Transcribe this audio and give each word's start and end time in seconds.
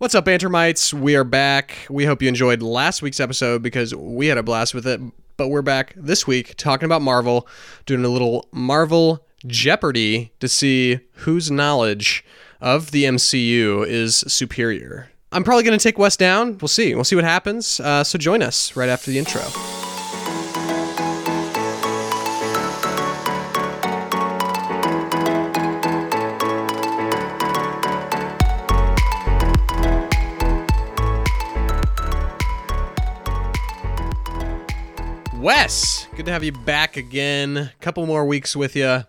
What's 0.00 0.14
up, 0.14 0.24
Bantermites? 0.24 0.94
We 0.94 1.14
are 1.14 1.24
back. 1.24 1.76
We 1.90 2.06
hope 2.06 2.22
you 2.22 2.28
enjoyed 2.28 2.62
last 2.62 3.02
week's 3.02 3.20
episode 3.20 3.62
because 3.62 3.94
we 3.94 4.28
had 4.28 4.38
a 4.38 4.42
blast 4.42 4.72
with 4.72 4.86
it. 4.86 4.98
But 5.36 5.48
we're 5.48 5.60
back 5.60 5.92
this 5.94 6.26
week 6.26 6.54
talking 6.56 6.86
about 6.86 7.02
Marvel, 7.02 7.46
doing 7.84 8.02
a 8.06 8.08
little 8.08 8.48
Marvel 8.50 9.26
Jeopardy 9.46 10.32
to 10.40 10.48
see 10.48 11.00
whose 11.16 11.50
knowledge 11.50 12.24
of 12.62 12.92
the 12.92 13.04
MCU 13.04 13.86
is 13.86 14.24
superior. 14.26 15.10
I'm 15.32 15.44
probably 15.44 15.64
going 15.64 15.78
to 15.78 15.82
take 15.82 15.98
Wes 15.98 16.16
down. 16.16 16.56
We'll 16.56 16.68
see. 16.68 16.94
We'll 16.94 17.04
see 17.04 17.16
what 17.16 17.26
happens. 17.26 17.78
Uh, 17.78 18.02
so 18.02 18.16
join 18.18 18.40
us 18.40 18.74
right 18.76 18.88
after 18.88 19.10
the 19.10 19.18
intro. 19.18 19.42
Wes, 35.50 36.06
good 36.14 36.26
to 36.26 36.30
have 36.32 36.44
you 36.44 36.52
back 36.52 36.96
again. 36.96 37.56
A 37.56 37.72
couple 37.80 38.06
more 38.06 38.24
weeks 38.24 38.54
with 38.54 38.76
you 38.76 39.02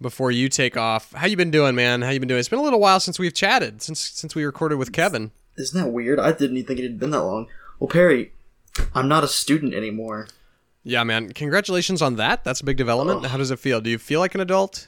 before 0.00 0.30
you 0.30 0.48
take 0.48 0.76
off. 0.76 1.10
How 1.14 1.26
you 1.26 1.36
been 1.36 1.50
doing, 1.50 1.74
man? 1.74 2.00
How 2.02 2.10
you 2.10 2.20
been 2.20 2.28
doing? 2.28 2.38
It's 2.38 2.48
been 2.48 2.60
a 2.60 2.62
little 2.62 2.78
while 2.78 3.00
since 3.00 3.18
we've 3.18 3.34
chatted, 3.34 3.82
since 3.82 3.98
since 3.98 4.36
we 4.36 4.44
recorded 4.44 4.76
with 4.78 4.92
Kevin. 4.92 5.32
Isn't 5.56 5.82
that 5.82 5.88
weird? 5.90 6.20
I 6.20 6.30
didn't 6.30 6.58
even 6.58 6.68
think 6.68 6.78
it 6.78 6.84
had 6.84 7.00
been 7.00 7.10
that 7.10 7.22
long. 7.24 7.48
Well, 7.80 7.88
Perry, 7.88 8.30
I'm 8.94 9.08
not 9.08 9.24
a 9.24 9.26
student 9.26 9.74
anymore. 9.74 10.28
Yeah, 10.84 11.02
man. 11.02 11.32
Congratulations 11.32 12.02
on 12.02 12.14
that. 12.14 12.44
That's 12.44 12.60
a 12.60 12.64
big 12.64 12.76
development. 12.76 13.26
How 13.26 13.36
does 13.36 13.50
it 13.50 13.58
feel? 13.58 13.80
Do 13.80 13.90
you 13.90 13.98
feel 13.98 14.20
like 14.20 14.36
an 14.36 14.40
adult? 14.40 14.86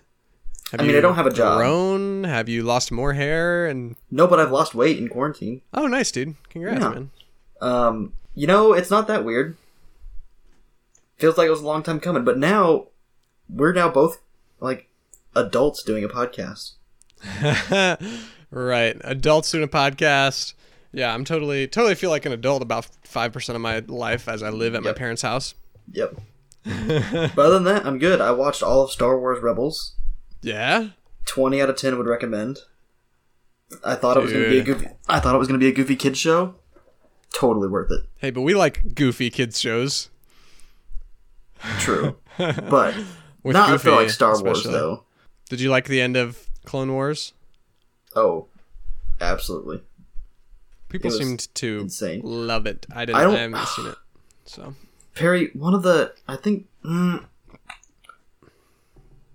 Have 0.71 0.79
I 0.79 0.85
mean, 0.85 0.93
you 0.93 0.99
I 0.99 1.01
don't 1.01 1.17
have 1.17 1.27
a 1.27 1.33
job. 1.33 1.59
Grown? 1.59 2.23
Have 2.23 2.49
you 2.49 2.63
lost 2.63 2.93
more 2.93 3.15
hair? 3.15 3.67
And 3.67 3.97
No, 4.09 4.29
but 4.29 4.39
I've 4.39 4.53
lost 4.53 4.73
weight 4.77 4.99
in 4.99 5.09
quarantine. 5.09 5.63
oh, 5.75 5.89
nice, 5.89 6.13
dude. 6.13 6.37
Congrats, 6.49 6.81
Yeah. 6.81 6.91
man. 6.91 7.11
Um, 7.61 8.13
you 8.37 8.47
know, 8.47 8.73
it's 8.73 8.89
not 8.89 9.09
that 9.09 9.25
weird. 9.25 9.57
Feels 11.21 11.37
like 11.37 11.47
it 11.47 11.51
was 11.51 11.61
a 11.61 11.67
long 11.67 11.83
time 11.83 12.01
coming, 12.01 12.25
but 12.25 12.39
now 12.39 12.87
we're 13.47 13.75
now 13.75 13.91
both 13.91 14.23
like 14.59 14.89
adults 15.37 15.83
doing 15.83 16.03
a 16.03 16.09
podcast. 16.09 16.73
right. 18.51 18.97
Adults 19.05 19.51
doing 19.51 19.65
a 19.65 19.69
podcast. 19.69 20.55
Yeah, 20.93 21.15
I'm 21.15 21.25
totally 21.25 21.69
totally 21.69 21.95
feel 21.95 22.09
like 22.09 22.25
an 22.25 22.33
adult 22.33 22.63
about 22.63 22.89
five 23.05 23.33
percent 23.33 23.55
of 23.55 23.61
my 23.63 23.81
life 23.81 24.29
as 24.29 24.43
I 24.43 24.49
live 24.49 24.75
at 24.75 24.83
my 24.83 24.93
parents' 24.93 25.23
house. 25.23 25.55
Yep. 25.93 26.21
but 26.65 27.39
other 27.39 27.55
than 27.55 27.65
that, 27.65 27.87
I'm 27.87 27.99
good. 27.99 28.21
I 28.21 28.33
watched 28.33 28.63
all 28.63 28.83
of 28.83 28.91
Star 28.91 29.19
Wars 29.19 29.43
Rebels. 29.43 29.95
Yeah. 30.43 30.89
Twenty 31.27 31.61
out 31.61 31.69
of 31.71 31.77
ten 31.77 31.99
would 31.99 32.07
recommend. 32.07 32.61
I 33.85 33.95
thought 33.95 34.17
it 34.17 34.23
was 34.23 34.33
going 34.33 34.45
to 34.45 34.51
be 34.51 34.59
a 34.59 34.65
Dude. 34.65 34.79
goofy. 34.79 34.95
I 35.09 35.21
thought 35.21 35.35
it 35.35 35.39
was 35.39 35.47
going 35.47 35.61
to 35.61 35.65
be 35.65 35.71
a 35.71 35.75
goofy 35.75 35.95
kids 35.97 36.19
show. 36.19 36.57
Totally 37.33 37.69
worth 37.69 37.93
it. 37.93 38.01
Hey, 38.17 38.31
but 38.31 38.41
we 38.41 38.55
like 38.55 38.95
goofy 38.97 39.31
kids 39.31 39.61
shows. 39.61 40.10
True, 41.79 42.17
but 42.39 42.95
not 43.45 43.71
Goofy, 43.71 43.83
for 43.83 43.91
like 43.97 44.11
Star 44.11 44.43
Wars 44.43 44.65
though. 44.65 45.05
Did 45.49 45.61
you 45.61 45.71
like 45.71 45.87
the 45.87 46.01
end 46.01 46.17
of 46.17 46.49
Clone 46.65 46.93
Wars? 46.93 47.33
Oh, 48.15 48.47
absolutely. 49.21 49.83
People 50.89 51.11
seemed 51.11 51.55
to 51.55 51.81
insane. 51.81 52.21
love 52.25 52.67
it. 52.67 52.87
I 52.93 53.05
didn't. 53.05 53.21
I 53.21 53.25
I, 53.25 53.39
haven't 53.39 53.69
seen 53.69 53.87
it. 53.87 53.97
So 54.45 54.75
Perry, 55.15 55.51
one 55.55 55.75
of 55.75 55.83
the 55.83 56.15
I 56.27 56.37
think 56.37 56.67
mm, 56.85 57.25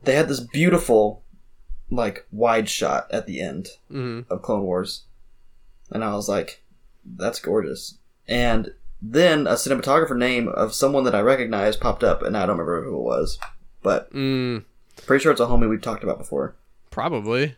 they 0.03 0.15
had 0.15 0.27
this 0.27 0.39
beautiful 0.39 1.23
like 1.89 2.25
wide 2.31 2.69
shot 2.69 3.07
at 3.11 3.27
the 3.27 3.39
end 3.39 3.69
mhm. 3.91 4.25
of 4.29 4.41
Clone 4.41 4.63
Wars, 4.63 5.03
and 5.91 6.03
I 6.03 6.15
was 6.15 6.27
like, 6.27 6.63
"That's 7.05 7.39
gorgeous." 7.39 7.97
And 8.27 8.73
then 9.11 9.47
a 9.47 9.53
cinematographer 9.53 10.17
name 10.17 10.47
of 10.47 10.73
someone 10.73 11.03
that 11.03 11.15
I 11.15 11.21
recognize 11.21 11.75
popped 11.77 12.03
up, 12.03 12.21
and 12.21 12.35
I 12.35 12.41
don't 12.41 12.57
remember 12.57 12.83
who 12.83 12.95
it 12.95 13.01
was, 13.01 13.37
but 13.83 14.11
mm, 14.13 14.63
pretty 15.05 15.21
sure 15.21 15.31
it's 15.31 15.41
a 15.41 15.45
homie 15.45 15.69
we've 15.69 15.81
talked 15.81 16.03
about 16.03 16.17
before. 16.17 16.55
probably. 16.89 17.55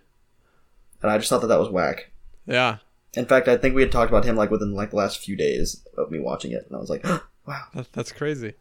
And 1.02 1.12
I 1.12 1.18
just 1.20 1.30
thought 1.30 1.42
that 1.42 1.48
that 1.48 1.60
was 1.60 1.70
whack. 1.70 2.10
Yeah, 2.48 2.78
In 3.14 3.26
fact, 3.26 3.48
I 3.48 3.56
think 3.56 3.76
we 3.76 3.84
had 3.84 3.92
talked 3.92 4.10
about 4.12 4.26
him 4.26 4.36
like 4.36 4.50
within 4.50 4.74
like 4.74 4.90
the 4.90 4.96
last 4.96 5.20
few 5.20 5.36
days 5.36 5.86
of 5.98 6.10
me 6.10 6.18
watching 6.20 6.52
it, 6.52 6.66
and 6.68 6.76
I 6.76 6.80
was 6.80 6.90
like, 6.90 7.04
"Wow." 7.46 7.64
that, 7.76 7.92
that's 7.94 8.12
crazy. 8.12 8.54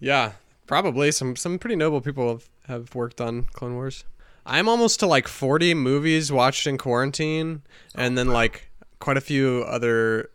Yeah, 0.00 0.32
probably 0.66 1.12
some 1.12 1.36
some 1.36 1.58
pretty 1.58 1.76
noble 1.76 2.00
people 2.00 2.28
have, 2.28 2.48
have 2.66 2.94
worked 2.94 3.20
on 3.20 3.44
Clone 3.52 3.74
Wars. 3.74 4.04
I'm 4.46 4.68
almost 4.68 5.00
to 5.00 5.06
like 5.06 5.28
40 5.28 5.72
movies 5.74 6.30
watched 6.32 6.66
in 6.66 6.76
quarantine, 6.78 7.62
and 7.94 8.18
then 8.18 8.28
like 8.28 8.68
quite 8.98 9.16
a 9.16 9.22
few 9.22 9.64
other 9.68 10.30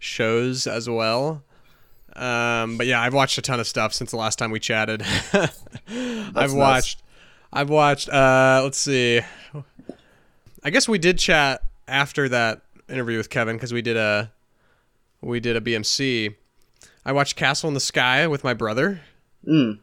shows 0.00 0.66
as 0.66 0.88
well. 0.90 1.44
Um, 2.16 2.76
but 2.76 2.88
yeah, 2.88 3.00
I've 3.00 3.14
watched 3.14 3.38
a 3.38 3.42
ton 3.42 3.60
of 3.60 3.68
stuff 3.68 3.94
since 3.94 4.10
the 4.10 4.16
last 4.16 4.36
time 4.38 4.50
we 4.50 4.58
chatted. 4.58 5.04
I've 5.32 6.34
nuts. 6.34 6.52
watched, 6.52 7.02
I've 7.52 7.70
watched. 7.70 8.08
Uh, 8.08 8.60
let's 8.64 8.78
see. 8.78 9.20
I 10.64 10.70
guess 10.70 10.88
we 10.88 10.98
did 10.98 11.18
chat 11.18 11.62
after 11.86 12.28
that 12.28 12.62
interview 12.88 13.16
with 13.16 13.30
Kevin 13.30 13.56
because 13.56 13.72
we 13.72 13.82
did 13.82 13.96
a, 13.96 14.32
we 15.20 15.38
did 15.38 15.56
a 15.56 15.60
BMC. 15.60 16.34
I 17.04 17.12
watched 17.12 17.36
Castle 17.36 17.68
in 17.68 17.74
the 17.74 17.80
Sky 17.80 18.26
with 18.26 18.42
my 18.42 18.54
brother. 18.54 19.00
Mm. 19.46 19.78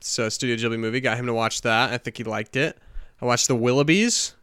So 0.00 0.28
Studio 0.28 0.56
Ghibli 0.56 0.78
movie. 0.78 1.00
Got 1.00 1.18
him 1.18 1.26
to 1.26 1.34
watch 1.34 1.62
that. 1.62 1.92
I 1.92 1.98
think 1.98 2.16
he 2.16 2.24
liked 2.24 2.56
it. 2.56 2.78
I 3.20 3.26
watched 3.26 3.48
The 3.48 3.56
Willoughbys, 3.56 4.34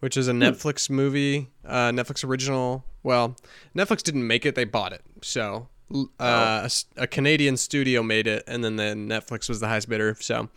which 0.00 0.16
is 0.16 0.28
a 0.28 0.32
Netflix 0.32 0.88
movie, 0.90 1.48
uh, 1.64 1.90
Netflix 1.90 2.24
original. 2.24 2.84
Well, 3.02 3.36
Netflix 3.76 4.02
didn't 4.02 4.26
make 4.26 4.44
it; 4.46 4.54
they 4.54 4.64
bought 4.64 4.92
it. 4.92 5.02
So 5.22 5.68
uh, 5.94 6.60
a 6.62 6.62
s- 6.64 6.84
a, 6.96 7.06
Canadian 7.06 7.56
studio 7.56 8.02
made 8.02 8.26
it, 8.26 8.44
and 8.46 8.62
then 8.64 8.76
the 8.76 8.94
Netflix 8.94 9.48
was 9.48 9.60
the 9.60 9.68
highest 9.68 9.88
bidder. 9.88 10.16
So 10.20 10.48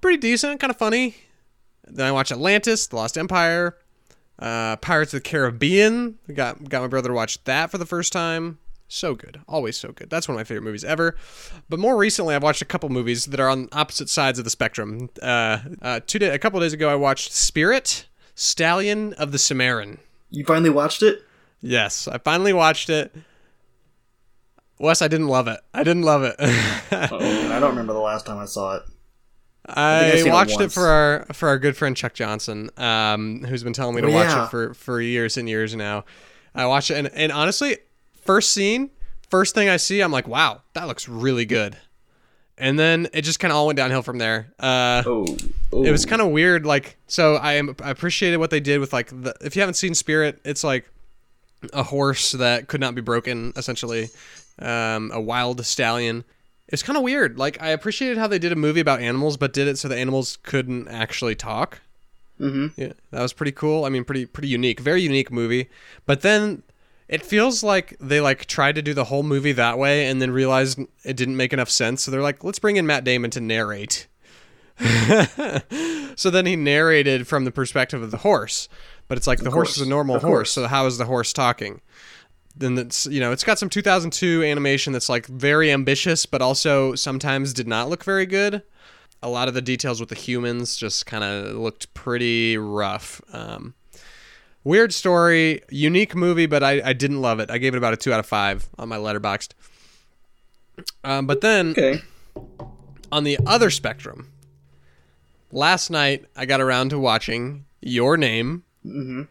pretty 0.00 0.18
decent, 0.18 0.60
kind 0.60 0.70
of 0.70 0.76
funny. 0.76 1.14
Then 1.86 2.06
I 2.06 2.12
watched 2.12 2.32
Atlantis, 2.32 2.86
The 2.86 2.96
Lost 2.96 3.16
Empire, 3.16 3.76
uh, 4.38 4.76
Pirates 4.76 5.14
of 5.14 5.22
the 5.22 5.28
Caribbean. 5.28 6.18
Got 6.34 6.68
got 6.68 6.82
my 6.82 6.88
brother 6.88 7.08
to 7.08 7.14
watch 7.14 7.42
that 7.44 7.70
for 7.70 7.78
the 7.78 7.86
first 7.86 8.12
time. 8.12 8.58
So 8.90 9.14
good, 9.14 9.40
always 9.46 9.76
so 9.76 9.92
good. 9.92 10.08
That's 10.08 10.28
one 10.28 10.34
of 10.34 10.38
my 10.38 10.44
favorite 10.44 10.64
movies 10.64 10.82
ever. 10.82 11.14
But 11.68 11.78
more 11.78 11.96
recently, 11.98 12.34
I've 12.34 12.42
watched 12.42 12.62
a 12.62 12.64
couple 12.64 12.88
movies 12.88 13.26
that 13.26 13.38
are 13.38 13.48
on 13.50 13.68
opposite 13.72 14.08
sides 14.08 14.38
of 14.38 14.44
the 14.46 14.50
spectrum. 14.50 15.10
Uh, 15.22 15.58
uh, 15.82 16.00
two 16.06 16.18
day, 16.18 16.30
a 16.30 16.38
couple 16.38 16.58
days 16.60 16.72
ago, 16.72 16.88
I 16.88 16.94
watched 16.94 17.32
Spirit, 17.32 18.06
Stallion 18.40 19.14
of 19.14 19.32
the 19.32 19.38
Cimarron. 19.38 19.98
You 20.30 20.44
finally 20.44 20.70
watched 20.70 21.02
it? 21.02 21.24
Yes, 21.60 22.06
I 22.06 22.18
finally 22.18 22.52
watched 22.52 22.88
it. 22.88 23.12
Wes, 24.78 25.02
I 25.02 25.08
didn't 25.08 25.26
love 25.26 25.48
it. 25.48 25.58
I 25.74 25.82
didn't 25.82 26.04
love 26.04 26.22
it. 26.22 26.36
Oh, 27.10 27.18
I 27.52 27.58
don't 27.58 27.70
remember 27.70 27.92
the 27.92 27.98
last 27.98 28.24
time 28.26 28.38
I 28.38 28.44
saw 28.44 28.76
it. 28.76 28.82
I, 29.66 30.12
I've 30.12 30.18
seen 30.20 30.28
it 30.28 30.32
watched 30.32 30.60
it, 30.60 30.70
for 30.72 30.86
our 30.86 31.26
for 31.32 31.48
our 31.48 31.58
good 31.58 31.76
friend 31.76 31.96
Chuck 31.96 32.14
Johnson, 32.14 32.70
um, 32.78 33.44
who's 33.44 33.62
been 33.64 33.72
telling 33.72 33.96
me 33.96 34.02
to 34.02 34.08
Oh, 34.08 34.12
watch 34.12 34.28
yeah. 34.28 34.44
it 34.44 34.50
for, 34.50 34.72
for 34.72 35.00
years 35.00 35.36
and 35.36 35.48
years 35.48 35.74
now. 35.74 36.04
I 36.54 36.64
watched 36.66 36.90
it, 36.92 36.94
and, 36.94 37.08
and 37.08 37.30
honestly, 37.32 37.76
first 38.22 38.52
scene, 38.52 38.90
first 39.30 39.54
thing 39.54 39.68
I 39.68 39.76
see, 39.76 40.00
I'm 40.00 40.12
like, 40.12 40.26
wow, 40.28 40.62
that 40.74 40.86
looks 40.86 41.08
really 41.08 41.44
good. 41.44 41.76
And 42.58 42.78
then 42.78 43.08
it 43.12 43.22
just 43.22 43.38
kind 43.40 43.52
of 43.52 43.56
all 43.56 43.66
went 43.66 43.76
downhill 43.76 44.02
from 44.02 44.18
there. 44.18 44.52
Uh, 44.58 45.02
Oh, 45.06 45.24
it 45.72 45.90
was 45.92 46.04
kind 46.06 46.20
of 46.20 46.28
weird. 46.30 46.66
Like, 46.66 46.96
so 47.06 47.36
I, 47.36 47.54
am, 47.54 47.74
I 47.82 47.90
appreciated 47.90 48.38
what 48.38 48.50
they 48.50 48.60
did 48.60 48.80
with 48.80 48.92
like 48.92 49.08
the. 49.08 49.34
If 49.40 49.54
you 49.54 49.62
haven't 49.62 49.74
seen 49.74 49.94
Spirit, 49.94 50.40
it's 50.44 50.64
like 50.64 50.90
a 51.72 51.82
horse 51.82 52.32
that 52.32 52.68
could 52.68 52.80
not 52.80 52.94
be 52.94 53.00
broken, 53.00 53.52
essentially, 53.56 54.08
um, 54.58 55.10
a 55.12 55.20
wild 55.20 55.64
stallion. 55.64 56.24
It's 56.68 56.82
kind 56.82 56.96
of 56.96 57.02
weird. 57.02 57.38
Like, 57.38 57.62
I 57.62 57.68
appreciated 57.68 58.18
how 58.18 58.26
they 58.26 58.38
did 58.38 58.52
a 58.52 58.56
movie 58.56 58.80
about 58.80 59.00
animals, 59.00 59.36
but 59.36 59.52
did 59.52 59.68
it 59.68 59.78
so 59.78 59.88
the 59.88 59.96
animals 59.96 60.38
couldn't 60.42 60.88
actually 60.88 61.34
talk. 61.34 61.80
hmm 62.38 62.66
Yeah, 62.76 62.92
that 63.10 63.22
was 63.22 63.32
pretty 63.32 63.52
cool. 63.52 63.84
I 63.84 63.88
mean, 63.88 64.04
pretty 64.04 64.26
pretty 64.26 64.48
unique, 64.48 64.80
very 64.80 65.00
unique 65.02 65.30
movie. 65.32 65.68
But 66.06 66.20
then 66.22 66.62
it 67.08 67.22
feels 67.24 67.62
like 67.62 67.96
they 68.00 68.20
like 68.20 68.46
tried 68.46 68.74
to 68.74 68.82
do 68.82 68.94
the 68.94 69.04
whole 69.04 69.22
movie 69.22 69.52
that 69.52 69.78
way 69.78 70.06
and 70.06 70.20
then 70.20 70.30
realized 70.30 70.78
it 71.04 71.16
didn't 71.16 71.36
make 71.36 71.52
enough 71.52 71.70
sense. 71.70 72.02
So 72.02 72.10
they're 72.10 72.22
like, 72.22 72.44
let's 72.44 72.58
bring 72.58 72.76
in 72.76 72.86
Matt 72.86 73.04
Damon 73.04 73.30
to 73.32 73.40
narrate. 73.40 74.06
so 76.16 76.30
then 76.30 76.46
he 76.46 76.54
narrated 76.56 77.26
from 77.26 77.44
the 77.44 77.50
perspective 77.50 78.02
of 78.02 78.10
the 78.10 78.18
horse, 78.18 78.68
but 79.08 79.18
it's 79.18 79.26
like 79.26 79.40
the 79.40 79.50
horse 79.50 79.76
is 79.76 79.86
a 79.86 79.88
normal 79.88 80.16
Of 80.16 80.22
horse. 80.22 80.30
course. 80.32 80.50
So 80.52 80.66
how 80.68 80.86
is 80.86 80.98
the 80.98 81.06
horse 81.06 81.32
talking? 81.32 81.80
Then 82.56 82.74
that's 82.74 83.06
you 83.06 83.20
know 83.20 83.32
it's 83.32 83.44
got 83.44 83.58
some 83.58 83.68
2002 83.70 84.42
animation 84.44 84.92
that's 84.92 85.08
like 85.08 85.26
very 85.26 85.72
ambitious, 85.72 86.26
but 86.26 86.42
also 86.42 86.94
sometimes 86.94 87.52
did 87.52 87.66
not 87.68 87.88
look 87.88 88.04
very 88.04 88.26
good 88.26 88.62
a 89.22 89.28
lot 89.28 89.48
of 89.48 89.54
the 89.54 89.62
details 89.62 90.00
with 90.00 90.08
the 90.08 90.14
humans 90.14 90.76
just 90.76 91.06
kind 91.06 91.24
of 91.24 91.56
looked 91.56 91.92
pretty 91.94 92.56
rough. 92.56 93.20
Um, 93.32 93.74
weird 94.68 94.92
story, 94.92 95.62
unique 95.70 96.14
movie, 96.14 96.46
but 96.46 96.62
I, 96.62 96.82
I 96.84 96.92
didn't 96.92 97.20
love 97.20 97.40
it. 97.40 97.50
I 97.50 97.58
gave 97.58 97.74
it 97.74 97.78
about 97.78 97.94
a 97.94 97.96
two 97.96 98.12
out 98.12 98.20
of 98.20 98.26
five 98.26 98.68
on 98.78 98.88
my 98.88 98.96
letterboxd. 98.96 99.52
Um, 101.02 101.26
but 101.26 101.40
then 101.40 101.70
Okay. 101.70 102.02
on 103.10 103.24
the 103.24 103.38
other 103.46 103.70
spectrum, 103.70 104.30
last 105.50 105.90
night 105.90 106.26
I 106.36 106.46
got 106.46 106.60
around 106.60 106.90
to 106.90 106.98
watching 106.98 107.64
Your 107.80 108.16
Name. 108.16 108.64
hmm 108.82 109.22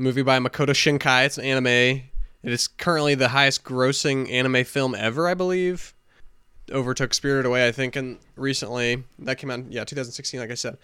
movie 0.00 0.22
by 0.22 0.38
Makoto 0.38 0.68
Shinkai. 0.70 1.26
It's 1.26 1.38
an 1.38 1.44
anime. 1.44 1.66
It 1.66 2.52
is 2.52 2.68
currently 2.68 3.16
the 3.16 3.28
highest 3.30 3.64
grossing 3.64 4.30
anime 4.30 4.62
film 4.64 4.94
ever, 4.94 5.26
I 5.26 5.34
believe. 5.34 5.92
Overtook 6.70 7.12
Spirited 7.14 7.46
Away, 7.46 7.66
I 7.66 7.72
think, 7.72 7.96
and 7.96 8.16
recently 8.36 9.02
that 9.18 9.38
came 9.38 9.50
out, 9.50 9.64
yeah, 9.72 9.82
2016, 9.82 10.38
like 10.38 10.52
I 10.52 10.54
said. 10.54 10.78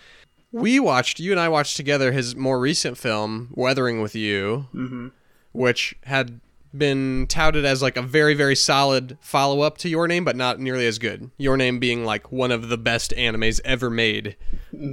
We 0.54 0.78
watched, 0.80 1.18
you 1.18 1.30
and 1.32 1.40
I 1.40 1.48
watched 1.48 1.76
together 1.76 2.12
his 2.12 2.36
more 2.36 2.60
recent 2.60 2.96
film, 2.96 3.48
Weathering 3.54 4.00
with 4.00 4.14
You, 4.14 4.68
Mm-hmm. 4.74 5.08
which 5.52 5.96
had 6.04 6.40
been 6.76 7.26
touted 7.28 7.64
as 7.64 7.82
like 7.82 7.96
a 7.96 8.02
very, 8.02 8.34
very 8.34 8.56
solid 8.56 9.16
follow 9.20 9.60
up 9.62 9.78
to 9.78 9.88
Your 9.88 10.06
Name, 10.08 10.24
but 10.24 10.36
not 10.36 10.58
nearly 10.60 10.86
as 10.86 10.98
good. 10.98 11.30
Your 11.38 11.56
Name 11.56 11.78
being 11.78 12.04
like 12.04 12.30
one 12.32 12.50
of 12.52 12.68
the 12.68 12.78
best 12.78 13.12
animes 13.16 13.60
ever 13.64 13.90
made, 13.90 14.36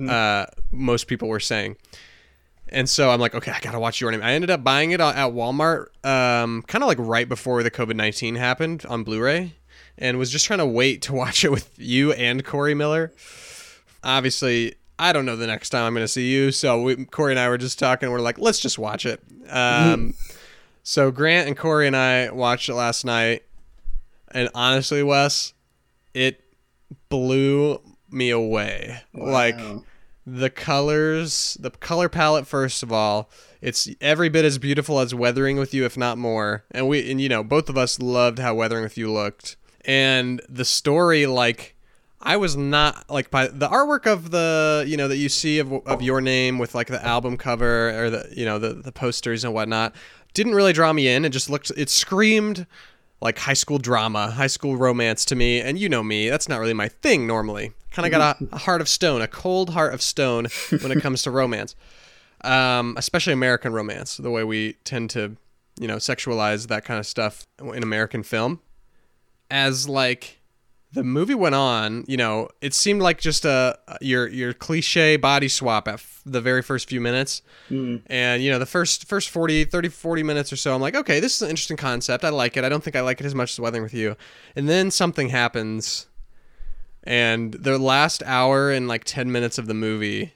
uh, 0.09 0.45
most 0.71 1.07
people 1.07 1.27
were 1.27 1.39
saying. 1.39 1.77
And 2.69 2.87
so 2.89 3.09
I'm 3.09 3.19
like, 3.19 3.35
okay, 3.35 3.51
I 3.51 3.59
gotta 3.59 3.79
watch 3.79 3.99
Your 3.99 4.11
Name. 4.11 4.21
I 4.23 4.33
ended 4.33 4.49
up 4.49 4.63
buying 4.63 4.91
it 4.91 4.99
at 5.01 5.15
Walmart, 5.33 5.87
um, 6.05 6.61
kind 6.63 6.83
of 6.83 6.87
like 6.87 6.99
right 6.99 7.27
before 7.27 7.63
the 7.63 7.71
COVID 7.71 7.95
19 7.95 8.35
happened 8.35 8.85
on 8.87 9.03
Blu 9.03 9.19
ray, 9.21 9.53
and 9.97 10.17
was 10.17 10.31
just 10.31 10.45
trying 10.45 10.59
to 10.59 10.65
wait 10.65 11.01
to 11.03 11.13
watch 11.21 11.43
it 11.43 11.51
with 11.51 11.69
you 11.77 12.13
and 12.13 12.45
Corey 12.45 12.73
Miller. 12.73 13.11
Obviously, 14.03 14.75
I 15.01 15.13
don't 15.13 15.25
know 15.25 15.35
the 15.35 15.47
next 15.47 15.71
time 15.71 15.83
I'm 15.83 15.95
gonna 15.95 16.07
see 16.07 16.31
you, 16.31 16.51
so 16.51 16.83
we, 16.83 17.05
Corey 17.05 17.33
and 17.33 17.39
I 17.39 17.49
were 17.49 17.57
just 17.57 17.79
talking. 17.79 18.11
We're 18.11 18.19
like, 18.19 18.37
let's 18.37 18.59
just 18.59 18.77
watch 18.77 19.07
it. 19.07 19.19
Um, 19.49 20.13
so 20.83 21.09
Grant 21.09 21.47
and 21.47 21.57
Corey 21.57 21.87
and 21.87 21.95
I 21.97 22.29
watched 22.29 22.69
it 22.69 22.75
last 22.75 23.03
night, 23.03 23.41
and 24.31 24.47
honestly, 24.53 25.01
Wes, 25.01 25.53
it 26.13 26.43
blew 27.09 27.81
me 28.11 28.29
away. 28.29 29.01
Like 29.11 29.59
the 30.27 30.51
colors, 30.51 31.57
the 31.59 31.71
color 31.71 32.07
palette. 32.07 32.45
First 32.45 32.83
of 32.83 32.93
all, 32.93 33.31
it's 33.59 33.89
every 34.01 34.29
bit 34.29 34.45
as 34.45 34.59
beautiful 34.59 34.99
as 34.99 35.15
Weathering 35.15 35.57
with 35.57 35.73
You, 35.73 35.83
if 35.83 35.97
not 35.97 36.19
more. 36.19 36.63
And 36.69 36.87
we, 36.87 37.09
and 37.09 37.19
you 37.19 37.27
know, 37.27 37.43
both 37.43 37.69
of 37.69 37.77
us 37.77 37.99
loved 37.99 38.37
how 38.37 38.53
Weathering 38.53 38.83
with 38.83 38.99
You 38.99 39.11
looked, 39.11 39.57
and 39.83 40.43
the 40.47 40.63
story, 40.63 41.25
like. 41.25 41.75
I 42.23 42.37
was 42.37 42.55
not 42.55 43.09
like 43.09 43.31
by 43.31 43.47
the 43.47 43.67
artwork 43.67 44.05
of 44.05 44.31
the 44.31 44.83
you 44.87 44.97
know 44.97 45.07
that 45.07 45.17
you 45.17 45.29
see 45.29 45.59
of, 45.59 45.71
of 45.87 46.01
your 46.01 46.21
name 46.21 46.59
with 46.59 46.75
like 46.75 46.87
the 46.87 47.03
album 47.03 47.37
cover 47.37 47.89
or 47.89 48.09
the 48.09 48.29
you 48.35 48.45
know 48.45 48.59
the 48.59 48.73
the 48.73 48.91
posters 48.91 49.43
and 49.43 49.53
whatnot 49.53 49.95
didn't 50.33 50.55
really 50.55 50.73
draw 50.73 50.93
me 50.93 51.07
in. 51.07 51.25
It 51.25 51.29
just 51.29 51.49
looked 51.49 51.71
it 51.75 51.89
screamed 51.89 52.65
like 53.21 53.37
high 53.37 53.53
school 53.53 53.77
drama, 53.77 54.31
high 54.31 54.47
school 54.47 54.75
romance 54.75 55.23
to 55.25 55.35
me. 55.35 55.61
And 55.61 55.77
you 55.77 55.87
know 55.87 56.03
me, 56.03 56.29
that's 56.29 56.49
not 56.49 56.59
really 56.59 56.73
my 56.73 56.87
thing 56.87 57.27
normally. 57.27 57.71
Kind 57.91 58.05
of 58.05 58.11
got 58.11 58.41
a, 58.41 58.55
a 58.55 58.57
heart 58.57 58.81
of 58.81 58.89
stone, 58.89 59.21
a 59.21 59.27
cold 59.27 59.71
heart 59.71 59.93
of 59.93 60.01
stone 60.01 60.47
when 60.81 60.91
it 60.91 61.01
comes 61.01 61.23
to 61.23 61.31
romance, 61.31 61.75
um, 62.43 62.95
especially 62.97 63.33
American 63.33 63.73
romance. 63.73 64.17
The 64.17 64.31
way 64.31 64.43
we 64.43 64.73
tend 64.83 65.09
to, 65.11 65.35
you 65.79 65.87
know, 65.87 65.97
sexualize 65.97 66.67
that 66.67 66.85
kind 66.85 66.99
of 66.99 67.05
stuff 67.05 67.45
in 67.59 67.83
American 67.83 68.23
film. 68.23 68.61
As 69.49 69.89
like 69.89 70.39
the 70.93 71.03
movie 71.03 71.35
went 71.35 71.55
on, 71.55 72.03
you 72.07 72.17
know, 72.17 72.49
it 72.59 72.73
seemed 72.73 73.01
like 73.01 73.19
just 73.19 73.45
a 73.45 73.77
your 74.01 74.27
your 74.27 74.53
cliche 74.53 75.15
body 75.15 75.47
swap 75.47 75.87
at 75.87 75.95
f- 75.95 76.21
the 76.25 76.41
very 76.41 76.61
first 76.61 76.89
few 76.89 76.99
minutes. 76.99 77.41
Mm. 77.69 78.01
And 78.07 78.43
you 78.43 78.51
know, 78.51 78.59
the 78.59 78.65
first 78.65 79.07
first 79.07 79.29
40 79.29 79.65
30 79.65 79.89
40 79.89 80.23
minutes 80.23 80.51
or 80.51 80.57
so, 80.57 80.75
I'm 80.75 80.81
like, 80.81 80.95
"Okay, 80.95 81.19
this 81.19 81.35
is 81.35 81.41
an 81.41 81.49
interesting 81.49 81.77
concept. 81.77 82.25
I 82.25 82.29
like 82.29 82.57
it. 82.57 82.63
I 82.63 82.69
don't 82.69 82.83
think 82.83 82.95
I 82.95 83.01
like 83.01 83.21
it 83.21 83.25
as 83.25 83.35
much 83.35 83.53
as 83.53 83.59
Weathering 83.59 83.83
with 83.83 83.93
You." 83.93 84.17
And 84.55 84.67
then 84.67 84.91
something 84.91 85.29
happens 85.29 86.07
and 87.03 87.53
the 87.53 87.79
last 87.79 88.21
hour 88.25 88.71
and 88.71 88.87
like 88.87 89.03
10 89.03 89.31
minutes 89.31 89.57
of 89.57 89.67
the 89.67 89.73
movie 89.73 90.33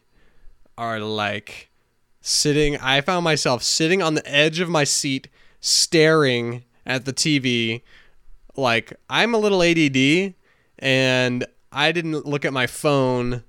are 0.77 0.99
like 0.99 1.69
sitting 2.21 2.77
I 2.77 3.01
found 3.01 3.23
myself 3.23 3.61
sitting 3.61 4.01
on 4.01 4.15
the 4.15 4.27
edge 4.29 4.59
of 4.59 4.69
my 4.69 4.83
seat 4.83 5.27
staring 5.59 6.63
at 6.85 7.05
the 7.05 7.13
TV 7.13 7.81
like 8.55 8.93
I'm 9.09 9.33
a 9.33 9.37
little 9.37 9.61
ADD 9.61 10.33
and 10.79 11.45
I 11.71 11.91
didn't 11.91 12.25
look 12.25 12.45
at 12.45 12.53
my 12.53 12.67
phone 12.67 13.43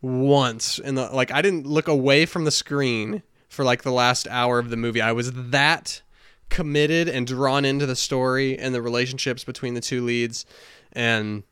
once 0.00 0.78
in 0.78 0.94
the 0.94 1.06
like 1.06 1.32
I 1.32 1.42
didn't 1.42 1.66
look 1.66 1.88
away 1.88 2.24
from 2.26 2.44
the 2.44 2.50
screen 2.50 3.22
for 3.48 3.64
like 3.64 3.82
the 3.82 3.90
last 3.92 4.28
hour 4.28 4.58
of 4.58 4.70
the 4.70 4.76
movie. 4.76 5.00
I 5.00 5.12
was 5.12 5.32
that 5.32 6.02
committed 6.50 7.08
and 7.08 7.26
drawn 7.26 7.64
into 7.64 7.84
the 7.86 7.96
story 7.96 8.58
and 8.58 8.74
the 8.74 8.80
relationships 8.82 9.44
between 9.44 9.74
the 9.74 9.80
two 9.80 10.02
leads 10.04 10.46
and 10.92 11.42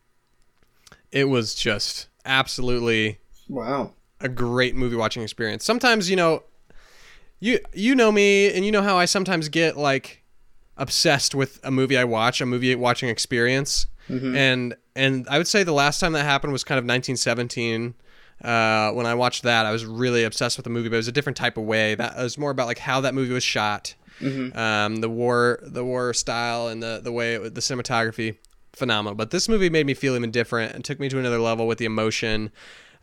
it 1.12 1.24
was 1.24 1.54
just 1.54 2.08
absolutely 2.24 3.18
Wow. 3.48 3.92
a 4.20 4.28
great 4.28 4.74
movie 4.74 4.96
watching 4.96 5.22
experience. 5.22 5.64
Sometimes, 5.64 6.10
you 6.10 6.16
know, 6.16 6.42
you 7.38 7.60
you 7.74 7.94
know 7.94 8.10
me 8.10 8.52
and 8.52 8.64
you 8.64 8.72
know 8.72 8.82
how 8.82 8.96
I 8.96 9.04
sometimes 9.04 9.48
get 9.48 9.76
like 9.76 10.22
obsessed 10.76 11.34
with 11.34 11.60
a 11.62 11.70
movie 11.70 11.96
I 11.98 12.04
watch, 12.04 12.40
a 12.40 12.46
movie 12.46 12.74
watching 12.74 13.08
experience. 13.08 13.86
Mm-hmm. 14.08 14.36
And 14.36 14.74
and 14.96 15.26
I 15.28 15.38
would 15.38 15.46
say 15.46 15.62
the 15.62 15.72
last 15.72 16.00
time 16.00 16.12
that 16.12 16.24
happened 16.24 16.52
was 16.52 16.64
kind 16.64 16.78
of 16.78 16.82
1917. 16.84 17.94
Uh, 18.42 18.92
when 18.92 19.06
I 19.06 19.14
watched 19.14 19.44
that, 19.44 19.64
I 19.64 19.72
was 19.72 19.84
really 19.86 20.24
obsessed 20.24 20.58
with 20.58 20.64
the 20.64 20.70
movie, 20.70 20.88
but 20.88 20.96
it 20.96 20.98
was 20.98 21.08
a 21.08 21.12
different 21.12 21.36
type 21.38 21.56
of 21.56 21.64
way. 21.64 21.94
That 21.94 22.18
it 22.18 22.22
was 22.22 22.36
more 22.36 22.50
about 22.50 22.66
like 22.66 22.78
how 22.78 23.00
that 23.02 23.14
movie 23.14 23.32
was 23.32 23.44
shot, 23.44 23.94
um, 24.54 24.96
the 24.96 25.08
war, 25.08 25.60
the 25.62 25.84
war 25.84 26.12
style, 26.12 26.68
and 26.68 26.82
the 26.82 27.00
the 27.02 27.12
way 27.12 27.34
it, 27.36 27.54
the 27.54 27.60
cinematography, 27.60 28.36
phenomenal. 28.74 29.14
But 29.14 29.30
this 29.30 29.48
movie 29.48 29.70
made 29.70 29.86
me 29.86 29.94
feel 29.94 30.14
even 30.16 30.30
different 30.30 30.74
and 30.74 30.84
took 30.84 31.00
me 31.00 31.08
to 31.08 31.18
another 31.18 31.38
level 31.38 31.66
with 31.66 31.78
the 31.78 31.84
emotion. 31.86 32.50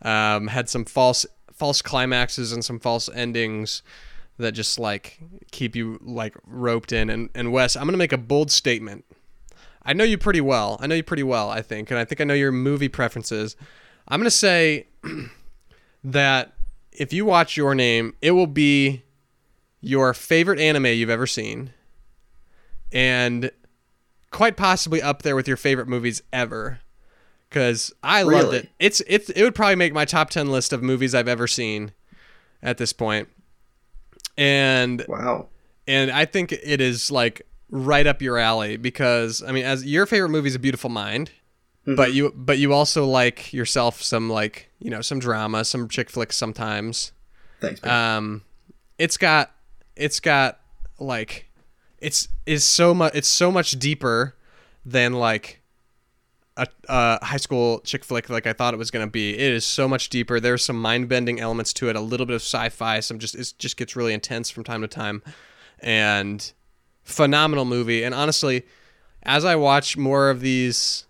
Um, 0.02 0.48
had 0.48 0.68
some 0.68 0.84
false 0.84 1.26
false 1.52 1.82
climaxes 1.82 2.52
and 2.52 2.64
some 2.64 2.78
false 2.78 3.08
endings 3.14 3.82
that 4.38 4.52
just 4.52 4.78
like 4.78 5.20
keep 5.52 5.74
you 5.76 5.98
like 6.02 6.34
roped 6.46 6.92
in. 6.92 7.10
And 7.10 7.28
and 7.34 7.52
Wes, 7.52 7.76
I'm 7.76 7.86
gonna 7.86 7.96
make 7.96 8.12
a 8.12 8.18
bold 8.18 8.50
statement. 8.50 9.04
I 9.84 9.92
know 9.92 10.04
you 10.04 10.16
pretty 10.18 10.40
well. 10.40 10.78
I 10.80 10.86
know 10.86 10.94
you 10.94 11.02
pretty 11.02 11.22
well, 11.22 11.50
I 11.50 11.60
think, 11.62 11.90
and 11.90 11.98
I 11.98 12.04
think 12.04 12.20
I 12.20 12.24
know 12.24 12.34
your 12.34 12.52
movie 12.52 12.88
preferences. 12.88 13.56
I'm 14.08 14.20
gonna 14.20 14.30
say 14.30 14.86
that 16.04 16.52
if 16.92 17.12
you 17.12 17.24
watch 17.24 17.56
Your 17.56 17.74
Name, 17.74 18.14
it 18.22 18.30
will 18.32 18.46
be 18.46 19.02
your 19.80 20.14
favorite 20.14 20.58
anime 20.58 20.86
you've 20.86 21.10
ever 21.10 21.26
seen, 21.26 21.70
and 22.92 23.50
quite 24.30 24.56
possibly 24.56 25.00
up 25.02 25.22
there 25.22 25.36
with 25.36 25.46
your 25.48 25.56
favorite 25.56 25.88
movies 25.88 26.22
ever. 26.32 26.80
Because 27.48 27.92
I 28.02 28.22
loved 28.22 28.52
it. 28.54 28.68
It's 28.80 29.00
it's 29.06 29.30
it 29.30 29.42
would 29.42 29.54
probably 29.54 29.76
make 29.76 29.92
my 29.92 30.04
top 30.04 30.30
ten 30.30 30.50
list 30.50 30.72
of 30.72 30.82
movies 30.82 31.14
I've 31.14 31.28
ever 31.28 31.46
seen 31.46 31.92
at 32.62 32.78
this 32.78 32.92
point. 32.92 33.28
And 34.36 35.04
Wow. 35.08 35.48
and 35.86 36.10
I 36.10 36.24
think 36.24 36.50
it 36.50 36.80
is 36.80 37.12
like 37.12 37.42
right 37.70 38.06
up 38.06 38.22
your 38.22 38.38
alley 38.38 38.76
because 38.76 39.42
I 39.42 39.52
mean, 39.52 39.64
as 39.64 39.84
your 39.84 40.06
favorite 40.06 40.30
movie 40.30 40.48
is 40.48 40.54
A 40.54 40.58
Beautiful 40.58 40.90
Mind, 40.90 41.30
but 41.86 42.14
you 42.14 42.32
but 42.34 42.58
you 42.58 42.72
also 42.72 43.04
like 43.06 43.52
yourself 43.52 44.02
some 44.02 44.30
like 44.30 44.70
you 44.78 44.90
know 44.90 45.02
some 45.02 45.18
drama, 45.18 45.64
some 45.64 45.88
chick 45.88 46.10
flicks 46.10 46.36
sometimes. 46.36 47.12
Thanks, 47.60 47.82
man. 47.82 48.16
Um, 48.16 48.42
it's 48.98 49.16
got 49.16 49.52
it's 49.96 50.20
got 50.20 50.60
like 50.98 51.50
it's 51.98 52.28
is 52.46 52.64
so 52.64 52.94
much 52.94 53.14
it's 53.14 53.28
so 53.28 53.50
much 53.50 53.72
deeper 53.72 54.34
than 54.84 55.12
like 55.14 55.60
a, 56.56 56.66
a 56.88 57.24
high 57.24 57.36
school 57.36 57.80
chick 57.80 58.04
flick 58.04 58.30
like 58.30 58.46
I 58.46 58.52
thought 58.52 58.74
it 58.74 58.78
was 58.78 58.90
gonna 58.90 59.06
be. 59.06 59.34
It 59.34 59.52
is 59.52 59.64
so 59.64 59.88
much 59.88 60.08
deeper. 60.08 60.40
There's 60.40 60.64
some 60.64 60.80
mind 60.80 61.08
bending 61.08 61.40
elements 61.40 61.72
to 61.74 61.88
it. 61.88 61.96
A 61.96 62.00
little 62.00 62.26
bit 62.26 62.34
of 62.34 62.42
sci-fi. 62.42 63.00
Some 63.00 63.18
just 63.18 63.34
it 63.34 63.52
just 63.58 63.76
gets 63.76 63.96
really 63.96 64.14
intense 64.14 64.50
from 64.50 64.64
time 64.64 64.80
to 64.82 64.88
time, 64.88 65.22
and 65.80 66.52
phenomenal 67.04 67.64
movie. 67.64 68.02
And 68.02 68.14
honestly, 68.14 68.64
as 69.22 69.44
I 69.44 69.56
watch 69.56 69.96
more 69.96 70.30
of 70.30 70.40
these 70.40 71.06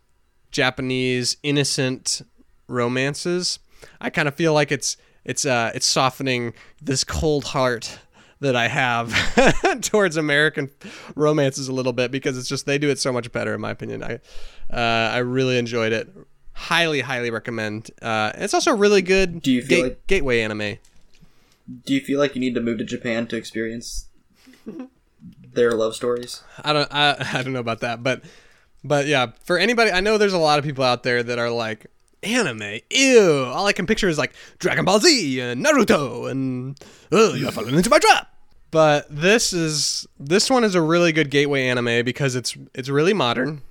Japanese 0.51 1.37
innocent 1.43 2.23
romances, 2.69 3.59
I 4.01 4.11
kind 4.11 4.29
of 4.29 4.35
feel 4.35 4.53
like 4.53 4.71
it's 4.73 4.97
it's 5.25 5.47
uh 5.47 5.71
it's 5.75 5.87
softening 5.87 6.53
this 6.83 7.03
cold 7.05 7.45
heart 7.45 7.99
that 8.41 8.55
I 8.57 8.69
have 8.69 9.11
towards 9.83 10.17
American 10.17 10.71
romances 11.17 11.69
a 11.69 11.73
little 11.73 11.93
bit 11.95 12.11
because 12.11 12.37
it's 12.37 12.49
just 12.49 12.67
they 12.67 12.77
do 12.79 12.91
it 12.91 12.99
so 12.99 13.13
much 13.13 13.33
better 13.33 13.55
in 13.55 13.61
my 13.61 13.71
opinion. 13.71 14.03
I 14.03 14.15
uh, 14.73 15.13
I 15.15 15.19
really 15.19 15.57
enjoyed 15.59 15.93
it. 15.93 16.09
Highly, 16.53 17.01
highly 17.01 17.31
recommend. 17.31 17.91
Uh, 18.01 18.33
it's 18.37 18.55
also 18.55 18.73
a 18.73 18.77
really 18.77 19.03
good 19.03 19.43
Do 19.43 19.51
you 19.51 19.63
feel 19.63 19.69
gate- 19.79 19.83
like- 19.85 20.07
gateway 20.07 20.41
anime. 20.41 20.77
Do 21.87 21.95
you 21.95 22.01
feel 22.01 22.19
like 22.19 22.35
you 22.35 22.41
need 22.41 22.55
to 22.55 22.61
move 22.61 22.79
to 22.79 22.85
Japan 22.85 23.27
to 23.29 23.37
experience 23.37 24.09
their 25.55 25.73
love 25.73 25.95
stories? 25.95 26.43
I 26.63 26.73
don't 26.73 26.89
I, 26.93 27.17
I 27.39 27.43
don't 27.43 27.53
know 27.53 27.61
about 27.61 27.81
that, 27.81 28.03
but 28.03 28.23
but 28.83 29.07
yeah, 29.07 29.33
for 29.45 29.59
anybody 29.59 29.91
I 29.91 30.01
know 30.01 30.19
there's 30.19 30.33
a 30.33 30.39
lot 30.39 30.59
of 30.59 30.65
people 30.65 30.85
out 30.85 31.03
there 31.03 31.23
that 31.23 31.39
are 31.39 31.51
like 31.51 31.87
anime, 32.23 32.81
ew. 32.91 33.45
All 33.47 33.67
I 33.67 33.73
can 33.73 33.87
picture 33.87 34.09
is 34.09 34.19
like 34.19 34.35
Dragon 34.59 34.85
Ball 34.85 35.01
Z 35.01 35.41
and 35.41 35.65
Naruto 35.65 36.31
and 36.31 36.79
oh, 37.13 37.35
you're 37.35 37.53
falling 37.53 37.75
into 37.75 37.91
my 37.91 37.99
trap. 37.99 38.31
But 38.71 39.07
this 39.09 39.53
is 39.53 40.07
this 40.19 40.51
one 40.51 40.65
is 40.65 40.75
a 40.75 40.83
really 40.83 41.13
good 41.13 41.31
gateway 41.31 41.67
anime 41.67 42.05
because 42.05 42.35
it's 42.35 42.57
it's 42.75 42.89
really 42.89 43.15
modern. 43.15 43.63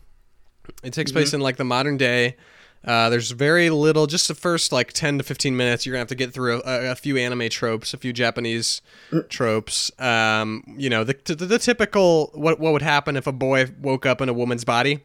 It 0.82 0.94
takes 0.94 1.12
place 1.12 1.30
mm-hmm. 1.30 1.36
in 1.36 1.42
like 1.42 1.58
the 1.58 1.66
modern 1.66 1.98
day. 1.98 2.38
Uh, 2.86 3.10
there's 3.10 3.32
very 3.32 3.70
little, 3.70 4.08
just 4.08 4.28
the 4.28 4.36
first 4.36 4.72
like 4.72 4.92
10 4.92 5.20
to 5.20 5.24
15 5.24 5.56
minutes. 5.56 5.86
You're 5.86 5.94
gonna 5.94 6.02
have 6.02 6.08
to 6.10 6.16
get 6.16 6.34
through 6.34 6.62
a, 6.66 6.92
a 6.92 6.96
few 6.96 7.18
anime 7.18 7.48
tropes, 7.50 7.94
a 7.94 7.98
few 7.98 8.12
Japanese 8.12 8.82
tropes. 9.30 9.92
Um, 10.00 10.64
you 10.78 10.90
know, 10.90 11.04
the, 11.04 11.16
the 11.26 11.46
the 11.46 11.60
typical 11.60 12.32
what 12.34 12.60
what 12.60 12.74
would 12.74 12.82
happen 12.82 13.16
if 13.16 13.26
a 13.28 13.32
boy 13.32 13.68
woke 13.82 14.06
up 14.06 14.20
in 14.22 14.28
a 14.30 14.34
woman's 14.34 14.66
body. 14.66 15.00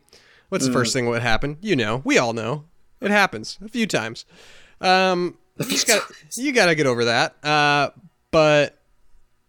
What's 0.49 0.67
the 0.67 0.73
first 0.73 0.93
thing 0.95 1.05
that 1.05 1.11
would 1.11 1.23
happen? 1.23 1.59
You 1.61 1.77
know, 1.77 2.01
we 2.05 2.19
all 2.19 2.33
know 2.33 2.65
it 3.01 3.11
happens 3.11 3.59
a 3.65 3.69
few 3.69 3.87
times. 3.87 4.25
Um, 4.81 5.37
you 5.69 5.79
got 5.87 6.03
you 6.37 6.53
got 6.53 6.67
to 6.67 6.75
get 6.75 6.87
over 6.87 7.05
that. 7.07 7.45
Uh, 7.45 7.91
but 8.31 8.81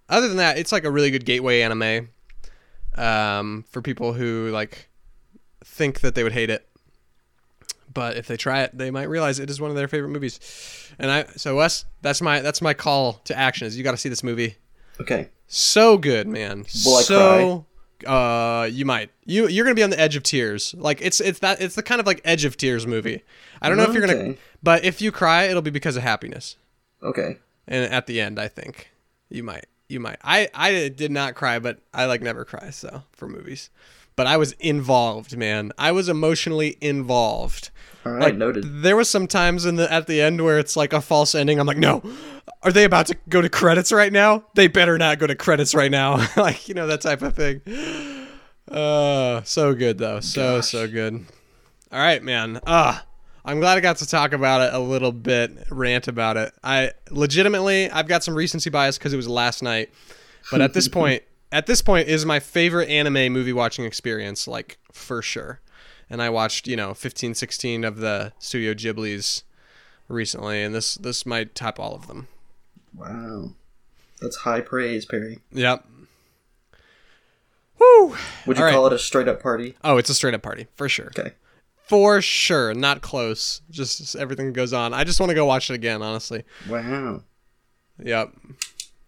other 0.07 0.27
than 0.27 0.37
that, 0.37 0.57
it's 0.57 0.71
like 0.71 0.83
a 0.83 0.91
really 0.91 1.11
good 1.11 1.25
gateway 1.25 1.61
anime 1.61 2.09
um, 2.95 3.65
for 3.69 3.81
people 3.81 4.13
who 4.13 4.49
like 4.51 4.89
think 5.63 6.01
that 6.01 6.15
they 6.15 6.23
would 6.23 6.33
hate 6.33 6.49
it. 6.49 6.67
But 7.91 8.17
if 8.17 8.27
they 8.27 8.37
try 8.37 8.61
it, 8.61 8.77
they 8.77 8.91
might 8.91 9.09
realize 9.09 9.39
it 9.39 9.49
is 9.49 9.59
one 9.59 9.71
of 9.71 9.75
their 9.77 9.87
favorite 9.87 10.09
movies. 10.09 10.39
And 10.99 11.09
I, 11.09 11.25
so 11.35 11.55
Wes, 11.55 11.85
that's 12.01 12.21
my 12.21 12.41
that's 12.41 12.61
my 12.61 12.73
call 12.73 13.13
to 13.25 13.37
action. 13.37 13.67
Is 13.67 13.77
you 13.77 13.83
got 13.83 13.91
to 13.91 13.97
see 13.97 14.09
this 14.09 14.23
movie. 14.23 14.57
Okay. 15.01 15.29
So 15.47 15.97
good, 15.97 16.27
man. 16.27 16.65
Will 16.85 16.97
I 16.97 17.01
so, 17.01 17.65
Uh, 18.05 18.69
you 18.71 18.85
might. 18.85 19.09
You 19.25 19.47
you're 19.47 19.65
gonna 19.65 19.75
be 19.75 19.83
on 19.83 19.89
the 19.89 19.99
edge 19.99 20.15
of 20.15 20.23
tears. 20.23 20.75
Like 20.77 21.01
it's 21.01 21.19
it's 21.19 21.39
that 21.39 21.61
it's 21.61 21.75
the 21.75 21.83
kind 21.83 21.99
of 21.99 22.07
like 22.07 22.21
edge 22.23 22.45
of 22.45 22.55
tears 22.57 22.85
movie. 22.85 23.23
I 23.61 23.67
don't 23.67 23.77
know 23.77 23.83
if 23.83 23.93
you're 23.93 24.05
gonna, 24.05 24.35
but 24.63 24.85
if 24.85 25.01
you 25.01 25.11
cry, 25.11 25.43
it'll 25.45 25.61
be 25.61 25.71
because 25.71 25.97
of 25.97 26.03
happiness. 26.03 26.55
Okay. 27.01 27.37
And 27.67 27.91
at 27.91 28.07
the 28.07 28.21
end, 28.21 28.39
I 28.39 28.47
think 28.47 28.91
you 29.29 29.43
might. 29.43 29.65
You 29.87 29.99
might. 29.99 30.17
I 30.23 30.49
I 30.53 30.89
did 30.89 31.11
not 31.11 31.33
cry, 31.35 31.57
but 31.59 31.79
I 31.93 32.05
like 32.05 32.21
never 32.21 32.45
cry. 32.45 32.69
So 32.69 33.03
for 33.11 33.27
movies, 33.27 33.69
but 34.15 34.27
I 34.27 34.37
was 34.37 34.51
involved, 34.53 35.35
man. 35.35 35.71
I 35.77 35.91
was 35.91 36.07
emotionally 36.07 36.77
involved. 36.79 37.71
All 38.09 38.15
right. 38.15 38.23
Like, 38.25 38.37
noted. 38.37 38.81
There 38.81 38.95
was 38.95 39.09
some 39.09 39.27
times 39.27 39.65
in 39.65 39.75
the 39.75 39.91
at 39.91 40.07
the 40.07 40.21
end 40.21 40.43
where 40.43 40.59
it's 40.59 40.75
like 40.75 40.93
a 40.93 41.01
false 41.01 41.35
ending. 41.35 41.59
I'm 41.59 41.67
like, 41.67 41.77
no, 41.77 42.03
are 42.63 42.71
they 42.71 42.83
about 42.83 43.07
to 43.07 43.17
go 43.29 43.41
to 43.41 43.49
credits 43.49 43.91
right 43.91 44.11
now? 44.11 44.45
They 44.55 44.67
better 44.67 44.97
not 44.97 45.19
go 45.19 45.27
to 45.27 45.35
credits 45.35 45.75
right 45.75 45.91
now. 45.91 46.27
like 46.37 46.67
you 46.67 46.73
know 46.73 46.87
that 46.87 47.01
type 47.01 47.21
of 47.21 47.35
thing. 47.35 47.61
Uh, 48.69 49.41
so 49.43 49.73
good 49.73 49.97
though. 49.97 50.19
So 50.19 50.61
so 50.61 50.87
good. 50.87 51.25
All 51.91 51.99
right, 51.99 52.23
man. 52.23 52.59
Ah, 52.67 53.05
I'm 53.43 53.59
glad 53.59 53.77
I 53.77 53.81
got 53.81 53.97
to 53.97 54.07
talk 54.07 54.33
about 54.33 54.61
it 54.61 54.73
a 54.73 54.79
little 54.79 55.11
bit, 55.11 55.67
rant 55.71 56.07
about 56.07 56.37
it. 56.37 56.53
I 56.63 56.91
legitimately, 57.09 57.89
I've 57.89 58.07
got 58.07 58.23
some 58.23 58.35
recency 58.35 58.69
bias 58.69 58.97
because 58.97 59.13
it 59.13 59.17
was 59.17 59.27
last 59.27 59.63
night, 59.63 59.91
but 60.51 60.61
at 60.61 60.73
this 60.73 60.87
point, 60.89 61.23
at 61.51 61.65
this 61.65 61.81
point, 61.81 62.07
is 62.07 62.25
my 62.25 62.39
favorite 62.39 62.89
anime 62.89 63.33
movie 63.33 63.53
watching 63.53 63.85
experience, 63.85 64.47
like 64.47 64.77
for 64.91 65.21
sure. 65.21 65.61
And 66.09 66.21
I 66.21 66.29
watched, 66.29 66.67
you 66.67 66.75
know, 66.75 66.93
15, 66.93 67.35
16 67.35 67.83
of 67.83 67.97
the 67.97 68.33
Studio 68.39 68.73
Ghibli's 68.73 69.43
recently, 70.07 70.63
and 70.63 70.73
this 70.73 70.95
this 70.95 71.25
might 71.25 71.53
top 71.55 71.79
all 71.79 71.93
of 71.93 72.07
them. 72.07 72.27
Wow. 72.95 73.51
That's 74.21 74.37
high 74.37 74.61
praise, 74.61 75.05
Perry. 75.05 75.39
Yep. 75.51 75.85
Woo! 77.79 78.15
Would 78.45 78.57
you 78.57 78.65
All 78.65 78.71
call 78.71 78.87
it 78.87 78.93
a 78.93 78.99
straight 78.99 79.27
up 79.27 79.41
party? 79.41 79.75
Oh, 79.83 79.97
it's 79.97 80.09
a 80.09 80.13
straight 80.13 80.33
up 80.33 80.41
party 80.41 80.67
for 80.75 80.89
sure. 80.89 81.11
Okay. 81.17 81.33
For 81.85 82.21
sure, 82.21 82.73
not 82.73 83.01
close. 83.01 83.61
Just 83.71 84.15
everything 84.15 84.53
goes 84.53 84.73
on. 84.73 84.93
I 84.93 85.03
just 85.03 85.19
want 85.19 85.29
to 85.29 85.35
go 85.35 85.45
watch 85.45 85.69
it 85.69 85.73
again, 85.73 86.01
honestly. 86.01 86.43
Wow. 86.67 87.23
Yep. 88.03 88.31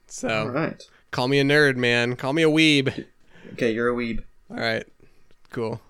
So 0.08 0.28
All 0.30 0.50
right. 0.50 0.82
call 1.12 1.28
me 1.28 1.40
a 1.40 1.44
nerd, 1.44 1.76
man. 1.76 2.16
Call 2.16 2.34
me 2.34 2.44
a 2.44 2.50
weeb. 2.50 3.06
Okay, 3.54 3.72
you're 3.72 3.90
a 3.90 3.94
weeb. 3.94 4.24
All 4.50 4.58
right. 4.58 4.86
Cool. 5.52 5.82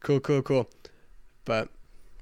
Cool, 0.00 0.20
cool, 0.20 0.42
cool. 0.42 0.70
But 1.44 1.68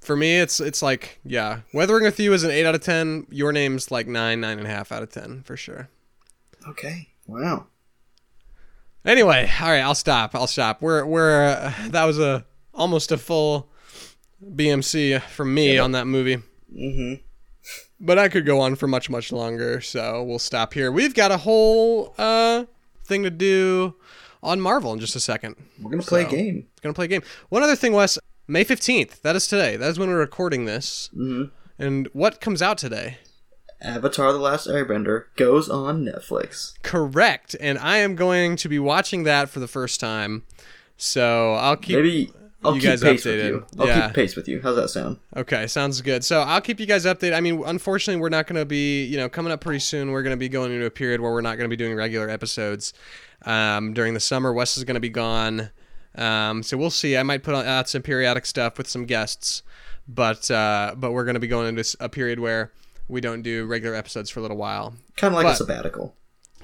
for 0.00 0.16
me, 0.16 0.38
it's 0.38 0.60
it's 0.60 0.82
like 0.82 1.20
yeah, 1.24 1.60
Weathering 1.72 2.04
with 2.04 2.18
You 2.20 2.32
is 2.32 2.44
an 2.44 2.50
eight 2.50 2.66
out 2.66 2.74
of 2.74 2.82
ten. 2.82 3.26
Your 3.30 3.52
name's 3.52 3.90
like 3.90 4.06
nine, 4.06 4.40
nine 4.40 4.58
and 4.58 4.66
a 4.66 4.70
half 4.70 4.92
out 4.92 5.02
of 5.02 5.10
ten 5.10 5.42
for 5.42 5.56
sure. 5.56 5.88
Okay. 6.68 7.08
Wow. 7.26 7.66
Anyway, 9.04 9.50
all 9.60 9.68
right, 9.68 9.80
I'll 9.80 9.94
stop. 9.94 10.34
I'll 10.34 10.46
stop. 10.46 10.82
We're 10.82 11.04
we're 11.04 11.44
uh, 11.44 11.72
that 11.88 12.04
was 12.04 12.18
a 12.18 12.44
almost 12.74 13.12
a 13.12 13.18
full 13.18 13.68
BMC 14.44 15.20
from 15.22 15.54
me 15.54 15.78
on 15.78 15.92
that 15.92 16.06
movie. 16.06 16.42
Mm-hmm. 16.76 17.14
but 18.00 18.18
I 18.18 18.28
could 18.28 18.44
go 18.44 18.60
on 18.60 18.74
for 18.74 18.86
much 18.86 19.08
much 19.08 19.32
longer 19.32 19.80
so 19.80 20.22
we'll 20.24 20.38
stop 20.40 20.74
here 20.74 20.90
we've 20.92 21.14
got 21.14 21.30
a 21.30 21.38
whole 21.38 22.12
uh 22.18 22.64
thing 23.04 23.22
to 23.22 23.30
do 23.30 23.94
on 24.46 24.60
marvel 24.60 24.92
in 24.92 24.98
just 25.00 25.16
a 25.16 25.20
second 25.20 25.56
We're 25.80 25.90
gonna 25.90 26.02
play 26.02 26.22
So- 26.22 26.28
a 26.28 26.30
game. 26.30 26.66
gonna 26.82 26.94
play 26.94 27.04
a 27.06 27.08
game 27.08 27.22
one 27.48 27.62
other 27.62 27.76
thing 27.76 27.92
wes 27.92 28.18
may 28.48 28.64
15th 28.64 29.20
that 29.22 29.34
is 29.36 29.46
today 29.46 29.76
that 29.76 29.88
is 29.90 29.98
when 29.98 30.08
we're 30.08 30.18
recording 30.18 30.64
this 30.64 31.10
Mm-hmm. 31.16 31.44
and 31.78 32.08
what 32.12 32.40
comes 32.40 32.62
out 32.62 32.78
today 32.78 33.18
Avatar: 33.82 34.32
The 34.32 34.38
Last 34.38 34.66
Airbender 34.68 35.24
goes 35.36 35.68
on 35.68 36.02
Netflix. 36.04 36.72
correct 36.82 37.54
and 37.60 37.78
i 37.78 37.98
am 37.98 38.14
going 38.14 38.56
to 38.56 38.68
be 38.68 38.78
watching 38.78 39.24
that 39.24 39.50
for 39.50 39.60
the 39.60 39.68
first 39.68 40.00
time 40.00 40.44
so 40.96 41.54
i'll 41.54 41.76
keep 41.76 41.96
Maybe 41.96 42.30
I'll 42.64 42.74
you 42.74 42.80
keep 42.80 42.90
guys 42.90 43.02
pace 43.02 43.24
updated. 43.24 43.36
with 43.36 43.46
you. 43.46 43.66
I'll 43.78 43.86
Yeah. 43.86 44.06
keep 44.06 44.14
pace 44.16 44.34
with 44.34 44.48
you. 44.48 44.60
How's 44.60 44.74
that 44.74 44.88
sound? 44.88 45.18
Okay, 45.36 45.68
sounds 45.68 46.00
good. 46.00 46.24
So 46.24 46.40
I'll 46.40 46.62
keep 46.62 46.80
you 46.80 46.86
guys 46.86 47.04
updated. 47.04 47.34
I 47.34 47.40
mean, 47.40 47.62
unfortunately, 47.64 48.20
we're 48.20 48.30
not 48.30 48.48
going 48.48 48.58
to 48.58 48.64
be, 48.64 49.04
you 49.04 49.16
know, 49.18 49.28
coming 49.28 49.52
up 49.52 49.60
pretty 49.60 49.78
soon. 49.78 50.10
We're 50.10 50.22
going 50.22 50.32
to 50.32 50.36
be 50.38 50.48
going 50.48 50.72
into 50.72 50.84
a 50.84 50.90
period 50.90 51.20
where 51.20 51.30
we're 51.30 51.42
not 51.42 51.58
going 51.58 51.66
to 51.66 51.68
be 51.68 51.76
doing 51.76 51.94
regular 51.94 52.28
episodes 52.28 52.92
um, 53.46 53.94
during 53.94 54.12
the 54.14 54.20
summer. 54.20 54.52
Wes 54.52 54.76
is 54.76 54.84
going 54.84 54.94
to 54.96 55.00
be 55.00 55.08
gone, 55.08 55.70
um, 56.16 56.62
so 56.62 56.76
we'll 56.76 56.90
see. 56.90 57.16
I 57.16 57.22
might 57.22 57.42
put 57.42 57.54
on- 57.54 57.64
out 57.66 57.88
some 57.88 58.02
periodic 58.02 58.44
stuff 58.46 58.76
with 58.78 58.88
some 58.88 59.06
guests, 59.06 59.62
but 60.06 60.50
uh, 60.50 60.94
but 60.96 61.12
we're 61.12 61.24
going 61.24 61.34
to 61.34 61.40
be 61.40 61.48
going 61.48 61.68
into 61.68 61.96
a 62.00 62.08
period 62.08 62.40
where 62.40 62.72
we 63.08 63.20
don't 63.20 63.42
do 63.42 63.64
regular 63.66 63.94
episodes 63.96 64.28
for 64.30 64.40
a 64.40 64.42
little 64.42 64.56
while, 64.56 64.94
Kind 65.16 65.32
of 65.32 65.36
like 65.36 65.44
But- 65.46 65.52
a 65.54 65.56
sabbatical. 65.56 66.16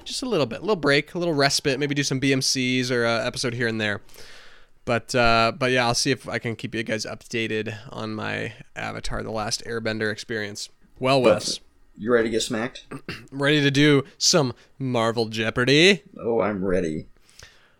just 0.03 0.21
a 0.21 0.25
little 0.27 0.45
bit, 0.45 0.57
a 0.59 0.61
little 0.61 0.75
break, 0.75 1.13
a 1.13 1.17
little 1.19 1.33
respite. 1.33 1.79
Maybe 1.79 1.95
do 1.95 2.03
some 2.03 2.19
BMCs 2.19 2.91
or 2.91 3.05
a 3.05 3.25
episode 3.25 3.53
here 3.53 3.67
and 3.67 3.79
there. 3.79 4.01
But 4.85 5.15
uh, 5.15 5.53
but 5.57 5.71
yeah, 5.71 5.85
I'll 5.87 5.95
see 5.95 6.11
if 6.11 6.27
I 6.27 6.39
can 6.39 6.57
keep 6.57 6.75
you 6.75 6.83
guys 6.83 7.05
updated 7.05 7.73
on 7.89 8.13
my 8.13 8.51
Avatar: 8.75 9.23
The 9.23 9.31
Last 9.31 9.63
Airbender 9.65 10.11
experience. 10.11 10.67
Well, 10.99 11.21
Wes, 11.21 11.61
You 11.97 12.11
ready 12.11 12.27
to 12.27 12.31
get 12.31 12.41
smacked? 12.41 12.85
ready 13.31 13.61
to 13.61 13.71
do 13.71 14.03
some 14.17 14.53
Marvel 14.79 15.27
Jeopardy? 15.27 16.03
Oh, 16.19 16.41
I'm 16.41 16.63
ready. 16.65 17.05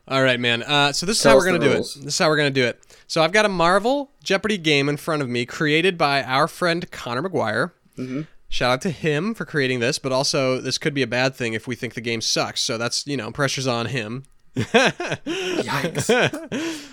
All 0.07 0.21
right, 0.21 0.39
man. 0.39 0.63
Uh, 0.63 0.91
so 0.91 1.05
this 1.05 1.17
is 1.17 1.23
how 1.23 1.35
we're 1.35 1.45
gonna 1.45 1.59
do 1.59 1.71
rules. 1.71 1.95
it. 1.95 2.05
This 2.05 2.13
is 2.13 2.19
how 2.19 2.27
we're 2.29 2.37
gonna 2.37 2.51
do 2.51 2.65
it. 2.65 2.83
So 3.07 3.23
I've 3.23 3.31
got 3.31 3.45
a 3.45 3.49
Marvel 3.49 4.11
Jeopardy 4.23 4.57
game 4.57 4.89
in 4.89 4.97
front 4.97 5.21
of 5.21 5.29
me, 5.29 5.45
created 5.45 5.97
by 5.97 6.21
our 6.23 6.47
friend 6.47 6.89
Connor 6.91 7.23
McGuire. 7.23 7.71
Mm-hmm. 7.97 8.21
Shout 8.49 8.71
out 8.71 8.81
to 8.81 8.91
him 8.91 9.33
for 9.33 9.45
creating 9.45 9.79
this, 9.79 9.97
but 9.97 10.11
also 10.11 10.59
this 10.61 10.77
could 10.77 10.93
be 10.93 11.01
a 11.01 11.07
bad 11.07 11.35
thing 11.35 11.53
if 11.53 11.67
we 11.67 11.75
think 11.75 11.95
the 11.95 12.01
game 12.01 12.21
sucks. 12.21 12.61
So 12.61 12.77
that's 12.77 13.07
you 13.07 13.17
know 13.17 13.31
pressure's 13.31 13.65
on 13.65 13.87
him. 13.87 14.25
Yikes. 14.55 16.09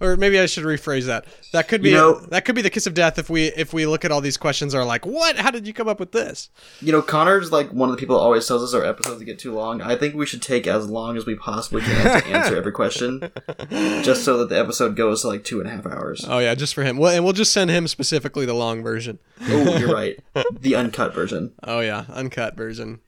or 0.02 0.16
maybe 0.18 0.40
I 0.40 0.46
should 0.46 0.64
rephrase 0.64 1.06
that. 1.06 1.26
That 1.54 1.68
could 1.68 1.82
be 1.82 1.90
You 1.90 1.96
know- 1.96 2.20
that 2.30 2.46
could 2.46 2.56
be 2.56 2.62
the 2.62 2.70
kiss 2.70 2.88
of 2.88 2.94
death 2.94 3.18
if 3.20 3.30
we 3.30 3.46
if 3.48 3.74
we 3.74 3.86
look 3.86 4.06
at 4.06 4.12
all 4.12 4.22
these 4.22 4.38
questions 4.38 4.74
are 4.76 4.86
like, 4.86 5.06
what? 5.06 5.38
How 5.38 5.52
did 5.52 5.68
you 5.68 5.74
come 5.74 5.88
up 5.88 6.00
with 6.00 6.12
this? 6.12 6.50
you 6.82 6.92
know, 6.92 7.02
Connor's 7.02 7.52
like 7.52 7.72
one 7.72 7.90
of 7.90 7.96
the 7.96 8.00
people 8.00 8.16
that 8.18 8.22
always 8.22 8.48
tells 8.48 8.64
us 8.64 8.74
our 8.74 8.86
episodes 8.86 9.24
get 9.24 9.40
too 9.40 9.54
long. 9.54 9.82
I 9.82 9.96
think 9.96 10.16
we 10.16 10.26
should 10.26 10.42
take 10.42 10.68
as 10.68 10.90
long 10.90 11.18
as 11.18 11.26
we 11.26 11.36
possibly 11.36 11.82
can 11.82 12.22
to 12.22 12.28
answer 12.28 12.56
every 12.56 12.72
question, 12.72 13.32
just 13.70 14.24
so 14.24 14.38
that 14.38 14.50
the 14.50 14.60
episode 14.60 14.96
goes 14.96 15.22
to 15.22 15.28
like 15.28 15.44
two 15.44 15.60
and 15.60 15.68
a 15.68 15.72
half 15.72 15.86
hours. 15.86 16.26
Oh 16.28 16.40
yeah, 16.40 16.56
just 16.56 16.74
for 16.74 16.84
him. 16.84 16.98
Well, 16.98 17.14
and 17.14 17.24
we'll 17.24 17.34
just 17.34 17.52
send 17.52 17.70
him 17.70 17.88
specifically 17.88 18.46
the 18.46 18.54
long 18.54 18.82
version. 18.84 19.20
Oh, 19.42 19.78
you're 19.78 19.92
right. 19.94 20.20
The 20.52 20.76
uncut 20.76 21.14
version. 21.14 21.54
Oh 21.64 21.82
yeah, 21.82 22.06
uncut 22.12 22.56
version. 22.56 23.00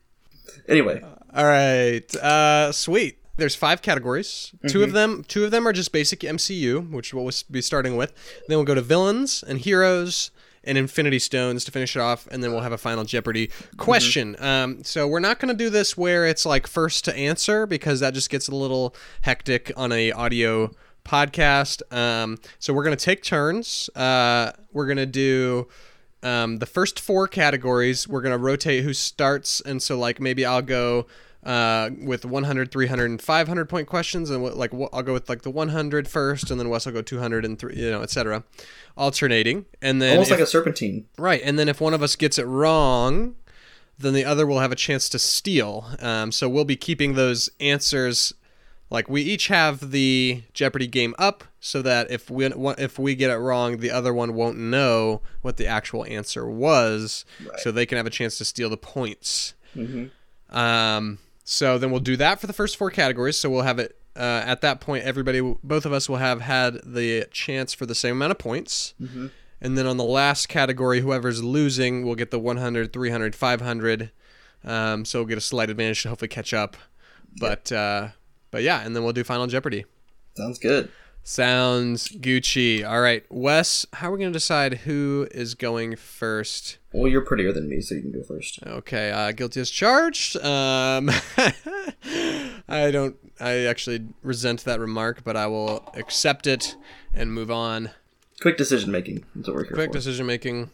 Anyway, 0.67 1.01
All 1.33 1.45
right, 1.45 2.15
uh, 2.17 2.71
sweet. 2.71 3.17
There's 3.41 3.55
five 3.55 3.81
categories. 3.81 4.51
Two 4.67 4.83
of 4.83 4.91
them, 4.91 5.25
two 5.27 5.43
of 5.43 5.49
them 5.49 5.67
are 5.67 5.73
just 5.73 5.91
basic 5.91 6.19
MCU, 6.19 6.91
which 6.91 7.11
we'll 7.11 7.31
be 7.49 7.59
starting 7.59 7.97
with. 7.97 8.13
Then 8.47 8.59
we'll 8.59 8.65
go 8.65 8.75
to 8.75 8.81
villains 8.81 9.43
and 9.43 9.57
heroes 9.57 10.29
and 10.63 10.77
Infinity 10.77 11.17
Stones 11.17 11.65
to 11.65 11.71
finish 11.71 11.95
it 11.95 12.01
off, 12.01 12.27
and 12.27 12.43
then 12.43 12.51
we'll 12.51 12.61
have 12.61 12.71
a 12.71 12.77
final 12.77 13.03
Jeopardy 13.03 13.49
question. 13.77 14.35
Um, 14.39 14.83
so 14.83 15.07
we're 15.07 15.19
not 15.19 15.39
going 15.39 15.51
to 15.51 15.57
do 15.57 15.71
this 15.71 15.97
where 15.97 16.27
it's 16.27 16.45
like 16.45 16.67
first 16.67 17.03
to 17.05 17.17
answer 17.17 17.65
because 17.65 17.99
that 18.01 18.13
just 18.13 18.29
gets 18.29 18.47
a 18.47 18.55
little 18.55 18.95
hectic 19.21 19.71
on 19.75 19.91
a 19.91 20.11
audio 20.11 20.69
podcast. 21.03 21.81
Um, 21.91 22.37
so 22.59 22.75
we're 22.75 22.83
going 22.83 22.95
to 22.95 23.03
take 23.03 23.23
turns. 23.23 23.89
Uh, 23.95 24.51
we're 24.71 24.85
going 24.85 24.97
to 24.97 25.07
do 25.07 25.67
um, 26.21 26.59
the 26.59 26.67
first 26.67 26.99
four 26.99 27.27
categories 27.27 28.07
we're 28.07 28.21
going 28.21 28.33
to 28.33 28.37
rotate 28.37 28.83
who 28.83 28.93
starts 28.93 29.61
and 29.61 29.81
so 29.81 29.97
like 29.97 30.19
maybe 30.19 30.45
i'll 30.45 30.61
go 30.61 31.07
uh, 31.43 31.89
with 32.03 32.23
100 32.25 32.71
300 32.71 33.09
and 33.09 33.21
500 33.21 33.65
point 33.69 33.87
questions 33.87 34.29
and 34.29 34.43
what, 34.43 34.55
like 34.57 34.71
i'll 34.93 35.01
go 35.01 35.13
with 35.13 35.27
like 35.27 35.41
the 35.41 35.49
100 35.49 36.07
first 36.07 36.51
and 36.51 36.59
then 36.59 36.69
wes 36.69 36.85
will 36.85 36.93
go 36.93 37.01
200 37.01 37.43
and 37.45 37.57
three 37.57 37.75
you 37.75 37.89
know 37.89 38.01
etc 38.03 38.43
alternating 38.95 39.65
and 39.81 40.01
then 40.01 40.11
almost 40.11 40.29
if- 40.31 40.37
like 40.37 40.43
a 40.43 40.47
serpentine. 40.47 41.05
right 41.17 41.41
and 41.43 41.57
then 41.57 41.67
if 41.67 41.81
one 41.81 41.93
of 41.93 42.03
us 42.03 42.15
gets 42.15 42.37
it 42.37 42.45
wrong 42.45 43.35
then 43.97 44.13
the 44.13 44.25
other 44.25 44.45
will 44.45 44.59
have 44.59 44.71
a 44.71 44.75
chance 44.75 45.09
to 45.09 45.17
steal 45.19 45.87
um, 45.99 46.31
so 46.31 46.47
we'll 46.49 46.65
be 46.65 46.75
keeping 46.75 47.13
those 47.15 47.49
answers 47.59 48.33
like 48.91 49.09
we 49.09 49.21
each 49.21 49.47
have 49.47 49.91
the 49.91 50.43
Jeopardy 50.53 50.85
game 50.85 51.15
up 51.17 51.45
so 51.61 51.81
that 51.81 52.11
if 52.11 52.29
we 52.29 52.45
if 52.45 52.99
we 52.99 53.15
get 53.15 53.29
it 53.31 53.37
wrong, 53.37 53.77
the 53.77 53.89
other 53.89 54.13
one 54.13 54.33
won't 54.33 54.57
know 54.57 55.21
what 55.41 55.55
the 55.55 55.65
actual 55.65 56.03
answer 56.05 56.45
was, 56.45 57.23
Right. 57.45 57.57
so 57.61 57.71
they 57.71 57.85
can 57.85 57.95
have 57.95 58.05
a 58.05 58.09
chance 58.09 58.37
to 58.39 58.43
steal 58.43 58.69
the 58.69 58.75
points. 58.75 59.53
hmm 59.73 60.07
Um, 60.49 61.19
so 61.51 61.77
then 61.77 61.91
we'll 61.91 61.99
do 61.99 62.15
that 62.15 62.39
for 62.39 62.47
the 62.47 62.53
first 62.53 62.77
four 62.77 62.89
categories. 62.89 63.35
So 63.35 63.49
we'll 63.49 63.63
have 63.63 63.77
it 63.77 63.97
uh, 64.15 64.41
at 64.45 64.61
that 64.61 64.79
point. 64.79 65.03
Everybody, 65.03 65.41
both 65.61 65.85
of 65.85 65.91
us, 65.91 66.07
will 66.07 66.15
have 66.15 66.39
had 66.39 66.79
the 66.85 67.27
chance 67.29 67.73
for 67.73 67.85
the 67.85 67.93
same 67.93 68.13
amount 68.13 68.31
of 68.31 68.37
points. 68.37 68.93
hmm 68.97 69.27
And 69.59 69.77
then 69.77 69.85
on 69.85 69.97
the 69.97 70.05
last 70.05 70.47
category, 70.47 71.01
whoever's 71.01 71.43
losing 71.43 72.05
will 72.05 72.15
get 72.15 72.31
the 72.31 72.39
100, 72.39 72.93
300, 72.93 73.35
500. 73.35 74.11
Um, 74.63 75.03
so 75.03 75.19
we'll 75.19 75.27
get 75.27 75.37
a 75.37 75.41
slight 75.41 75.69
advantage 75.69 76.03
to 76.03 76.09
hopefully 76.09 76.29
catch 76.29 76.53
up. 76.53 76.77
But 77.37 77.69
uh, 77.69 78.09
but 78.49 78.63
yeah, 78.63 78.85
and 78.85 78.95
then 78.95 79.03
we'll 79.03 79.11
do 79.11 79.25
Final 79.25 79.47
Jeopardy. 79.47 79.83
Sounds 80.37 80.57
good. 80.57 80.89
Sounds 81.23 82.09
Gucci. 82.09 82.87
All 82.87 82.99
right, 83.01 83.23
Wes, 83.29 83.85
how 83.93 84.09
are 84.09 84.11
we 84.13 84.19
going 84.19 84.31
to 84.31 84.37
decide 84.37 84.79
who 84.79 85.27
is 85.31 85.53
going 85.53 85.95
first? 85.95 86.77
Well, 86.93 87.09
you're 87.11 87.21
prettier 87.21 87.51
than 87.51 87.69
me, 87.69 87.79
so 87.81 87.95
you 87.95 88.01
can 88.01 88.11
go 88.11 88.23
first. 88.23 88.59
Okay, 88.65 89.11
uh, 89.11 89.31
guilty 89.31 89.61
as 89.61 89.69
charged. 89.69 90.35
Um, 90.37 91.09
I 92.67 92.89
don't. 92.91 93.15
I 93.39 93.65
actually 93.65 94.07
resent 94.23 94.65
that 94.65 94.79
remark, 94.79 95.23
but 95.23 95.37
I 95.37 95.47
will 95.47 95.89
accept 95.95 96.47
it 96.47 96.75
and 97.13 97.31
move 97.33 97.51
on. 97.51 97.91
Quick 98.41 98.57
decision 98.57 98.91
making. 98.91 99.23
That's 99.35 99.47
what 99.47 99.55
we're 99.55 99.63
here 99.65 99.73
Quick 99.73 99.89
for. 99.91 99.93
decision 99.97 100.25
making. 100.25 100.71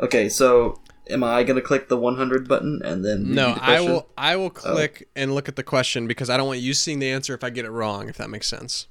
Okay, 0.00 0.28
so 0.28 0.78
am 1.08 1.24
I 1.24 1.42
gonna 1.42 1.62
click 1.62 1.88
the 1.88 1.96
100 1.96 2.46
button 2.46 2.82
and 2.84 3.04
then 3.04 3.32
No, 3.32 3.54
the 3.54 3.64
I 3.64 3.80
will. 3.80 4.08
I 4.18 4.36
will 4.36 4.50
click 4.50 5.08
and 5.16 5.34
look 5.34 5.48
at 5.48 5.56
the 5.56 5.62
question 5.62 6.06
because 6.06 6.28
I 6.28 6.36
don't 6.36 6.46
want 6.46 6.60
you 6.60 6.74
seeing 6.74 6.98
the 6.98 7.10
answer 7.10 7.34
if 7.34 7.42
I 7.42 7.48
get 7.50 7.64
it 7.64 7.70
wrong. 7.70 8.08
If 8.10 8.18
that 8.18 8.28
makes 8.28 8.46
sense, 8.46 8.86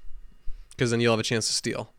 because 0.77 0.91
then 0.91 1.01
you'll 1.01 1.11
have 1.13 1.19
a 1.19 1.23
chance 1.23 1.47
to 1.47 1.53
steal. 1.53 1.91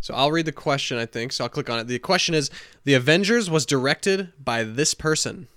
So 0.00 0.12
I'll 0.12 0.30
read 0.30 0.44
the 0.44 0.52
question. 0.52 0.98
I 0.98 1.06
think 1.06 1.32
so. 1.32 1.44
I'll 1.44 1.48
click 1.48 1.70
on 1.70 1.78
it. 1.78 1.86
The 1.86 1.98
question 1.98 2.34
is: 2.34 2.50
The 2.84 2.94
Avengers 2.94 3.48
was 3.48 3.64
directed 3.64 4.32
by 4.42 4.64
this 4.64 4.92
person. 4.92 5.48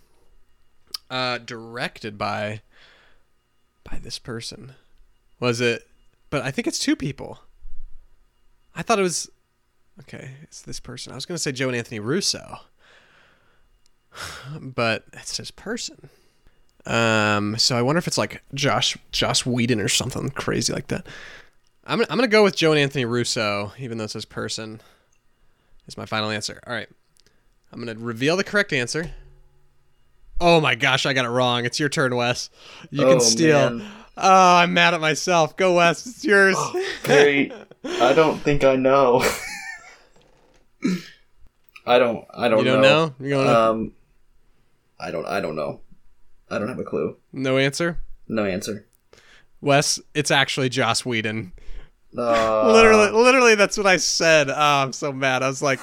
Uh, 1.09 1.39
directed 1.39 2.17
by. 2.17 2.61
By 3.83 3.99
this 3.99 4.19
person. 4.19 4.73
Was 5.39 5.59
it? 5.59 5.87
But 6.29 6.43
I 6.43 6.51
think 6.51 6.67
it's 6.67 6.79
two 6.79 6.95
people. 6.95 7.39
I 8.75 8.81
thought 8.81 8.99
it 8.99 9.03
was. 9.03 9.29
Okay, 9.99 10.31
it's 10.43 10.61
this 10.61 10.79
person. 10.79 11.11
I 11.11 11.15
was 11.15 11.25
gonna 11.25 11.37
say 11.37 11.51
Joe 11.51 11.67
and 11.67 11.75
Anthony 11.75 11.99
Russo 11.99 12.59
but 14.59 15.05
it's 15.13 15.37
this 15.37 15.51
person. 15.51 16.09
Um, 16.85 17.57
so 17.57 17.77
I 17.77 17.81
wonder 17.81 17.99
if 17.99 18.07
it's 18.07 18.17
like 18.17 18.43
Joss 18.53 18.97
Joss 19.11 19.45
Whedon 19.45 19.79
or 19.79 19.87
something 19.87 20.29
crazy 20.29 20.73
like 20.73 20.87
that. 20.87 21.05
I'm 21.85 21.97
gonna, 21.99 22.07
I'm 22.09 22.17
gonna 22.17 22.27
go 22.27 22.43
with 22.43 22.55
Joe 22.55 22.71
and 22.71 22.79
Anthony 22.79 23.05
Russo, 23.05 23.73
even 23.79 23.97
though 23.97 24.03
it 24.05 24.11
says 24.11 24.25
person. 24.25 24.81
Is 25.87 25.97
my 25.97 26.05
final 26.05 26.29
answer. 26.29 26.61
All 26.65 26.73
right, 26.73 26.87
I'm 27.73 27.79
gonna 27.83 27.99
reveal 27.99 28.37
the 28.37 28.43
correct 28.43 28.71
answer. 28.71 29.11
Oh 30.39 30.61
my 30.61 30.75
gosh, 30.75 31.05
I 31.05 31.13
got 31.13 31.25
it 31.25 31.29
wrong. 31.29 31.65
It's 31.65 31.79
your 31.79 31.89
turn, 31.89 32.15
Wes. 32.15 32.49
You 32.91 33.05
Oh, 33.05 33.09
can 33.11 33.19
steal. 33.19 33.69
man. 33.71 33.87
Oh, 34.17 34.55
I'm 34.57 34.73
mad 34.73 34.93
at 34.93 35.01
myself. 35.01 35.55
Go, 35.57 35.73
Wes. 35.75 36.05
It's 36.05 36.23
yours. 36.25 36.55
Perry, 37.03 37.51
I 37.83 38.13
don't 38.13 38.37
think 38.39 38.63
I 38.63 38.75
know. 38.75 39.23
I 41.85 41.97
don't. 41.99 42.25
I 42.33 42.47
don't. 42.47 42.59
you 42.59 42.65
don't 42.65 42.81
know? 42.81 43.15
You 43.19 43.29
don't 43.31 43.45
know? 43.45 43.69
Um, 43.71 43.91
I 44.99 45.11
don't. 45.11 45.25
I 45.25 45.39
don't 45.41 45.55
know. 45.55 45.81
I 46.49 46.59
don't 46.59 46.67
have 46.67 46.79
a 46.79 46.83
clue. 46.83 47.17
no 47.33 47.57
answer. 47.57 47.99
No 48.27 48.45
answer. 48.45 48.85
Wes, 49.61 49.99
it's 50.13 50.31
actually 50.31 50.69
Joss 50.69 51.05
Whedon. 51.05 51.53
Uh, 52.17 52.73
literally 52.73 53.09
literally 53.11 53.55
that's 53.55 53.77
what 53.77 53.87
i 53.87 53.95
said. 53.97 54.49
Oh 54.49 54.53
i'm 54.55 54.91
so 54.93 55.13
mad. 55.13 55.43
I 55.43 55.47
was 55.47 55.61
like 55.61 55.79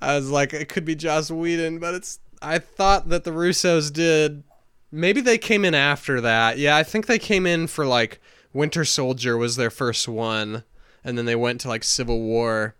i 0.00 0.16
was 0.16 0.30
like 0.30 0.52
it 0.54 0.68
could 0.68 0.84
be 0.84 0.94
joss 0.94 1.30
whedon 1.30 1.78
but 1.78 1.94
it's 1.94 2.18
i 2.40 2.58
thought 2.58 3.08
that 3.10 3.24
the 3.24 3.30
russos 3.30 3.92
did. 3.92 4.42
Maybe 4.90 5.20
they 5.20 5.38
came 5.38 5.64
in 5.64 5.74
after 5.74 6.20
that. 6.22 6.56
Yeah 6.58 6.76
i 6.76 6.82
think 6.82 7.06
they 7.06 7.18
came 7.18 7.46
in 7.46 7.66
for 7.66 7.84
like 7.84 8.20
winter 8.52 8.84
soldier 8.84 9.36
was 9.36 9.56
their 9.56 9.70
first 9.70 10.08
one 10.08 10.64
and 11.02 11.18
then 11.18 11.26
they 11.26 11.36
went 11.36 11.60
to 11.62 11.68
like 11.68 11.84
civil 11.84 12.20
war. 12.20 12.74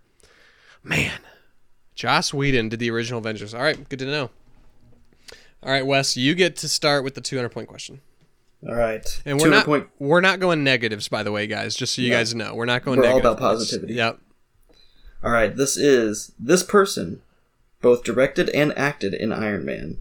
Man 0.83 1.13
joss 1.95 2.33
whedon 2.33 2.71
did 2.71 2.81
the 2.81 2.91
original 2.91 3.19
avengers. 3.19 3.53
All 3.53 3.63
right 3.63 3.87
good 3.89 3.99
to 3.99 4.07
know. 4.07 4.31
All 5.63 5.71
right 5.71 5.85
wes 5.87 6.17
you 6.17 6.35
get 6.35 6.57
to 6.57 6.69
start 6.69 7.05
with 7.05 7.15
the 7.15 7.21
200 7.21 7.51
point 7.51 7.69
question 7.69 8.01
All 8.67 8.75
right. 8.75 9.23
and 9.27 9.41
we're 9.41 9.51
not 9.51 9.67
point. 9.67 9.89
we're 9.99 10.21
not 10.23 10.41
going 10.41 10.65
negatives, 10.65 11.09
by 11.09 11.23
the 11.23 11.31
way, 11.33 11.47
guys. 11.47 11.75
Just 11.75 11.95
so 11.95 12.03
you 12.03 12.11
No. 12.11 12.17
guys 12.17 12.35
know, 12.35 12.55
we're 12.55 12.65
not 12.65 12.85
going. 12.85 12.99
We're 13.01 13.11
all 13.11 13.21
about 13.21 13.39
positivity. 13.39 13.95
Yep. 13.95 14.19
All 15.23 15.31
right. 15.31 15.55
This 15.55 15.77
is 15.77 16.33
this 16.39 16.63
person, 16.63 17.21
both 17.83 18.05
directed 18.05 18.49
and 18.51 18.77
acted 18.79 19.13
in 19.15 19.33
Iron 19.33 19.65
Man. 19.65 19.99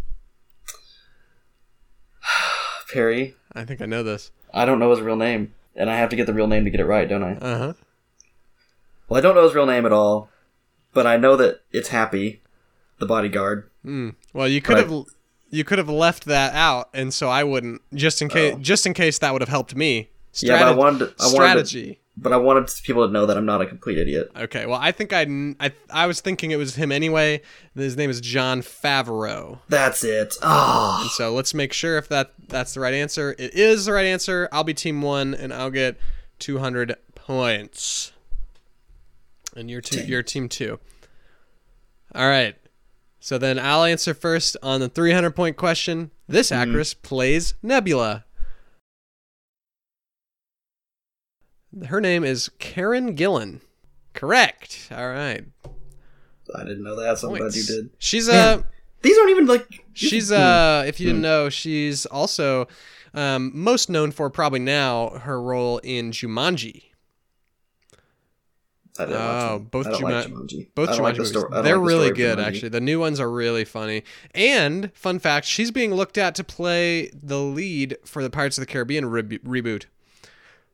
Perry, 2.94 3.36
I 3.54 3.66
think 3.66 3.82
I 3.82 3.86
know 3.86 4.04
this. 4.04 4.32
I 4.54 4.66
don't 4.66 4.80
know 4.80 4.92
his 4.92 5.02
real 5.02 5.16
name, 5.16 5.54
and 5.76 5.90
I 5.90 5.98
have 5.98 6.10
to 6.10 6.16
get 6.16 6.26
the 6.28 6.34
real 6.34 6.48
name 6.48 6.64
to 6.66 6.70
get 6.72 6.80
it 6.80 6.86
right, 6.86 7.08
don't 7.10 7.24
I? 7.24 7.34
Uh 7.36 7.58
huh. 7.58 7.74
Well, 9.10 9.18
I 9.18 9.22
don't 9.22 9.36
know 9.36 9.44
his 9.44 9.56
real 9.56 9.66
name 9.66 9.86
at 9.86 9.92
all, 9.92 10.30
but 10.94 11.06
I 11.08 11.18
know 11.18 11.36
that 11.36 11.62
it's 11.72 11.90
Happy, 11.90 12.42
the 13.00 13.06
bodyguard. 13.06 13.70
Mm. 13.86 14.16
Well, 14.32 14.48
you 14.48 14.62
could 14.62 14.78
have 14.78 15.06
you 15.54 15.64
could 15.64 15.78
have 15.78 15.90
left 15.90 16.26
that 16.26 16.54
out, 16.56 16.90
and 16.94 17.14
so 17.14 17.30
I 17.30 17.44
wouldn't. 17.44 17.82
Just 17.94 18.22
in 18.22 18.30
case, 18.30 18.54
Oh. 18.56 18.60
just 18.60 18.86
in 18.88 18.94
case 18.94 19.20
that 19.20 19.32
would 19.34 19.42
have 19.42 19.50
helped 19.50 19.76
me. 19.76 20.10
Yeah, 20.40 20.58
but 20.60 20.68
I 20.68 20.72
wanted 20.72 21.00
to- 21.00 21.06
I 21.20 21.26
wanted 21.26 21.32
to- 21.32 21.36
strategy. 21.68 22.00
But 22.16 22.32
I 22.32 22.38
wanted 22.38 22.70
people 22.84 23.06
to 23.08 23.12
know 23.12 23.26
that 23.26 23.38
I'm 23.38 23.46
not 23.46 23.62
a 23.62 23.66
complete 23.66 23.98
idiot. 23.98 24.30
Okay. 24.38 24.68
Well, 24.68 24.78
I 24.80 24.92
think 24.92 25.14
I, 25.14 25.22
I 25.60 25.72
I 25.90 26.06
was 26.06 26.22
thinking 26.22 26.52
it 26.52 26.58
was 26.58 26.76
him 26.76 26.92
anyway. 26.92 27.42
His 27.76 27.98
name 27.98 28.12
is 28.12 28.22
Jon 28.22 28.62
Favreau. 28.62 29.60
That's 29.68 30.04
it. 30.04 30.36
Ah, 30.44 31.02
And 31.02 31.10
so 31.12 31.34
let's 31.34 31.56
make 31.56 31.74
sure 31.74 31.98
if 31.98 32.08
that 32.10 32.34
that's 32.50 32.76
the 32.76 32.82
right 32.82 32.94
answer. 32.94 33.36
It 33.40 33.56
is 33.56 33.86
the 33.86 33.94
right 33.94 34.06
answer. 34.06 34.48
I'll 34.52 34.64
be 34.64 34.76
team 34.76 35.02
one, 35.02 35.34
and 35.34 35.52
I'll 35.52 35.72
get 35.72 35.98
200 36.38 36.96
points. 37.16 38.12
And 39.56 39.70
you're 39.72 39.82
two, 39.82 39.98
Dang. 40.02 40.08
you're 40.08 40.24
team 40.24 40.50
two. 40.50 40.80
All 42.14 42.28
right. 42.28 42.56
So 43.24 43.38
then 43.38 43.58
I'll 43.58 43.86
answer 43.86 44.14
first 44.14 44.58
on 44.62 44.82
the 44.82 44.90
300 44.90 45.32
point 45.32 45.56
question. 45.56 46.12
This 46.28 46.50
Mhm. 46.50 46.58
actress 46.58 46.94
plays 46.94 47.54
Nebula. 47.64 48.26
Her 51.88 52.02
name 52.02 52.26
is 52.26 52.50
Karen 52.60 53.16
Gillan. 53.16 53.62
Correct. 54.14 54.90
All 54.92 55.08
right. 55.08 55.46
I 56.54 56.64
didn't 56.66 56.84
know 56.84 56.98
that. 56.98 57.18
So 57.18 57.32
I'm 57.32 57.38
glad 57.38 57.56
you 57.56 57.64
did. 57.64 57.92
She's 57.98 58.28
Man, 58.28 58.60
a. 58.60 58.66
These 59.02 59.18
aren't 59.18 59.32
even 59.32 59.46
like. 59.48 59.86
She's 59.94 60.30
uh 60.30 60.84
if 60.86 61.00
you 61.00 61.06
didn't 61.06 61.20
Hmm. 61.20 61.24
know, 61.24 61.50
she's 61.50 62.06
also 62.06 62.68
um, 63.14 63.52
most 63.54 63.90
known 63.90 64.12
for 64.12 64.30
probably 64.30 64.60
now 64.60 65.12
her 65.20 65.42
role 65.42 65.78
in 65.78 66.12
Jumanji. 66.12 66.86
I 69.00 69.06
didn't 69.06 69.18
Oh, 69.22 69.58
watch 69.58 69.72
both 69.72 69.88
I 69.88 69.98
Juma- 69.98 70.12
like 70.12 70.28
Jumanji. 70.28 70.68
Both 70.76 70.90
Jumanji 70.90 71.00
like 71.00 71.14
the 71.16 71.20
movies. 71.20 71.30
story. 71.30 71.50
They're 71.52 71.62
like 71.62 71.74
the 71.74 71.80
really 71.80 72.12
good 72.12 72.38
Jumanji. 72.38 72.46
actually. 72.46 72.70
The 72.70 72.82
new 72.82 73.00
ones 73.00 73.20
are 73.20 73.32
really 73.32 73.66
funny. 73.66 74.04
And 74.36 74.92
fun 74.94 75.18
fact, 75.20 75.48
she's 75.48 75.72
being 75.72 75.94
looked 75.96 76.18
at 76.18 76.36
to 76.36 76.44
play 76.44 77.10
the 77.14 77.40
lead 77.40 77.98
for 78.06 78.22
the 78.22 78.30
Pirates 78.30 78.58
of 78.58 78.62
the 78.62 78.72
Caribbean 78.72 79.06
rebo- 79.06 79.40
reboot. 79.40 79.86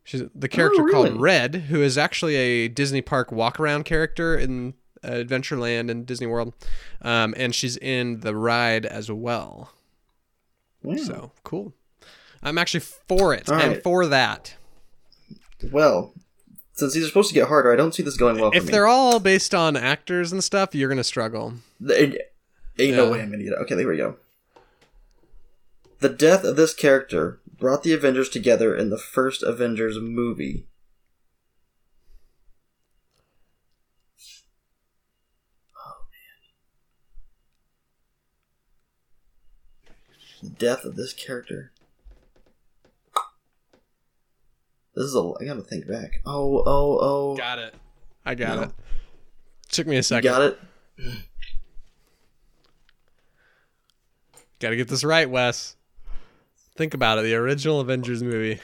She's 0.04 0.24
the 0.36 0.48
character 0.50 0.82
Oh, 0.82 0.86
really? 0.86 1.10
called 1.10 1.22
Red, 1.22 1.56
who 1.70 1.82
is 1.82 1.98
actually 1.98 2.36
a 2.36 2.68
Disney 2.68 3.02
Park 3.02 3.32
walk 3.32 3.60
around 3.60 3.86
character 3.86 4.36
in 4.38 4.74
uh, 5.04 5.12
Adventureland 5.12 5.90
and 5.90 6.06
Disney 6.06 6.28
World. 6.28 6.54
Um, 7.02 7.34
and 7.38 7.54
she's 7.56 7.78
in 7.78 8.20
the 8.22 8.36
ride 8.36 8.86
as 8.86 9.10
well. 9.12 9.72
Wow. 10.84 10.96
So 10.98 11.32
cool. 11.44 11.74
I'm 12.44 12.58
actually 12.58 12.80
for 12.82 13.34
it 13.34 13.48
All 13.50 13.56
and 13.60 13.74
right. 13.74 13.84
for 13.84 14.08
that. 14.08 14.56
Well, 15.72 16.14
since 16.80 16.94
these 16.94 17.04
are 17.04 17.08
supposed 17.08 17.30
to 17.30 17.36
get 17.36 17.48
harder, 17.48 17.72
I 17.72 17.76
don't 17.76 17.94
see 17.94 18.02
this 18.04 18.18
going 18.18 18.40
well 18.40 18.50
If 18.50 18.54
for 18.54 18.64
me. 18.64 18.68
If 18.68 18.72
they're 18.72 18.88
all 18.88 19.20
based 19.20 19.54
on 19.54 19.76
actors 19.76 20.32
and 20.32 20.44
stuff, 20.44 20.74
you're 20.74 20.90
gonna 20.90 21.04
struggle. 21.04 21.54
There 21.80 22.14
ain't 22.78 22.96
no 22.96 23.12
way 23.12 23.22
I'm 23.22 23.30
gonna 23.30 23.44
get 23.44 23.54
it. 23.54 23.60
Okay, 23.60 23.76
there 23.76 23.88
we 23.88 23.98
go. 23.98 24.16
The 26.00 26.10
death 26.10 26.46
of 26.46 26.56
this 26.56 26.74
character 26.74 27.40
brought 27.58 27.84
the 27.84 27.92
Avengers 27.94 28.30
together 28.30 28.74
in 28.74 28.90
the 28.90 28.98
first 28.98 29.44
Avengers 29.44 30.00
movie. 30.00 30.66
Oh 35.78 36.06
man. 40.42 40.50
The 40.50 40.50
death 40.58 40.86
of 40.86 40.96
this 40.96 41.12
character. 41.12 41.74
This 45.00 45.08
is 45.08 45.16
a. 45.16 45.32
I 45.40 45.46
gotta 45.46 45.62
think 45.62 45.88
back. 45.88 46.20
Oh, 46.26 46.62
oh, 46.66 46.98
oh. 47.00 47.38
Got 47.38 47.58
it. 47.60 47.74
I 48.26 48.36
got 48.36 48.56
No. 48.58 48.62
it. 48.64 48.72
Took 49.72 49.88
me 49.88 49.96
a 49.96 50.00
You 50.00 50.04
second. 50.04 50.30
got 50.30 50.42
it? 50.42 50.60
Got 54.60 54.72
to 54.72 54.76
get 54.76 54.90
this 54.90 55.06
right, 55.06 55.30
Wes. 55.30 55.78
Think 56.76 56.94
about 56.94 57.18
it. 57.18 57.22
The 57.22 57.34
original 57.36 57.80
Avengers 57.80 58.22
movie. 58.22 58.60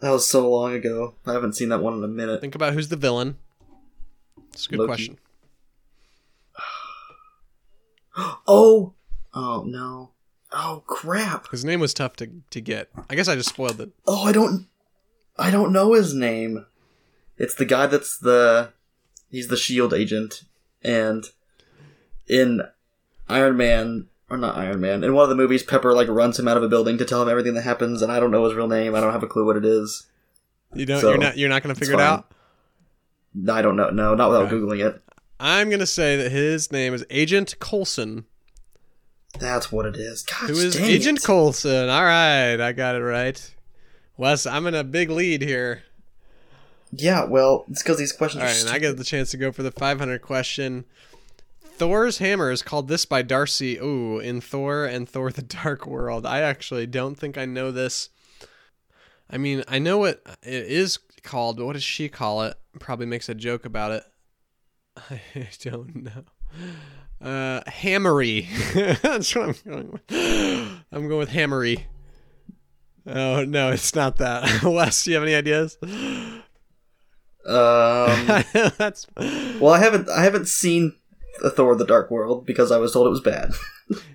That 0.00 0.10
was 0.10 0.24
so 0.24 0.48
long 0.48 0.72
ago. 0.74 1.14
I 1.26 1.32
haven't 1.32 1.54
seen 1.54 1.70
that 1.70 1.82
one 1.82 1.94
in 1.94 2.04
a 2.04 2.08
minute. 2.08 2.40
Think 2.40 2.54
about 2.54 2.72
who's 2.74 2.88
the 2.88 2.94
villain. 2.96 3.36
It's 4.52 4.66
a 4.66 4.68
good 4.70 4.78
Loki. 4.78 4.88
question. 4.88 5.18
Oh, 8.46 8.92
oh 9.34 9.64
no. 9.66 10.10
Oh 10.52 10.84
crap. 10.86 11.50
His 11.50 11.64
name 11.64 11.80
was 11.80 11.92
tough 11.92 12.14
to, 12.16 12.28
to 12.50 12.60
get. 12.60 12.88
I 13.10 13.16
guess 13.16 13.26
I 13.26 13.34
just 13.34 13.48
spoiled 13.48 13.80
it. 13.80 13.90
Oh, 14.06 14.22
I 14.24 14.30
don't. 14.30 14.68
I 15.36 15.50
don't 15.50 15.72
know 15.72 15.92
his 15.94 16.14
name. 16.14 16.66
It's 17.36 17.54
the 17.54 17.64
guy 17.64 17.86
that's 17.86 18.16
the. 18.18 18.72
He's 19.30 19.48
the 19.48 19.56
Shield 19.56 19.92
agent, 19.92 20.42
and 20.82 21.24
in 22.28 22.62
Iron 23.28 23.56
Man 23.56 24.06
or 24.30 24.36
not 24.36 24.56
Iron 24.56 24.80
Man, 24.80 25.02
in 25.04 25.12
one 25.14 25.24
of 25.24 25.28
the 25.28 25.34
movies, 25.34 25.62
Pepper 25.64 25.92
like 25.92 26.08
runs 26.08 26.38
him 26.38 26.46
out 26.48 26.56
of 26.56 26.62
a 26.62 26.68
building 26.68 26.98
to 26.98 27.04
tell 27.04 27.20
him 27.22 27.28
everything 27.28 27.54
that 27.54 27.62
happens, 27.62 28.00
and 28.00 28.12
I 28.12 28.20
don't 28.20 28.30
know 28.30 28.44
his 28.44 28.54
real 28.54 28.68
name. 28.68 28.94
I 28.94 29.00
don't 29.00 29.12
have 29.12 29.22
a 29.24 29.26
clue 29.26 29.44
what 29.44 29.56
it 29.56 29.64
is. 29.64 30.06
You 30.72 30.86
don't. 30.86 31.00
So, 31.00 31.10
you're 31.10 31.18
not. 31.18 31.36
You're 31.36 31.48
not 31.48 31.62
gonna 31.62 31.74
figure 31.74 31.94
it 31.94 32.00
out. 32.00 32.30
I 33.50 33.60
don't 33.62 33.74
know. 33.76 33.90
No, 33.90 34.14
not 34.14 34.30
without 34.30 34.46
Okay. 34.46 34.54
googling 34.54 34.86
it. 34.86 35.02
I'm 35.40 35.68
gonna 35.68 35.86
say 35.86 36.16
that 36.16 36.30
his 36.30 36.70
name 36.70 36.94
is 36.94 37.04
Agent 37.10 37.56
Coulson. 37.58 38.24
That's 39.40 39.72
what 39.72 39.84
it 39.84 39.96
is. 39.96 40.22
God, 40.22 40.50
Who 40.50 40.56
is 40.56 40.76
Agent 40.76 41.18
it. 41.18 41.24
Coulson? 41.24 41.88
All 41.88 42.04
right, 42.04 42.60
I 42.60 42.70
got 42.72 42.94
it 42.94 43.00
right. 43.02 43.50
Wes, 44.16 44.46
I'm 44.46 44.66
in 44.66 44.74
a 44.74 44.84
big 44.84 45.10
lead 45.10 45.42
here. 45.42 45.82
Yeah, 46.92 47.24
well, 47.24 47.64
it's 47.68 47.82
because 47.82 47.98
these 47.98 48.12
questions 48.12 48.42
All 48.42 48.48
are. 48.48 48.52
right, 48.52 48.60
and 48.60 48.70
I 48.70 48.78
get 48.78 48.96
the 48.96 49.04
chance 49.04 49.30
to 49.32 49.36
go 49.36 49.50
for 49.50 49.62
the 49.62 49.72
500 49.72 50.22
question. 50.22 50.84
Thor's 51.76 52.18
hammer 52.18 52.52
is 52.52 52.62
called 52.62 52.86
this 52.86 53.04
by 53.04 53.22
Darcy. 53.22 53.78
Ooh, 53.78 54.20
in 54.20 54.40
Thor 54.40 54.84
and 54.84 55.08
Thor: 55.08 55.32
The 55.32 55.42
Dark 55.42 55.86
World. 55.86 56.24
I 56.24 56.40
actually 56.40 56.86
don't 56.86 57.16
think 57.16 57.36
I 57.36 57.46
know 57.46 57.72
this. 57.72 58.10
I 59.28 59.38
mean, 59.38 59.64
I 59.66 59.80
know 59.80 59.98
what 59.98 60.22
it 60.44 60.66
is 60.66 61.00
called, 61.24 61.56
but 61.56 61.66
what 61.66 61.72
does 61.72 61.82
she 61.82 62.08
call 62.08 62.42
it? 62.42 62.56
Probably 62.78 63.06
makes 63.06 63.28
a 63.28 63.34
joke 63.34 63.64
about 63.64 63.90
it. 63.90 64.04
I 65.10 65.48
don't 65.62 66.04
know. 66.04 66.24
Uh, 67.20 67.68
hammery. 67.68 68.48
That's 68.74 69.34
what 69.34 69.48
I'm 69.48 69.54
going 69.66 69.90
with. 69.90 70.02
I'm 70.92 71.08
going 71.08 71.18
with 71.18 71.30
hammery. 71.30 71.88
Oh 73.06 73.44
no, 73.44 73.70
it's 73.70 73.94
not 73.94 74.16
that. 74.16 74.62
Wes, 74.62 75.04
do 75.04 75.10
you 75.10 75.16
have 75.16 75.24
any 75.24 75.34
ideas? 75.34 75.76
Um, 75.82 76.42
That's 78.78 79.06
well, 79.16 79.74
I 79.74 79.78
haven't. 79.78 80.08
I 80.08 80.22
haven't 80.22 80.48
seen 80.48 80.94
the 81.42 81.50
Thor: 81.50 81.74
The 81.76 81.84
Dark 81.84 82.10
World 82.10 82.46
because 82.46 82.72
I 82.72 82.78
was 82.78 82.92
told 82.92 83.06
it 83.06 83.10
was 83.10 83.20
bad. 83.20 83.52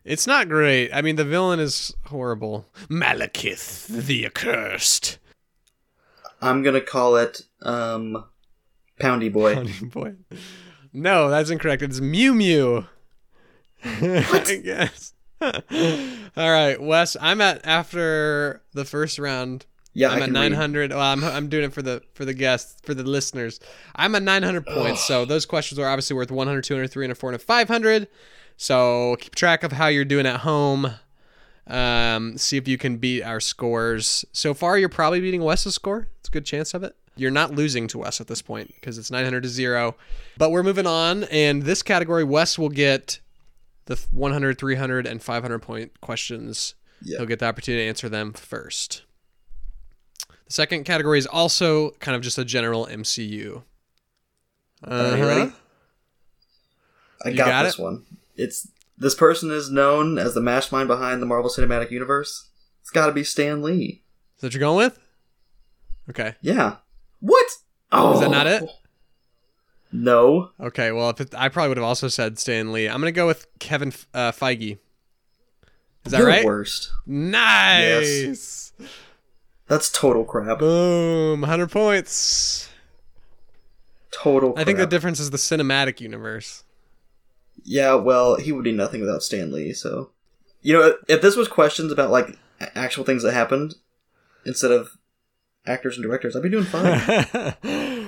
It's 0.04 0.26
not 0.26 0.50
great. 0.50 0.90
I 0.92 1.04
mean, 1.04 1.16
the 1.16 1.24
villain 1.24 1.60
is 1.60 1.94
horrible. 2.06 2.66
Malekith 2.90 3.86
the 3.86 4.26
Accursed. 4.26 5.20
I'm 6.42 6.64
gonna 6.64 6.82
call 6.82 7.16
it 7.18 7.44
um, 7.62 8.26
Poundy 9.00 9.32
Boy. 9.32 9.54
Funny 9.54 9.74
boy. 9.84 10.16
No, 10.92 11.30
that's 11.30 11.52
incorrect. 11.52 11.84
It's 11.84 12.02
Mew 12.02 12.34
Mew. 12.34 12.88
I 13.84 14.62
guess. 14.64 15.14
All 15.42 15.52
right, 16.52 16.82
Wes. 16.82 17.16
I'm 17.20 17.42
at 17.42 17.66
after 17.66 18.62
the 18.74 18.86
first 18.86 19.20
round. 19.20 19.66
Yeah, 19.94 20.10
I'm 20.10 20.22
at 20.22 20.26
can 20.26 20.34
read. 20.34 20.50
900. 20.52 20.92
Well, 20.92 21.00
I'm 21.00 21.24
I'm 21.24 21.50
doing 21.50 21.66
it 21.66 21.74
for 21.74 21.82
the 21.82 22.02
for 22.14 22.26
the 22.26 22.34
guests 22.34 22.80
for 22.84 22.94
the 22.94 23.04
listeners. 23.04 23.60
I'm 23.96 24.16
at 24.16 24.24
900 24.24 24.66
points. 24.66 25.06
So 25.06 25.26
those 25.26 25.46
questions 25.46 25.80
are 25.80 25.88
obviously 25.88 26.16
worth 26.16 26.32
100, 26.32 26.64
200, 26.64 26.88
300, 26.88 27.16
400, 27.16 27.42
500. 27.42 28.08
So 28.58 29.16
keep 29.20 29.36
track 29.36 29.64
of 29.64 29.72
how 29.72 29.88
you're 29.88 30.06
doing 30.06 30.26
at 30.26 30.42
home. 30.42 30.92
Um, 31.68 32.38
see 32.38 32.58
if 32.58 32.68
you 32.68 32.78
can 32.78 32.98
beat 32.98 33.24
our 33.24 33.40
scores. 33.40 34.26
So 34.32 34.54
far, 34.54 34.78
you're 34.78 34.90
probably 34.90 35.22
beating 35.22 35.44
Wes's 35.44 35.76
score. 35.76 36.08
It's 36.20 36.30
a 36.30 36.32
good 36.32 36.46
chance 36.46 36.74
of 36.74 36.84
it. 36.84 36.96
You're 37.16 37.32
not 37.32 37.54
losing 37.54 37.88
to 37.90 38.00
Wes 38.00 38.20
at 38.22 38.28
this 38.28 38.42
point 38.42 38.74
because 38.76 38.98
it's 38.98 39.12
900 39.12 39.44
to 39.44 39.50
zero. 39.50 39.96
But 40.38 40.52
we're 40.52 40.64
moving 40.64 40.88
on, 40.88 41.26
and 41.26 41.64
this 41.64 41.84
category, 41.84 42.24
Wes 42.24 42.58
will 42.58 42.70
get 42.70 43.20
the 43.90 44.00
100, 44.12 44.58
300, 44.60 45.08
and 45.08 45.22
500 45.22 45.60
point 45.60 46.00
questions. 46.00 46.76
Yeah. 47.02 47.18
He'll 47.18 47.26
get 47.26 47.40
the 47.40 47.46
opportunity 47.48 47.84
to 47.84 47.90
answer 47.90 48.08
them 48.08 48.34
first. 48.34 49.02
The 50.46 50.54
second 50.54 50.84
category 50.84 51.18
is 51.18 51.26
also 51.26 51.92
kind 52.00 52.16
of 52.16 52.22
just 52.22 52.38
a 52.38 52.46
general 52.46 52.86
MCU. 52.86 53.64
Are 54.84 55.18
you 55.18 55.26
ready? 55.26 55.42
Uh-huh. 55.42 55.52
I 57.26 57.30
You 57.30 57.38
got, 57.38 57.48
got 57.48 57.64
this 57.64 57.80
it? 57.80 57.82
one. 57.82 58.06
It's 58.36 58.68
this 58.98 59.16
person 59.16 59.50
is 59.50 59.72
known 59.72 60.18
as 60.18 60.34
the 60.36 60.42
mastermind 60.42 60.88
behind 60.88 61.22
the 61.22 61.26
Marvel 61.26 61.50
Cinematic 61.50 61.90
Universe. 61.92 62.48
It's 62.82 62.92
got 62.92 63.08
to 63.08 63.12
be 63.12 63.24
Stan 63.24 63.62
Lee. 63.62 64.04
Is 64.36 64.42
that 64.42 64.48
what 64.48 64.54
you're 64.54 64.60
going 64.60 64.78
with? 64.78 65.00
Okay. 66.10 66.36
Yeah. 66.42 66.78
What? 67.20 67.48
Oh, 67.92 68.14
Is 68.14 68.20
that 68.20 68.30
not 68.32 68.46
it? 68.48 68.64
No. 69.92 70.52
Okay. 70.60 70.92
Well, 70.92 71.10
if 71.10 71.22
it, 71.22 71.34
I 71.36 71.50
probably 71.50 71.70
would 71.70 71.78
have 71.78 71.86
also 71.86 72.08
said 72.08 72.38
Stan 72.40 72.72
Lee. 72.72 72.88
I'm 72.88 73.00
gonna 73.00 73.12
go 73.12 73.28
with 73.28 73.48
Kevin 73.60 73.94
uh, 74.14 74.32
Feige. 74.32 74.78
Is 76.06 76.12
that 76.12 76.20
You're 76.20 76.28
right? 76.28 76.46
Worst. 76.46 76.92
Nice. 77.06 78.72
That's 79.68 79.92
total 79.92 80.24
crap. 80.24 80.60
Boom. 80.60 81.42
100 81.42 81.70
points. 81.70 82.70
Total. 84.12 84.54
I 84.58 84.64
think 84.64 84.80
the 84.80 84.88
difference 84.88 85.20
is 85.20 85.30
the 85.30 85.38
cinematic 85.38 86.02
universe. 86.02 86.64
Yeah, 87.64 87.96
well, 87.96 88.38
he 88.38 88.52
would 88.52 88.64
be 88.64 88.72
nothing 88.72 89.02
without 89.02 89.22
Stan 89.22 89.52
Lee. 89.52 89.74
So, 89.74 90.10
you 90.62 90.74
know, 90.74 90.96
if 91.08 91.22
this 91.22 91.36
was 91.36 91.48
questions 91.48 91.92
about 91.92 92.10
like 92.10 92.38
actual 92.60 93.04
things 93.04 93.22
that 93.24 93.34
happened 93.34 93.76
instead 94.46 94.72
of 94.72 94.98
actors 95.68 95.98
and 95.98 96.04
directors, 96.04 96.36
I'd 96.36 96.42
be 96.42 96.50
doing 96.50 96.66
fine. 96.66 97.56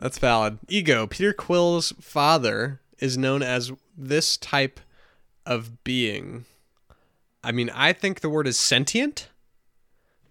That's 0.00 0.18
valid. 0.18 0.58
Ego. 0.68 1.06
Peter 1.06 1.32
Quill's 1.32 1.92
father 2.00 2.80
is 2.98 3.18
known 3.18 3.42
as 3.42 3.72
this 3.96 4.36
type 4.36 4.80
of 5.44 5.82
being. 5.84 6.44
I 7.42 7.52
mean, 7.52 7.70
I 7.74 7.92
think 7.92 8.20
the 8.20 8.30
word 8.30 8.46
is 8.46 8.58
sentient, 8.58 9.28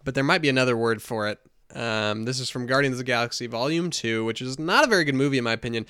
but 0.04 0.16
there 0.16 0.24
might 0.24 0.42
be 0.42 0.50
another 0.50 0.78
word 0.78 1.02
for 1.02 1.28
it. 1.28 1.40
Um, 1.76 2.26
this 2.26 2.40
is 2.40 2.50
from 2.50 2.66
Guardians 2.66 2.96
of 2.96 3.00
the 3.00 3.04
Galaxy 3.04 3.48
Volume 3.48 3.90
2, 3.90 4.24
which 4.24 4.42
is 4.42 4.58
not 4.58 4.86
a 4.86 4.88
very 4.88 5.04
good 5.04 5.16
movie, 5.16 5.38
in 5.38 5.44
my 5.44 5.54
opinion. 5.54 5.86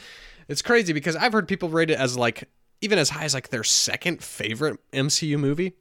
It's 0.48 0.62
crazy 0.62 0.94
because 0.94 1.16
I've 1.16 1.34
heard 1.34 1.48
people 1.48 1.70
rate 1.70 1.90
it 1.90 2.00
as 2.00 2.18
like, 2.18 2.50
even 2.82 2.98
as 2.98 3.10
high 3.10 3.26
as 3.26 3.34
like 3.34 3.50
their 3.50 3.64
second 3.64 4.24
favorite 4.24 4.80
MCU 4.92 5.38
movie. 5.38 5.74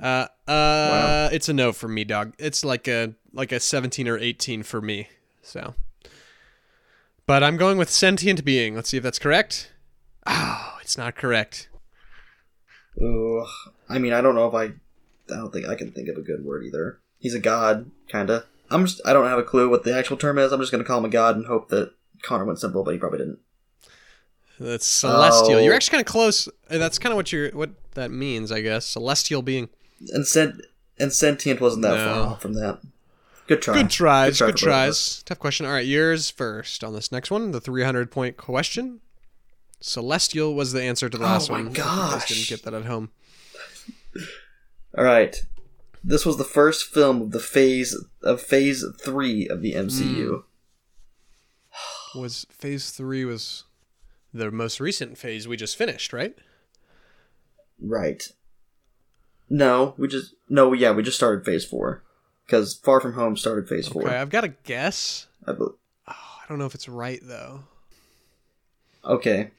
Uh, 0.00 0.26
uh, 0.48 1.28
it's 1.32 1.48
a 1.48 1.52
no 1.52 1.72
for 1.72 1.88
me, 1.88 2.04
dog. 2.04 2.34
It's 2.38 2.64
like 2.64 2.88
a 2.88 3.14
like 3.32 3.52
a 3.52 3.60
17 3.60 4.08
or 4.08 4.18
18 4.18 4.62
for 4.62 4.80
me. 4.80 5.08
So, 5.42 5.74
but 7.26 7.42
I'm 7.42 7.56
going 7.56 7.78
with 7.78 7.90
sentient 7.90 8.44
being. 8.44 8.74
Let's 8.74 8.90
see 8.90 8.96
if 8.96 9.02
that's 9.02 9.18
correct. 9.18 9.72
Oh, 10.26 10.78
it's 10.80 10.96
not 10.98 11.16
correct. 11.16 11.68
Ooh, 13.00 13.44
I 13.88 13.98
mean, 13.98 14.12
I 14.12 14.20
don't 14.20 14.34
know 14.34 14.48
if 14.48 14.54
I. 14.54 14.64
I 15.32 15.36
don't 15.38 15.52
think 15.52 15.68
I 15.68 15.74
can 15.74 15.90
think 15.92 16.08
of 16.08 16.16
a 16.16 16.22
good 16.22 16.44
word 16.44 16.64
either. 16.64 17.00
He's 17.18 17.34
a 17.34 17.40
god, 17.40 17.90
kinda. 18.08 18.44
I'm 18.70 18.86
just. 18.86 19.00
I 19.04 19.12
don't 19.12 19.26
have 19.26 19.38
a 19.38 19.42
clue 19.44 19.68
what 19.68 19.84
the 19.84 19.96
actual 19.96 20.16
term 20.16 20.38
is. 20.38 20.52
I'm 20.52 20.60
just 20.60 20.72
gonna 20.72 20.84
call 20.84 20.98
him 20.98 21.04
a 21.04 21.08
god 21.10 21.36
and 21.36 21.46
hope 21.46 21.68
that 21.68 21.92
Connor 22.22 22.44
went 22.44 22.58
simple, 22.60 22.82
but 22.84 22.92
he 22.92 22.98
probably 22.98 23.18
didn't. 23.18 23.38
That's 24.58 24.86
celestial. 24.86 25.56
Oh. 25.58 25.62
You're 25.62 25.74
actually 25.74 25.96
kind 25.98 26.06
of 26.06 26.10
close. 26.10 26.48
Uh, 26.70 26.78
that's 26.78 26.98
kind 26.98 27.12
of 27.12 27.16
what 27.16 27.32
you're 27.32 27.50
what 27.50 27.70
that 27.94 28.10
means, 28.10 28.50
I 28.50 28.60
guess. 28.62 28.86
Celestial 28.86 29.42
being. 29.42 29.68
And 30.12 30.26
sent 30.26 30.62
and 30.98 31.12
sentient 31.12 31.60
wasn't 31.60 31.82
that 31.82 31.96
No. 31.96 32.04
far 32.04 32.26
off 32.32 32.42
from 32.42 32.54
that. 32.54 32.80
Good 33.46 33.62
try. 33.62 33.74
Good 33.74 33.90
tries. 33.90 34.38
try 34.38 34.48
Good, 34.48 34.58
for 34.60 34.66
both 34.66 34.74
of 34.74 34.88
us. 34.88 35.14
tries. 35.16 35.22
Tough 35.24 35.38
question. 35.38 35.66
All 35.66 35.72
right, 35.72 35.86
yours 35.86 36.30
first 36.30 36.82
on 36.82 36.94
this 36.94 37.12
next 37.12 37.30
one. 37.30 37.52
The 37.52 37.60
300 37.60 38.10
point 38.10 38.36
question. 38.36 39.00
Celestial 39.80 40.54
was 40.54 40.72
the 40.72 40.82
answer 40.82 41.08
to 41.08 41.16
the 41.18 41.24
Oh 41.24 41.28
last 41.28 41.50
my 41.50 41.58
one. 41.58 41.68
If 41.68 41.76
you 41.76 41.84
guys 41.84 42.12
gosh. 42.12 42.28
didn't 42.28 42.48
get 42.48 42.62
that 42.64 42.74
at 42.74 42.86
home. 42.86 43.10
All 44.96 45.04
right. 45.04 45.44
This 46.02 46.24
was 46.24 46.36
the 46.38 46.44
first 46.44 46.86
film 46.86 47.20
of 47.20 47.30
the 47.32 47.40
phase 47.40 47.96
of 48.22 48.40
Phase 48.40 48.84
Three 49.00 49.46
of 49.48 49.60
the 49.62 49.74
MCU. 49.74 50.42
Hmm. 51.70 52.20
Was 52.20 52.46
phase 52.50 52.90
three 52.90 53.24
was 53.26 53.64
the 54.32 54.50
most 54.50 54.80
recent 54.80 55.18
phase 55.18 55.46
we 55.46 55.56
just 55.56 55.76
finished, 55.76 56.12
right? 56.12 56.34
Right. 57.78 58.28
No, 59.50 59.94
we 59.98 60.08
just 60.08 60.34
no. 60.48 60.72
Yeah, 60.72 60.92
we 60.92 61.02
just 61.02 61.16
started 61.18 61.44
Phase 61.44 61.64
Four 61.64 62.02
because 62.46 62.74
Far 62.74 63.00
From 63.00 63.14
Home 63.14 63.36
started 63.36 63.68
Phase 63.68 63.88
Four. 63.88 64.02
Okay, 64.06 64.16
I've 64.16 64.30
got 64.30 64.44
a 64.44 64.48
guess. 64.48 65.26
I 65.46 65.52
bel 65.52 65.76
Oh, 66.08 66.12
I 66.12 66.44
don't 66.48 66.58
know 66.58 66.66
if 66.66 66.74
it's 66.74 66.88
right 66.88 67.20
though. 67.22 67.64
Okay, 69.04 69.50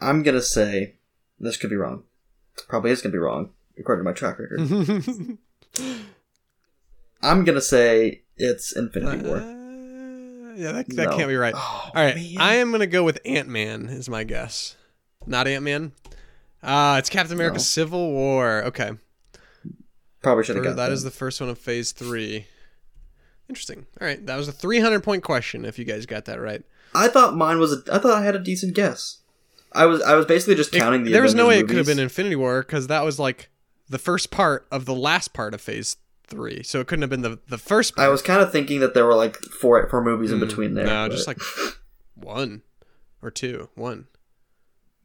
I'm 0.00 0.22
gonna 0.22 0.42
say 0.42 0.94
this 1.40 1.56
could 1.56 1.70
be 1.70 1.76
wrong. 1.76 2.04
Probably 2.68 2.90
is 2.90 3.02
gonna 3.02 3.12
be 3.12 3.18
wrong 3.18 3.50
according 3.78 4.04
to 4.04 4.10
my 4.10 4.14
track 4.14 4.38
record. 4.38 4.60
I'm 7.22 7.44
gonna 7.44 7.60
say 7.60 8.22
it's 8.36 8.72
Infinity 8.76 9.26
War. 9.26 9.36
Uh, 9.38 10.54
yeah, 10.54 10.72
that, 10.72 10.88
that 10.88 11.10
No. 11.10 11.16
can't 11.16 11.28
be 11.28 11.36
right. 11.36 11.54
Oh, 11.56 11.90
All 11.94 12.02
right, 12.04 12.14
man. 12.16 12.34
I 12.38 12.54
am 12.54 12.70
gonna 12.72 12.86
go 12.86 13.02
with 13.04 13.18
Ant 13.24 13.48
Man. 13.48 13.86
Is 13.88 14.08
my 14.08 14.24
guess. 14.24 14.76
Not 15.26 15.46
Ant 15.48 15.64
Man. 15.64 15.92
Uh, 16.62 16.96
it's 16.98 17.08
Captain 17.10 17.34
America: 17.34 17.56
No. 17.58 17.62
Civil 17.62 18.12
War. 18.12 18.64
Okay, 18.64 18.92
Probably 20.22 20.44
should 20.44 20.56
have 20.56 20.64
got 20.64 20.76
that 20.76 20.88
that. 20.88 20.92
is 20.92 21.02
the 21.04 21.10
first 21.10 21.40
one 21.40 21.48
of 21.50 21.58
Phase 21.58 21.92
Three. 21.92 22.46
Interesting. 23.48 23.86
All 24.00 24.06
right, 24.06 24.24
that 24.26 24.36
was 24.36 24.48
a 24.48 24.52
300 24.52 25.00
point 25.02 25.22
question. 25.22 25.64
If 25.64 25.78
you 25.78 25.84
guys 25.84 26.04
got 26.06 26.24
that 26.26 26.40
right, 26.40 26.62
I 26.94 27.08
thought 27.08 27.34
mine 27.36 27.58
was. 27.58 27.72
A, 27.72 27.82
I 27.94 27.98
thought 27.98 28.12
I 28.18 28.22
had 28.24 28.34
a 28.36 28.38
decent 28.40 28.74
guess. 28.74 29.18
I 29.72 29.86
was. 29.86 30.02
I 30.02 30.14
was 30.14 30.26
basically 30.26 30.54
just 30.54 30.74
It- 30.74 30.78
counting 30.78 31.04
the. 31.04 31.12
there 31.12 31.22
was 31.22 31.34
no 31.34 31.46
way 31.48 31.58
it 31.58 31.66
could 31.68 31.76
have 31.76 31.86
been 31.86 31.98
Infinity 31.98 32.36
War 32.36 32.62
because 32.62 32.88
that 32.88 33.04
was 33.04 33.18
like 33.18 33.48
the 33.88 33.98
first 33.98 34.30
part 34.30 34.66
of 34.70 34.84
the 34.84 34.94
last 34.94 35.32
part 35.32 35.54
of 35.54 35.60
Phase 35.60 35.96
Three, 36.26 36.62
so 36.62 36.80
it 36.80 36.86
couldn't 36.88 37.02
have 37.02 37.10
been 37.10 37.22
the 37.22 37.38
the 37.48 37.56
first. 37.58 37.96
Part. 37.96 38.06
I 38.06 38.10
was 38.10 38.20
kind 38.20 38.42
of 38.42 38.52
thinking 38.52 38.80
that 38.80 38.92
there 38.94 39.06
were 39.06 39.14
like 39.14 39.36
four 39.36 39.88
four 39.88 40.02
movies 40.04 40.30
in 40.32 40.40
between 40.40 40.74
there. 40.74 40.84
No, 40.86 41.08
but- 41.08 41.14
just 41.14 41.26
like 41.26 41.38
one 42.14 42.62
or 43.22 43.30
two. 43.30 43.68
One. 43.76 44.08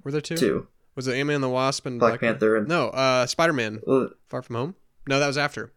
Were 0.04 0.12
there 0.12 0.20
two? 0.22 0.36
two. 0.36 0.68
Was 0.96 1.08
it 1.08 1.16
Ant 1.16 1.28
Man 1.28 1.36
and 1.36 1.44
the 1.44 1.50
Wasp 1.50 1.86
and 1.86 1.98
Black 2.00 2.20
Panther 2.20 2.56
and 2.58 2.68
No, 2.68 2.90
uh, 2.90 3.26
Spider 3.26 3.54
Man. 3.54 3.80
well, 3.88 4.10
Far 4.28 4.42
From 4.42 4.56
Home. 4.58 4.76
No, 5.08 5.20
that 5.20 5.28
was 5.28 5.38
after. 5.38 5.72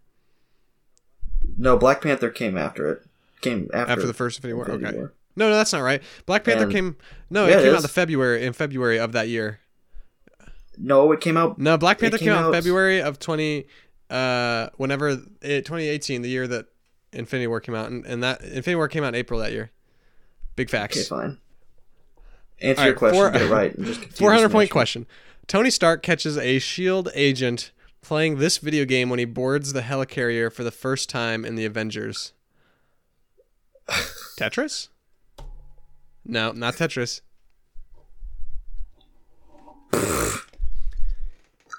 no 1.57 1.77
Black 1.77 2.01
Panther 2.03 2.31
came 2.31 2.57
after 2.57 2.91
it. 2.93 3.03
Came 3.41 3.69
after, 3.73 3.93
After 3.93 4.07
the 4.07 4.15
first 4.15 4.39
Infinity 4.39 4.55
War. 4.55 4.65
Infinity 4.67 4.87
okay. 4.89 4.97
War. 4.99 5.13
No, 5.37 5.51
no, 5.51 5.57
that's 5.57 5.73
not 5.73 5.81
right. 5.83 6.03
Black 6.25 6.45
Panther 6.45 6.65
And- 6.65 6.73
came. 6.73 6.97
No, 7.29 7.47
Yeah, 7.47 7.55
it 7.55 7.59
it 7.59 7.63
came 7.65 7.73
out 7.73 7.77
is. 7.79 7.83
the 7.83 7.89
February 7.89 8.45
in 8.45 8.53
February 8.53 8.99
of 8.99 9.13
that 9.13 9.29
year. 9.29 9.61
No, 10.79 11.11
it 11.13 11.21
came 11.21 11.37
out. 11.37 11.59
No, 11.59 11.77
Black 11.77 11.99
Panther 11.99 12.19
came 12.19 12.29
came, 12.29 12.35
out 12.37 12.41
in 12.41 12.45
out- 12.47 12.55
February 12.55 13.01
of 13.03 13.19
twenty. 13.19 13.67
Uh, 14.09 14.69
whenever 14.77 15.09
it, 15.43 15.65
2018, 15.67 16.23
the 16.23 16.29
year 16.29 16.47
that 16.47 16.67
Infinity 17.13 17.49
War 17.49 17.59
came 17.61 17.75
out, 17.75 17.91
and, 17.91 18.07
and 18.07 18.23
that 18.23 18.41
Infinity 18.43 18.77
War 18.77 18.87
came 18.89 19.03
out 19.03 19.09
in 19.09 19.15
April 19.17 19.41
that 19.41 19.51
year. 19.53 19.73
Big 20.55 20.71
facts. 20.71 20.97
Okay, 20.97 21.05
fine. 21.09 21.39
Answer 22.61 22.81
All 22.83 22.87
your 22.87 22.97
question. 22.97 23.17
four- 23.17 23.31
get 23.33 23.43
it 23.43 23.51
right. 23.51 23.75
Continue 23.75 23.95
400 24.13 24.51
point 24.53 24.71
question. 24.71 25.07
Tony 25.49 25.71
Stark 25.71 26.03
catches 26.03 26.39
a 26.39 26.59
SHIELD 26.61 27.11
agent 27.15 27.73
playing 28.07 28.39
this 28.39 28.59
video 28.59 28.85
game 28.85 29.11
when 29.11 29.19
he 29.19 29.25
boards 29.25 29.73
the 29.73 29.81
helicarrier 29.83 30.53
for 30.53 30.63
the 30.65 30.71
first 30.71 31.11
time 31.11 31.45
in 31.45 31.57
the 31.57 31.65
Avengers. 31.65 32.33
Tetris? 34.39 34.89
No, 36.25 36.53
not 36.53 36.75
Tetris. 36.75 37.21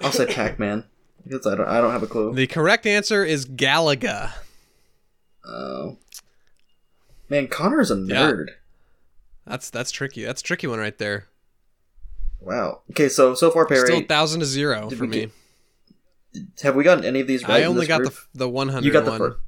I'll 0.01 0.11
say 0.11 0.25
Pac-Man 0.27 0.83
because 1.23 1.47
I 1.47 1.55
don't. 1.55 1.67
I 1.67 1.81
don't 1.81 1.91
have 1.91 2.03
a 2.03 2.07
clue. 2.07 2.33
The 2.33 2.47
correct 2.47 2.85
answer 2.85 3.25
is 3.25 3.45
Galaga. 3.45 4.31
Oh. 5.45 5.97
Man, 7.29 7.47
Connor's 7.47 7.89
a 7.91 7.95
Yeah. 7.95 8.31
nerd. 8.31 8.45
That's 9.45 9.69
that's 9.69 9.91
tricky. 9.91 10.23
That's 10.23 10.41
a 10.41 10.43
tricky 10.43 10.67
one 10.67 10.79
right 10.79 10.97
there. 10.97 11.27
Wow. 12.39 12.81
Okay, 12.91 13.09
so 13.09 13.33
so 13.33 13.49
far, 13.49 13.65
Perry, 13.65 13.87
Still 13.87 14.03
thousand 14.03 14.41
to 14.41 14.45
zero 14.45 14.89
for 14.89 15.05
me. 15.07 15.19
get- 15.21 15.31
have 16.61 16.75
we 16.75 16.83
gotten 16.83 17.05
any 17.05 17.21
of 17.21 17.27
these 17.27 17.43
right? 17.43 17.61
I 17.61 17.65
only 17.65 17.87
got 17.87 18.01
group? 18.01 18.13
the 18.33 18.39
the 18.39 18.49
one 18.49 18.69
hundred. 18.69 18.85
You 18.85 18.91
got 18.91 19.05
the 19.05 19.11
one. 19.11 19.19
first. 19.19 19.39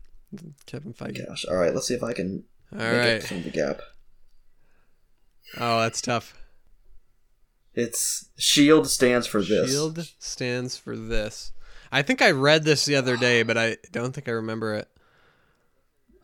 Kevin 0.65 0.93
Feige. 0.93 1.27
Gosh. 1.27 1.45
All 1.45 1.55
right. 1.55 1.73
Let's 1.73 1.87
see 1.87 1.95
if 1.95 2.03
I 2.03 2.13
can 2.13 2.43
All 2.71 2.79
make 2.79 3.21
up 3.21 3.27
some 3.27 3.37
of 3.37 3.43
the 3.43 3.49
gap. 3.49 3.81
Oh, 5.57 5.79
that's 5.81 6.01
tough. 6.01 6.35
It's 7.73 8.29
Shield 8.37 8.87
stands 8.87 9.25
for 9.25 9.41
this. 9.41 9.71
Shield 9.71 10.07
stands 10.19 10.77
for 10.77 10.95
this. 10.95 11.51
I 11.91 12.01
think 12.01 12.21
I 12.21 12.31
read 12.31 12.65
this 12.65 12.85
the 12.85 12.95
other 12.95 13.17
day, 13.17 13.41
but 13.43 13.57
I 13.57 13.77
don't 13.91 14.13
think 14.13 14.27
I 14.27 14.33
remember 14.33 14.75
it. 14.75 14.87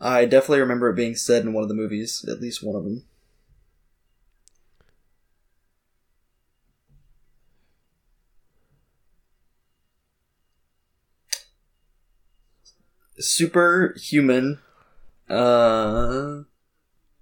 I 0.00 0.26
definitely 0.26 0.60
remember 0.60 0.90
it 0.90 0.96
being 0.96 1.16
said 1.16 1.44
in 1.44 1.52
one 1.52 1.62
of 1.62 1.68
the 1.68 1.74
movies, 1.74 2.24
at 2.28 2.40
least 2.40 2.62
one 2.62 2.76
of 2.76 2.84
them. 2.84 3.04
Superhuman, 13.18 14.58
uh, 15.28 16.42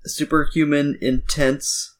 superhuman, 0.04 0.98
intense, 1.00 1.96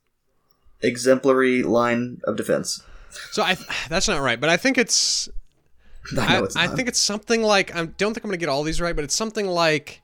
exemplary 0.83 1.63
line 1.63 2.21
of 2.25 2.37
defense. 2.37 2.83
So 3.31 3.43
I 3.43 3.57
that's 3.89 4.09
not 4.09 4.21
right, 4.21 4.41
but 4.41 4.51
I 4.51 4.57
think 4.57 4.79
it's 4.79 5.29
I 6.19 6.43
it's 6.43 6.57
I 6.57 6.67
think 6.67 6.89
it's 6.89 6.99
something 6.99 7.43
like 7.43 7.75
I 7.75 7.87
don't 7.87 8.15
think 8.15 8.25
I'm 8.25 8.31
gonna 8.31 8.37
get 8.37 8.49
all 8.49 8.63
these 8.63 8.81
right, 8.81 8.95
but 8.95 9.05
it's 9.05 9.15
something 9.15 9.47
like 9.47 10.03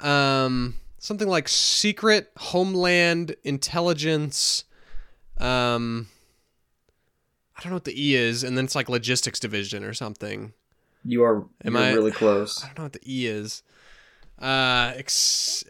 um 0.00 0.74
something 0.98 1.28
like 1.28 1.48
secret 1.48 2.30
homeland 2.36 3.36
intelligence 3.44 4.64
um 5.38 6.08
I 7.56 7.62
don't 7.62 7.70
know 7.70 7.76
what 7.76 7.84
the 7.84 8.02
E 8.08 8.16
is, 8.16 8.42
and 8.42 8.58
then 8.58 8.64
it's 8.64 8.74
like 8.74 8.88
logistics 8.88 9.38
division 9.38 9.84
or 9.84 9.94
something. 9.94 10.52
You 11.04 11.24
are 11.24 11.44
Am 11.64 11.76
I- 11.76 11.92
really 11.92 12.10
close. 12.12 12.62
I 12.64 12.68
don't 12.68 12.78
know 12.78 12.84
what 12.84 12.92
the 12.94 13.00
E 13.06 13.26
is. 13.26 13.62
Uh, 14.40 14.92
ex- 14.96 15.64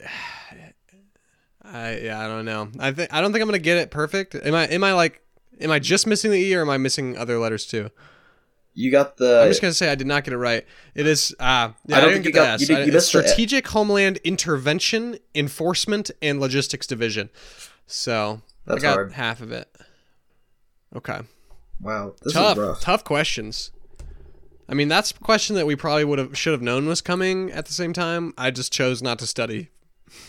I 1.63 1.99
yeah, 1.99 2.21
I 2.25 2.27
don't 2.29 2.45
know. 2.45 2.69
I 2.79 2.93
think 2.93 3.13
I 3.13 3.21
don't 3.21 3.33
think 3.33 3.43
I'm 3.43 3.49
gonna 3.49 3.59
get 3.59 3.79
it 3.79 3.91
perfect. 3.91 4.35
Am 4.35 4.55
I? 4.55 4.67
Am 4.69 4.85
I 4.85 4.93
like? 4.93 5.23
Am 5.61 5.71
I 5.71 5.79
just 5.79 6.07
missing 6.07 6.31
the 6.31 6.39
E, 6.39 6.55
or 6.55 6.61
am 6.63 6.71
I 6.71 6.77
missing 6.79 7.17
other 7.17 7.39
letters 7.39 7.67
too? 7.67 7.91
You 8.75 8.91
got 8.91 9.17
the. 9.17 9.43
I'm 9.43 9.49
just 9.49 9.61
gonna 9.63 9.73
say 9.73 9.91
I 9.91 9.95
did 9.95 10.07
not 10.07 10.25
get 10.25 10.35
it 10.35 10.39
right. 10.39 10.67
It 10.95 11.07
is. 11.07 11.35
Uh, 11.39 11.71
yeah, 11.87 11.97
I 11.97 11.99
I, 11.99 12.01
don't 12.01 12.11
didn't 12.11 12.25
think 12.25 12.25
get 12.25 12.27
you 12.27 12.33
the 12.33 12.33
got- 12.33 12.49
S. 12.55 12.61
you 12.61 12.67
did- 12.67 12.77
I- 12.77 12.81
you 12.81 12.87
it's 12.87 12.95
missed 12.95 13.13
the. 13.13 13.23
Strategic 13.29 13.69
Homeland 13.69 14.19
Intervention, 14.25 15.19
Enforcement, 15.35 16.11
and 16.21 16.41
Logistics 16.41 16.87
Division. 16.87 17.31
So 17.87 18.43
That's 18.67 18.79
I 18.83 18.83
got 18.83 18.95
hard. 18.95 19.13
half 19.13 19.41
of 19.41 19.53
it. 19.53 19.69
Okay. 20.97 21.21
wow, 21.81 22.15
this 22.23 22.33
tough, 22.33 22.81
tough 22.81 23.05
questions. 23.05 23.71
I 24.69 24.75
mean, 24.75 24.89
that's 24.89 25.11
a 25.11 25.15
question 25.15 25.57
that 25.57 25.67
we 25.67 25.77
probably 25.77 26.05
would 26.05 26.19
have 26.19 26.37
should 26.39 26.53
have 26.53 26.63
known 26.63 26.87
was 26.87 27.01
coming 27.01 27.51
at 27.53 27.67
the 27.67 27.73
same 27.73 27.93
time. 27.93 28.33
I 28.39 28.51
just 28.51 28.73
chose 28.73 29.03
not 29.03 29.19
to 29.19 29.27
study 29.27 29.69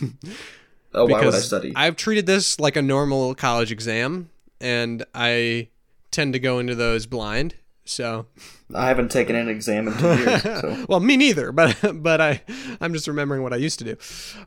Oh, 0.94 1.04
why 1.06 1.24
would 1.24 1.34
I 1.34 1.38
study? 1.40 1.72
I've 1.76 1.96
treated 1.96 2.26
this 2.26 2.58
like 2.58 2.76
a 2.76 2.82
normal 2.82 3.34
college 3.34 3.70
exam, 3.70 4.30
and 4.60 5.04
I 5.14 5.68
tend 6.10 6.32
to 6.32 6.38
go 6.38 6.58
into 6.58 6.74
those 6.74 7.06
blind. 7.06 7.54
So, 7.84 8.26
I 8.74 8.88
haven't 8.88 9.10
taken 9.12 9.36
an 9.36 9.48
exam 9.48 9.86
in 9.88 9.96
two 9.96 10.06
years. 10.16 10.42
So 10.60 10.86
well, 10.88 10.98
me 11.00 11.16
neither, 11.16 11.52
but 11.52 11.76
but 12.02 12.20
I 12.20 12.42
I'm 12.80 12.92
just 12.92 13.06
remembering 13.08 13.42
what 13.42 13.52
I 13.52 13.56
used 13.56 13.78
to 13.80 13.84
do. 13.84 13.96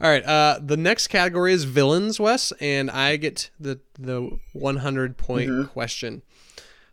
All 0.02 0.10
right, 0.10 0.24
uh, 0.26 0.60
the 0.62 0.76
next 0.78 1.08
category 1.08 1.54
is 1.54 1.64
villains, 1.66 2.20
Wes, 2.20 2.52
and 2.60 2.90
I 2.92 3.16
get 3.16 3.50
the 3.60 3.80
the 3.98 4.38
100 4.54 5.18
point 5.18 5.50
Mm-hmm. 5.52 5.68
question. 5.68 6.22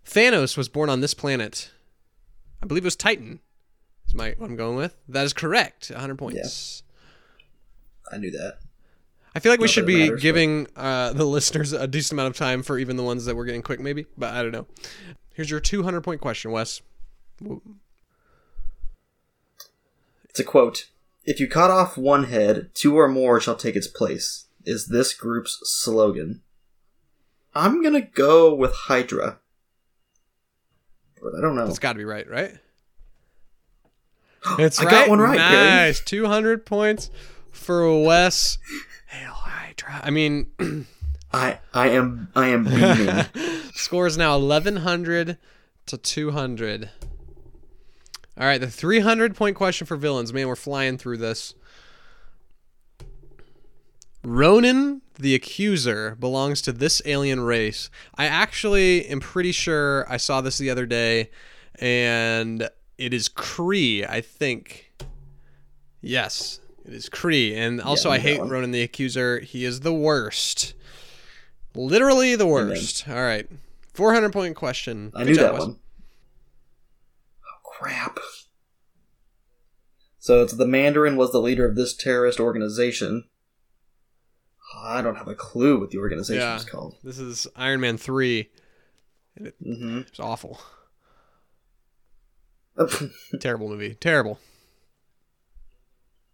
Thanos 0.04 0.56
was 0.56 0.68
born 0.68 0.88
on 0.88 1.00
this 1.00 1.14
planet. 1.14 1.70
I 2.62 2.66
believe 2.66 2.84
it 2.84 2.86
was 2.86 2.96
Titan. 2.96 3.40
Is 4.08 4.14
my 4.14 4.34
what 4.38 4.48
I'm 4.48 4.56
going 4.56 4.76
with? 4.76 4.96
That 5.08 5.24
is 5.24 5.32
correct. 5.32 5.90
100 5.90 6.16
points. 6.16 6.82
I 8.12 8.18
knew 8.18 8.30
that. 8.30 8.58
I 9.34 9.38
feel 9.38 9.52
like 9.52 9.60
we 9.60 9.68
should 9.68 9.84
be 9.86 10.04
matters, 10.04 10.10
but- 10.18 10.22
giving 10.22 10.66
uh, 10.76 11.12
the 11.12 11.24
listeners 11.26 11.72
a 11.72 11.86
decent 11.86 12.12
amount 12.12 12.28
of 12.28 12.36
time 12.36 12.62
for 12.62 12.78
even 12.78 12.96
the 12.96 13.02
ones 13.02 13.24
that 13.26 13.36
we're 13.36 13.44
getting 13.44 13.62
quick, 13.62 13.80
maybe. 13.80 14.06
But 14.16 14.32
I 14.34 14.42
don't 14.42 14.52
know. 14.52 14.66
Here's 15.34 15.50
your 15.50 15.60
200 15.60 16.00
point 16.02 16.20
question, 16.20 16.50
Wes. 16.52 16.80
It's 20.30 20.40
a 20.40 20.44
quote. 20.44 20.88
If 21.24 21.40
you 21.40 21.48
cut 21.48 21.70
off 21.70 21.98
one 21.98 22.24
head, 22.24 22.70
two 22.72 22.96
or 22.98 23.08
more 23.08 23.40
shall 23.40 23.56
take 23.56 23.76
its 23.76 23.88
place. 23.88 24.46
Is 24.64 24.86
this 24.86 25.12
group's 25.12 25.58
slogan? 25.64 26.42
I'm 27.54 27.82
gonna 27.82 28.02
go 28.02 28.54
with 28.54 28.72
Hydra. 28.72 29.38
I 31.20 31.40
don't 31.40 31.56
know. 31.56 31.66
That's 31.66 31.78
got 31.78 31.92
to 31.92 31.98
be 31.98 32.04
right, 32.04 32.28
right? 32.28 32.52
It's 34.60 34.78
I 34.78 34.84
right. 34.84 34.90
got 34.90 35.08
one 35.08 35.18
right. 35.18 35.36
Nice. 35.36 36.00
200 36.00 36.64
points 36.64 37.10
for 37.50 38.00
Wes. 38.04 38.58
Hail 39.06 39.32
Hydra. 39.32 40.00
I 40.04 40.10
mean, 40.10 40.86
I 41.32 41.58
I 41.74 41.88
am 41.88 42.28
I 42.36 42.48
am 42.48 42.62
beaming. 42.62 43.24
score 43.74 44.06
is 44.06 44.16
now 44.16 44.38
1100 44.38 45.38
to 45.86 45.98
200. 45.98 46.90
All 48.38 48.46
right, 48.46 48.60
the 48.60 48.70
300 48.70 49.34
point 49.34 49.56
question 49.56 49.86
for 49.86 49.96
villains. 49.96 50.32
Man, 50.32 50.46
we're 50.46 50.54
flying 50.54 50.96
through 50.96 51.16
this. 51.18 51.54
Ronan 54.22 55.02
the 55.18 55.34
Accuser 55.34 56.16
belongs 56.18 56.60
to 56.62 56.72
this 56.72 57.02
alien 57.04 57.40
race. 57.40 57.90
I 58.16 58.26
actually 58.26 59.06
am 59.06 59.20
pretty 59.20 59.52
sure 59.52 60.10
I 60.10 60.16
saw 60.16 60.40
this 60.40 60.58
the 60.58 60.70
other 60.70 60.86
day, 60.86 61.30
and 61.78 62.68
it 62.98 63.12
is 63.14 63.28
Kree, 63.28 64.08
I 64.08 64.20
think. 64.20 64.92
Yes, 66.00 66.60
it 66.84 66.92
is 66.92 67.08
Kree. 67.08 67.54
And 67.56 67.80
also, 67.80 68.10
I 68.10 68.14
I 68.14 68.18
hate 68.18 68.38
one. 68.38 68.48
Ronan 68.48 68.70
the 68.70 68.82
Accuser. 68.82 69.40
He 69.40 69.64
is 69.64 69.80
the 69.80 69.92
worst. 69.92 70.74
Literally 71.74 72.36
the 72.36 72.46
worst. 72.46 73.08
All 73.08 73.14
right. 73.16 73.48
400 73.94 74.32
point 74.32 74.56
question. 74.56 75.12
I 75.14 75.24
Good 75.24 75.28
knew 75.28 75.36
that 75.36 75.52
Wes. 75.54 75.62
one. 75.62 75.78
Oh 77.44 77.60
crap. 77.64 78.18
So 80.18 80.42
it's 80.42 80.54
the 80.54 80.66
Mandarin 80.66 81.16
was 81.16 81.32
the 81.32 81.40
leader 81.40 81.66
of 81.66 81.76
this 81.76 81.94
terrorist 81.94 82.40
organization. 82.40 83.24
I 84.86 85.02
don't 85.02 85.16
have 85.16 85.28
a 85.28 85.34
clue 85.34 85.80
what 85.80 85.90
the 85.90 85.98
organization 85.98 86.40
Yeah. 86.42 86.56
is 86.56 86.64
called. 86.64 86.96
This 87.02 87.18
is 87.18 87.46
Iron 87.56 87.80
Man 87.80 87.96
3. 87.98 88.48
hmm 89.62 89.98
It's 90.06 90.20
awful. 90.20 90.60
Terrible 93.40 93.68
movie. 93.68 93.94
Terrible. 93.94 94.38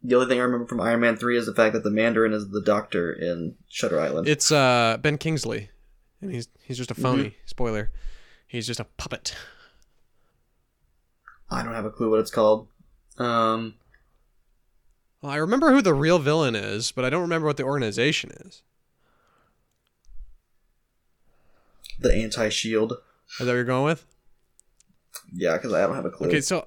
The 0.03 0.17
only 0.17 0.27
thing 0.27 0.41
I 0.41 0.43
remember 0.43 0.67
from 0.67 0.81
Iron 0.81 1.01
Man 1.01 1.17
three 1.17 1.37
is 1.39 1.47
the 1.47 1.55
fact 1.55 1.75
that 1.75 1.85
the 1.85 1.91
Mandarin 1.91 2.33
is 2.33 2.49
the 2.51 2.61
Doctor 2.61 3.13
in 3.13 3.55
Shutter 3.69 4.01
Island. 4.01 4.27
It's 4.29 4.51
uh, 4.51 4.99
Ben 5.01 5.17
Kingsley, 5.17 5.71
and 6.21 6.33
he's 6.33 6.49
he's 6.65 6.77
just 6.77 6.91
a 6.91 6.95
phony. 6.95 7.37
Spoiler, 7.47 7.93
he's 8.49 8.67
just 8.67 8.81
a 8.81 8.85
puppet. 8.85 9.37
I 11.49 11.63
don't 11.63 11.75
have 11.75 11.85
a 11.85 11.91
clue 11.91 12.11
what 12.11 12.19
it's 12.19 12.33
called. 12.33 12.67
Um, 13.19 13.75
Well, 15.23 15.31
I 15.33 15.37
remember 15.37 15.73
who 15.73 15.81
the 15.81 15.95
real 15.95 16.19
villain 16.19 16.55
is, 16.57 16.91
but 16.93 17.05
I 17.05 17.11
don't 17.11 17.23
remember 17.23 17.47
what 17.47 17.57
the 17.57 17.63
organization 17.63 18.31
is. 18.45 18.63
the 22.03 22.13
Anti 22.15 22.49
Shield. 22.49 22.93
Is 22.93 23.39
that 23.39 23.47
what 23.47 23.53
you're 23.53 23.65
going 23.65 23.85
with? 23.85 24.05
Yeah, 25.33 25.57
because 25.57 25.73
I 25.73 25.83
don't 25.83 25.95
have 25.95 26.05
a 26.05 26.11
clue. 26.11 26.29
Okay, 26.29 26.41
so 26.41 26.67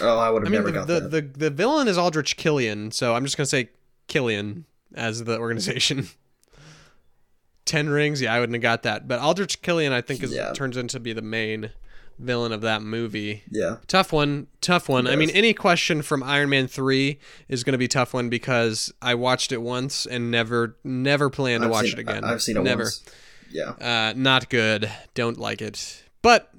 oh, 0.00 0.18
I 0.18 0.30
would 0.30 0.42
have 0.42 0.48
I 0.48 0.50
mean, 0.50 0.64
never 0.64 0.70
the, 0.70 0.72
got 0.72 0.86
the, 0.88 1.00
that. 1.00 1.34
the 1.34 1.38
the 1.38 1.50
villain 1.50 1.88
is 1.88 1.96
Aldrich 1.96 2.36
Killian, 2.36 2.90
so 2.90 3.14
I'm 3.14 3.24
just 3.24 3.36
gonna 3.36 3.46
say 3.46 3.70
Killian 4.08 4.64
as 4.94 5.24
the 5.24 5.38
organization. 5.38 6.08
Ten 7.64 7.88
rings, 7.88 8.20
yeah, 8.20 8.34
I 8.34 8.40
wouldn't 8.40 8.54
have 8.54 8.62
got 8.62 8.82
that. 8.82 9.08
But 9.08 9.20
Aldrich 9.20 9.62
Killian, 9.62 9.92
I 9.92 10.02
think, 10.02 10.22
is 10.22 10.34
Yeah. 10.34 10.52
turns 10.52 10.76
into 10.76 11.00
be 11.00 11.14
the 11.14 11.22
main 11.22 11.70
villain 12.18 12.52
of 12.52 12.60
that 12.62 12.82
movie. 12.82 13.42
yeah, 13.50 13.76
Tough 13.86 14.12
one, 14.12 14.46
tough 14.60 14.88
one. 14.88 15.06
I 15.06 15.16
mean, 15.16 15.30
any 15.30 15.52
question 15.54 16.02
from 16.02 16.22
Iron 16.22 16.48
Man 16.50 16.66
three 16.68 17.18
is 17.48 17.64
gonna 17.64 17.78
be 17.78 17.84
a 17.86 17.88
tough 17.88 18.14
one 18.14 18.28
because 18.28 18.92
I 19.02 19.14
watched 19.14 19.52
it 19.52 19.62
once 19.62 20.06
and 20.06 20.30
never, 20.30 20.76
never 20.84 21.28
plan 21.30 21.60
to 21.60 21.66
I've 21.66 21.72
watch 21.72 21.84
seen- 21.86 21.92
it 21.94 21.98
again. 22.00 22.24
I- 22.24 22.32
I've 22.32 22.42
seen 22.42 22.56
it 22.56 22.62
never. 22.62 22.84
once. 22.84 23.02
Yeah, 23.50 23.70
Uh, 23.80 24.12
not 24.16 24.48
good. 24.50 24.90
Don't 25.14 25.38
like 25.38 25.62
it. 25.62 26.02
But 26.22 26.50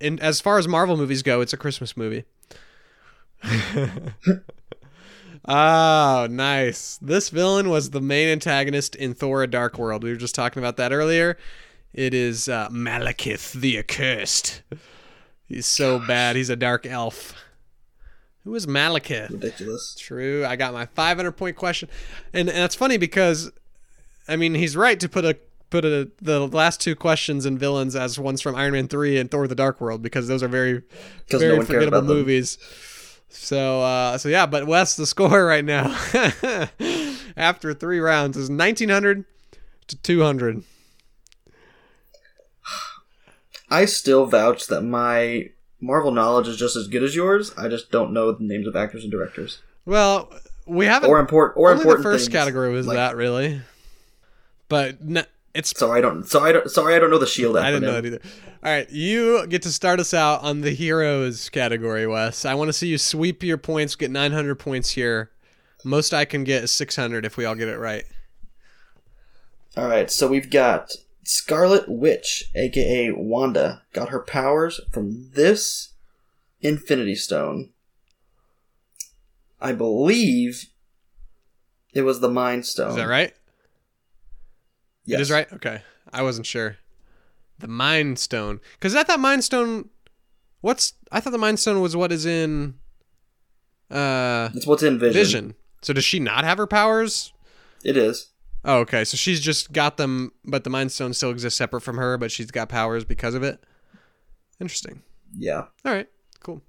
in, 0.00 0.18
as 0.20 0.40
far 0.40 0.58
as 0.58 0.66
Marvel 0.68 0.96
movies 0.96 1.22
go, 1.22 1.40
it's 1.40 1.52
a 1.52 1.56
Christmas 1.56 1.96
movie. 1.96 2.24
oh, 5.48 6.26
nice. 6.30 6.98
This 7.00 7.30
villain 7.30 7.68
was 7.70 7.90
the 7.90 8.00
main 8.00 8.28
antagonist 8.28 8.94
in 8.94 9.14
Thor: 9.14 9.42
A 9.42 9.46
Dark 9.46 9.78
World. 9.78 10.02
We 10.02 10.10
were 10.10 10.16
just 10.16 10.34
talking 10.34 10.62
about 10.62 10.76
that 10.76 10.92
earlier. 10.92 11.36
It 11.92 12.14
is 12.14 12.48
uh, 12.48 12.68
Malekith 12.68 13.52
the 13.52 13.78
Accursed. 13.78 14.62
He's 15.46 15.66
so 15.66 15.98
bad. 15.98 16.36
He's 16.36 16.50
a 16.50 16.56
dark 16.56 16.86
elf. 16.86 17.34
Who 18.44 18.54
is 18.54 18.66
Malekith? 18.66 19.30
ridiculous. 19.30 19.96
True. 19.98 20.46
I 20.46 20.56
got 20.56 20.72
my 20.72 20.86
500 20.86 21.32
point 21.32 21.56
question, 21.56 21.88
and, 22.32 22.48
and 22.48 22.58
that's 22.58 22.74
funny 22.74 22.96
because, 22.96 23.50
I 24.28 24.36
mean, 24.36 24.54
he's 24.54 24.76
right 24.76 24.98
to 25.00 25.08
put 25.08 25.24
a 25.24 25.36
put 25.68 25.84
a, 25.84 26.10
the 26.20 26.46
last 26.48 26.80
two 26.80 26.96
questions 26.96 27.46
and 27.46 27.58
villains 27.58 27.94
as 27.94 28.18
ones 28.18 28.40
from 28.40 28.56
Iron 28.56 28.72
Man 28.72 28.88
three 28.88 29.18
and 29.18 29.30
Thor: 29.30 29.46
The 29.46 29.54
Dark 29.54 29.80
World 29.80 30.02
because 30.02 30.28
those 30.28 30.42
are 30.42 30.48
very 30.48 30.82
very 31.28 31.58
no 31.58 31.64
forgettable 31.64 32.02
movies. 32.02 32.58
So 33.28 33.82
uh, 33.82 34.18
so 34.18 34.28
yeah, 34.28 34.46
but 34.46 34.66
Wes, 34.66 34.96
the 34.96 35.06
score 35.06 35.44
right 35.46 35.64
now 35.64 35.96
after 37.36 37.74
three 37.74 38.00
rounds 38.00 38.36
is 38.36 38.48
1900 38.48 39.24
to 39.88 39.96
200. 39.96 40.64
I 43.70 43.84
still 43.84 44.26
vouch 44.26 44.66
that 44.66 44.82
my 44.82 45.50
Marvel 45.80 46.10
knowledge 46.10 46.48
is 46.48 46.56
just 46.56 46.76
as 46.76 46.88
good 46.88 47.02
as 47.02 47.14
yours. 47.14 47.52
I 47.56 47.68
just 47.68 47.90
don't 47.90 48.12
know 48.12 48.32
the 48.32 48.44
names 48.44 48.66
of 48.66 48.76
actors 48.76 49.02
and 49.02 49.10
directors, 49.12 49.60
Well, 49.86 50.32
we 50.66 50.86
haven't. 50.86 51.08
or 51.10 51.18
import 51.18 51.54
or 51.56 51.70
only 51.70 51.82
the 51.84 51.88
important 51.88 52.02
first 52.04 52.24
things, 52.26 52.34
category 52.34 52.70
was 52.72 52.86
like- 52.86 52.96
that 52.96 53.16
really, 53.16 53.62
but 54.68 54.98
it's 55.54 55.76
Sorry, 55.78 55.98
I 55.98 56.00
don't. 56.02 56.26
Sorry, 56.28 56.50
I 56.50 56.52
don't. 56.52 56.70
Sorry, 56.70 56.94
I 56.94 56.98
don't 56.98 57.10
know 57.10 57.18
the 57.18 57.26
Shield. 57.26 57.56
Acronym. 57.56 57.62
I 57.62 57.70
didn't 57.70 57.82
know 57.84 57.92
that 57.94 58.06
either. 58.06 58.20
All 58.62 58.70
right, 58.70 58.90
you 58.90 59.46
get 59.46 59.62
to 59.62 59.72
start 59.72 60.00
us 60.00 60.12
out 60.12 60.42
on 60.42 60.60
the 60.60 60.70
heroes 60.72 61.48
category, 61.48 62.06
Wes. 62.06 62.44
I 62.44 62.52
want 62.54 62.68
to 62.68 62.72
see 62.74 62.88
you 62.88 62.98
sweep 62.98 63.42
your 63.42 63.56
points, 63.56 63.94
get 63.96 64.10
900 64.10 64.56
points 64.56 64.90
here. 64.90 65.30
Most 65.82 66.12
I 66.12 66.26
can 66.26 66.44
get 66.44 66.64
is 66.64 66.72
600 66.72 67.24
if 67.24 67.38
we 67.38 67.46
all 67.46 67.54
get 67.54 67.68
it 67.68 67.78
right. 67.78 68.04
All 69.78 69.88
right, 69.88 70.10
so 70.10 70.28
we've 70.28 70.50
got 70.50 70.90
Scarlet 71.22 71.88
Witch, 71.88 72.44
aka 72.54 73.10
Wanda, 73.12 73.82
got 73.92 74.08
her 74.08 74.20
powers 74.20 74.80
from 74.90 75.30
this 75.34 75.94
Infinity 76.60 77.14
Stone. 77.14 77.70
I 79.60 79.72
believe 79.72 80.66
it 81.92 82.02
was 82.02 82.20
the 82.20 82.30
Mind 82.30 82.66
Stone. 82.66 82.90
Is 82.90 82.96
that 82.96 83.08
right? 83.08 83.34
Yes. 85.04 85.18
It 85.18 85.22
is 85.22 85.30
right. 85.30 85.52
Okay, 85.52 85.82
I 86.12 86.22
wasn't 86.22 86.46
sure. 86.46 86.78
The 87.58 87.68
Mind 87.68 88.18
Stone, 88.18 88.60
because 88.74 88.94
I 88.94 89.02
thought 89.02 89.20
Mind 89.20 89.44
Stone. 89.44 89.90
What's 90.62 90.94
I 91.12 91.20
thought 91.20 91.30
the 91.30 91.38
Mind 91.38 91.58
Stone 91.58 91.80
was 91.80 91.96
what 91.96 92.12
is 92.12 92.26
in 92.26 92.74
uh 93.90 94.50
It's 94.54 94.66
what's 94.66 94.82
in 94.82 94.98
Vision. 94.98 95.12
Vision. 95.12 95.54
So 95.82 95.92
does 95.92 96.04
she 96.04 96.20
not 96.20 96.44
have 96.44 96.58
her 96.58 96.66
powers? 96.66 97.32
It 97.82 97.96
is. 97.96 98.29
Oh, 98.64 98.78
okay. 98.80 99.04
So 99.04 99.16
she's 99.16 99.40
just 99.40 99.72
got 99.72 99.96
them, 99.96 100.32
but 100.44 100.64
the 100.64 100.70
Mind 100.70 100.92
Stone 100.92 101.14
still 101.14 101.30
exists 101.30 101.56
separate 101.58 101.80
from 101.80 101.96
her, 101.96 102.18
but 102.18 102.30
she's 102.30 102.50
got 102.50 102.68
powers 102.68 103.04
because 103.04 103.34
of 103.34 103.42
it. 103.42 103.62
Interesting. 104.60 105.02
Yeah. 105.36 105.66
All 105.84 105.92
right, 105.92 106.08
cool. 106.40 106.60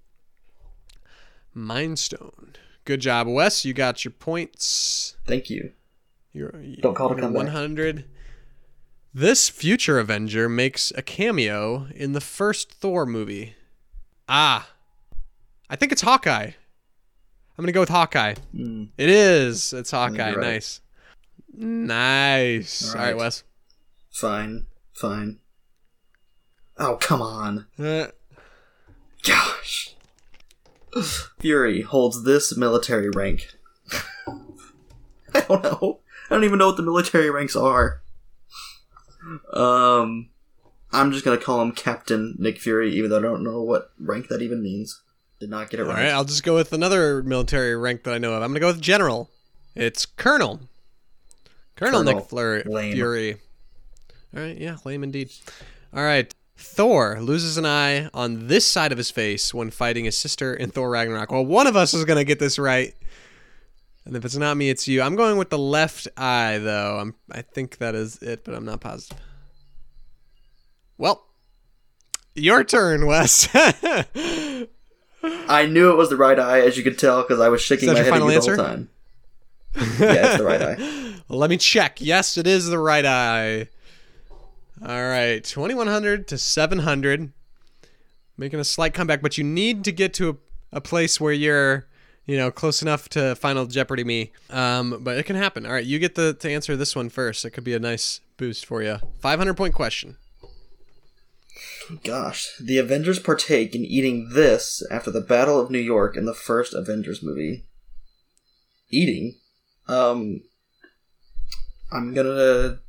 Mind 1.53 1.99
Stone. 1.99 2.55
Good 2.85 3.01
job, 3.01 3.27
Wes. 3.27 3.65
You 3.65 3.73
got 3.73 4.05
your 4.05 4.11
points. 4.13 5.17
Thank 5.25 5.49
you. 5.49 5.71
You're, 6.31 6.51
Don't 6.79 6.95
call 6.95 7.09
it 7.09 7.13
a 7.13 7.15
you're 7.15 7.21
comeback. 7.23 7.43
100. 7.45 8.05
This 9.13 9.49
future 9.49 9.99
Avenger 9.99 10.47
makes 10.47 10.91
a 10.95 11.01
cameo 11.01 11.87
in 11.93 12.13
the 12.13 12.21
first 12.21 12.71
Thor 12.71 13.05
movie. 13.05 13.55
Ah, 14.29 14.69
I 15.69 15.75
think 15.75 15.91
it's 15.91 16.01
Hawkeye. 16.01 16.51
I'm 17.57 17.65
gonna 17.65 17.73
go 17.73 17.81
with 17.81 17.89
Hawkeye. 17.89 18.35
Hmm. 18.55 18.85
It 18.97 19.09
is. 19.09 19.73
It's 19.73 19.91
Hawkeye. 19.91 20.33
right. 20.33 20.37
Nice. 20.53 20.79
Nice. 21.53 22.89
All 22.93 22.99
All 22.99 23.05
right, 23.05 23.11
right. 23.11 23.17
Wes. 23.19 23.43
Fine. 24.11 24.67
Fine. 24.93 25.39
Oh 26.77 26.97
come 26.99 27.21
on. 27.21 27.67
Uh, 27.77 28.07
Gosh. 29.23 29.95
Fury 31.39 31.81
holds 31.81 32.23
this 32.23 32.55
military 32.57 33.09
rank. 33.09 33.47
I 35.33 35.41
don't 35.47 35.63
know. 35.63 35.99
I 36.29 36.35
don't 36.35 36.43
even 36.43 36.59
know 36.59 36.67
what 36.67 36.77
the 36.77 36.83
military 36.83 37.29
ranks 37.29 37.55
are. 37.55 38.01
Um, 39.53 40.29
I'm 40.91 41.11
just 41.11 41.23
gonna 41.23 41.37
call 41.37 41.61
him 41.61 41.71
Captain 41.71 42.35
Nick 42.39 42.57
Fury, 42.57 42.93
even 42.93 43.09
though 43.09 43.19
I 43.19 43.21
don't 43.21 43.43
know 43.43 43.61
what 43.61 43.91
rank 43.99 44.27
that 44.27 44.41
even 44.41 44.61
means. 44.61 45.01
Did 45.39 45.49
not 45.49 45.69
get 45.69 45.79
it 45.79 45.83
right. 45.83 45.89
all 45.89 45.95
right. 45.95 46.03
right, 46.05 46.13
I'll 46.13 46.25
just 46.25 46.43
go 46.43 46.55
with 46.55 46.73
another 46.73 47.23
military 47.23 47.75
rank 47.75 48.03
that 48.03 48.13
I 48.13 48.17
know 48.17 48.33
of. 48.33 48.43
I'm 48.43 48.49
gonna 48.51 48.59
go 48.59 48.67
with 48.67 48.81
General. 48.81 49.29
It's 49.75 50.05
Colonel. 50.05 50.61
Colonel, 51.75 52.03
Colonel. 52.03 52.15
Nick 52.19 52.29
Fleur- 52.29 52.63
Lame. 52.65 52.93
Fury. 52.93 53.37
All 54.35 54.41
right, 54.41 54.57
yeah, 54.57 54.77
lame 54.85 55.03
indeed. 55.03 55.31
All 55.93 56.03
right, 56.03 56.33
Thor 56.55 57.19
loses 57.19 57.57
an 57.57 57.65
eye 57.65 58.09
on 58.13 58.47
this 58.47 58.65
side 58.65 58.91
of 58.91 58.97
his 58.97 59.11
face 59.11 59.53
when 59.53 59.71
fighting 59.71 60.05
his 60.05 60.17
sister 60.17 60.53
in 60.53 60.71
Thor 60.71 60.89
Ragnarok. 60.89 61.31
Well, 61.31 61.45
one 61.45 61.67
of 61.67 61.75
us 61.75 61.93
is 61.93 62.05
gonna 62.05 62.23
get 62.23 62.39
this 62.39 62.57
right, 62.57 62.93
and 64.05 64.15
if 64.15 64.23
it's 64.23 64.37
not 64.37 64.55
me, 64.57 64.69
it's 64.69 64.87
you. 64.87 65.01
I'm 65.01 65.15
going 65.15 65.37
with 65.37 65.49
the 65.49 65.57
left 65.57 66.07
eye, 66.15 66.59
though. 66.59 66.97
I'm, 66.99 67.15
I 67.31 67.41
think 67.41 67.77
that 67.79 67.93
is 67.95 68.17
it, 68.21 68.45
but 68.45 68.55
I'm 68.55 68.65
not 68.65 68.79
positive. 68.79 69.17
Well, 70.97 71.25
your 72.35 72.63
turn, 72.63 73.05
Wes. 73.05 73.49
I 75.23 75.65
knew 75.65 75.91
it 75.91 75.97
was 75.97 76.09
the 76.09 76.15
right 76.15 76.39
eye, 76.39 76.61
as 76.61 76.77
you 76.77 76.83
could 76.83 76.97
tell, 76.97 77.21
because 77.21 77.39
I 77.39 77.49
was 77.49 77.61
shaking 77.61 77.87
my 77.87 77.95
head 77.95 78.05
your 78.05 78.13
at 78.15 78.21
you 78.21 78.27
final 78.29 78.55
the 78.55 78.55
whole 78.55 78.65
time. 78.65 78.89
yeah, 79.75 80.27
it's 80.27 80.37
the 80.37 80.45
right 80.45 80.61
eye. 80.61 81.13
Let 81.29 81.49
me 81.49 81.57
check. 81.57 82.01
Yes, 82.01 82.37
it 82.37 82.47
is 82.47 82.67
the 82.67 82.79
right 82.79 83.05
eye. 83.05 83.67
All 84.81 85.07
right, 85.09 85.43
2100 85.43 86.27
to 86.29 86.37
700. 86.37 87.31
Making 88.37 88.59
a 88.59 88.63
slight 88.63 88.93
comeback, 88.93 89.21
but 89.21 89.37
you 89.37 89.43
need 89.43 89.83
to 89.83 89.91
get 89.91 90.13
to 90.15 90.29
a, 90.29 90.77
a 90.77 90.81
place 90.81 91.21
where 91.21 91.33
you're, 91.33 91.87
you 92.25 92.35
know, 92.35 92.49
close 92.49 92.81
enough 92.81 93.07
to 93.09 93.35
Final 93.35 93.67
Jeopardy 93.67 94.03
me. 94.03 94.31
Um, 94.49 94.99
but 95.01 95.17
it 95.17 95.27
can 95.27 95.35
happen. 95.35 95.65
All 95.65 95.73
right, 95.73 95.85
you 95.85 95.99
get 95.99 96.15
the, 96.15 96.33
to 96.33 96.51
answer 96.51 96.75
this 96.75 96.95
one 96.95 97.09
first. 97.09 97.45
It 97.45 97.51
could 97.51 97.63
be 97.63 97.75
a 97.75 97.79
nice 97.79 98.21
boost 98.37 98.65
for 98.65 98.81
you. 98.81 98.97
500 99.19 99.55
point 99.55 99.75
question. 99.75 100.17
Gosh, 102.03 102.49
the 102.59 102.77
Avengers 102.77 103.19
partake 103.19 103.75
in 103.75 103.85
eating 103.85 104.29
this 104.33 104.81
after 104.89 105.11
the 105.11 105.21
Battle 105.21 105.59
of 105.59 105.69
New 105.69 105.79
York 105.79 106.15
in 106.15 106.25
the 106.25 106.33
first 106.33 106.73
Avengers 106.73 107.21
movie. 107.21 107.65
Eating? 108.89 109.35
Um, 109.87 110.41
I'm 111.91 112.13
gonna. 112.13 112.79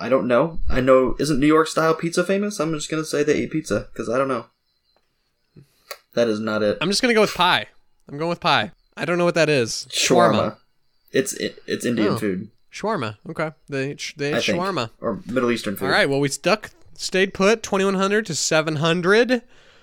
I 0.00 0.08
don't 0.08 0.26
know. 0.28 0.60
I 0.68 0.80
know. 0.80 1.16
Isn't 1.18 1.40
New 1.40 1.46
York 1.46 1.66
style 1.68 1.94
pizza 1.94 2.22
famous? 2.24 2.60
I'm 2.60 2.72
just 2.72 2.90
gonna 2.90 3.04
say 3.04 3.22
they 3.24 3.34
ate 3.34 3.50
pizza 3.50 3.88
because 3.92 4.08
I 4.08 4.16
don't 4.18 4.28
know. 4.28 4.46
That 6.14 6.28
is 6.28 6.40
not 6.40 6.62
it. 6.62 6.78
I'm 6.80 6.88
just 6.88 7.00
going 7.02 7.10
to 7.10 7.14
go 7.14 7.20
with 7.20 7.34
pie. 7.34 7.66
I'm 8.08 8.18
going 8.18 8.30
with 8.30 8.40
pie. 8.40 8.72
I 8.96 9.04
don't 9.04 9.18
know 9.18 9.24
what 9.24 9.34
that 9.36 9.48
is. 9.48 9.86
Shawarma. 9.90 10.56
It's 11.12 11.32
it, 11.34 11.62
it's 11.66 11.84
Indian 11.84 12.14
Oh. 12.14 12.16
food. 12.18 12.50
Shawarma. 12.72 13.18
Okay. 13.28 13.52
They, 13.68 13.94
they 14.16 14.34
I 14.34 14.38
ate 14.38 14.44
think. 14.44 14.58
shawarma. 14.58 14.90
or 15.00 15.20
Middle 15.26 15.50
Eastern 15.50 15.76
food. 15.76 15.84
All 15.86 15.92
right. 15.92 16.08
Well, 16.08 16.18
we 16.18 16.28
stuck, 16.28 16.70
stayed 16.94 17.34
put, 17.34 17.62
2100 17.62 18.26
to 18.26 18.34
700. 18.34 19.42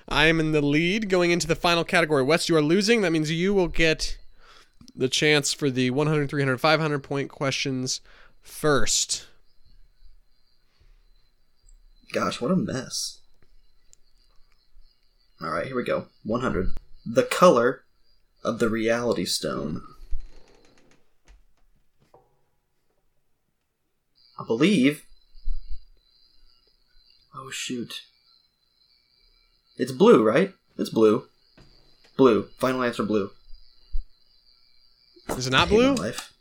I 0.10 0.26
am 0.26 0.40
in 0.40 0.52
the 0.52 0.62
lead 0.62 1.10
going 1.10 1.32
into 1.32 1.48
the 1.48 1.56
final 1.56 1.84
category. 1.84 2.24
Wes, 2.24 2.50
you 2.50 2.56
are 2.58 2.62
losing. 2.62 3.02
That 3.02 3.12
means 3.12 3.32
you 3.32 3.54
will 3.54 3.68
get 3.70 4.18
the 4.96 5.08
chance 5.08 5.54
for 5.54 5.70
the 5.70 5.90
100, 5.92 6.30
300, 6.30 6.58
500 6.58 7.00
point 7.00 7.30
questions 7.30 8.02
first. 8.46 9.26
Gosh, 12.14 12.40
what 12.40 12.52
a 12.52 12.56
mess. 12.56 13.20
All 15.42 15.50
right, 15.50 15.68
here 15.68 15.76
we 15.76 15.84
go. 15.84 16.06
100. 16.24 16.70
The 17.06 17.24
color 17.24 17.84
of 18.44 18.60
the 18.60 18.70
reality 18.70 19.26
stone. 19.26 19.82
I 24.40 24.46
believe. 24.46 25.04
Oh, 27.36 27.50
shoot. 27.50 28.04
It's 29.78 29.92
blue, 29.92 30.24
right? 30.24 30.54
It's 30.78 30.90
blue. 30.90 31.26
Blue. 32.16 32.48
Final 32.60 32.84
answer 32.84 33.04
blue. 33.04 33.32
Is 35.30 35.48
it 35.48 35.52
not 35.52 35.68
I 35.68 35.72
hate 35.72 35.78
my 35.78 35.94
blue? 35.94 35.96
life. 35.96 36.34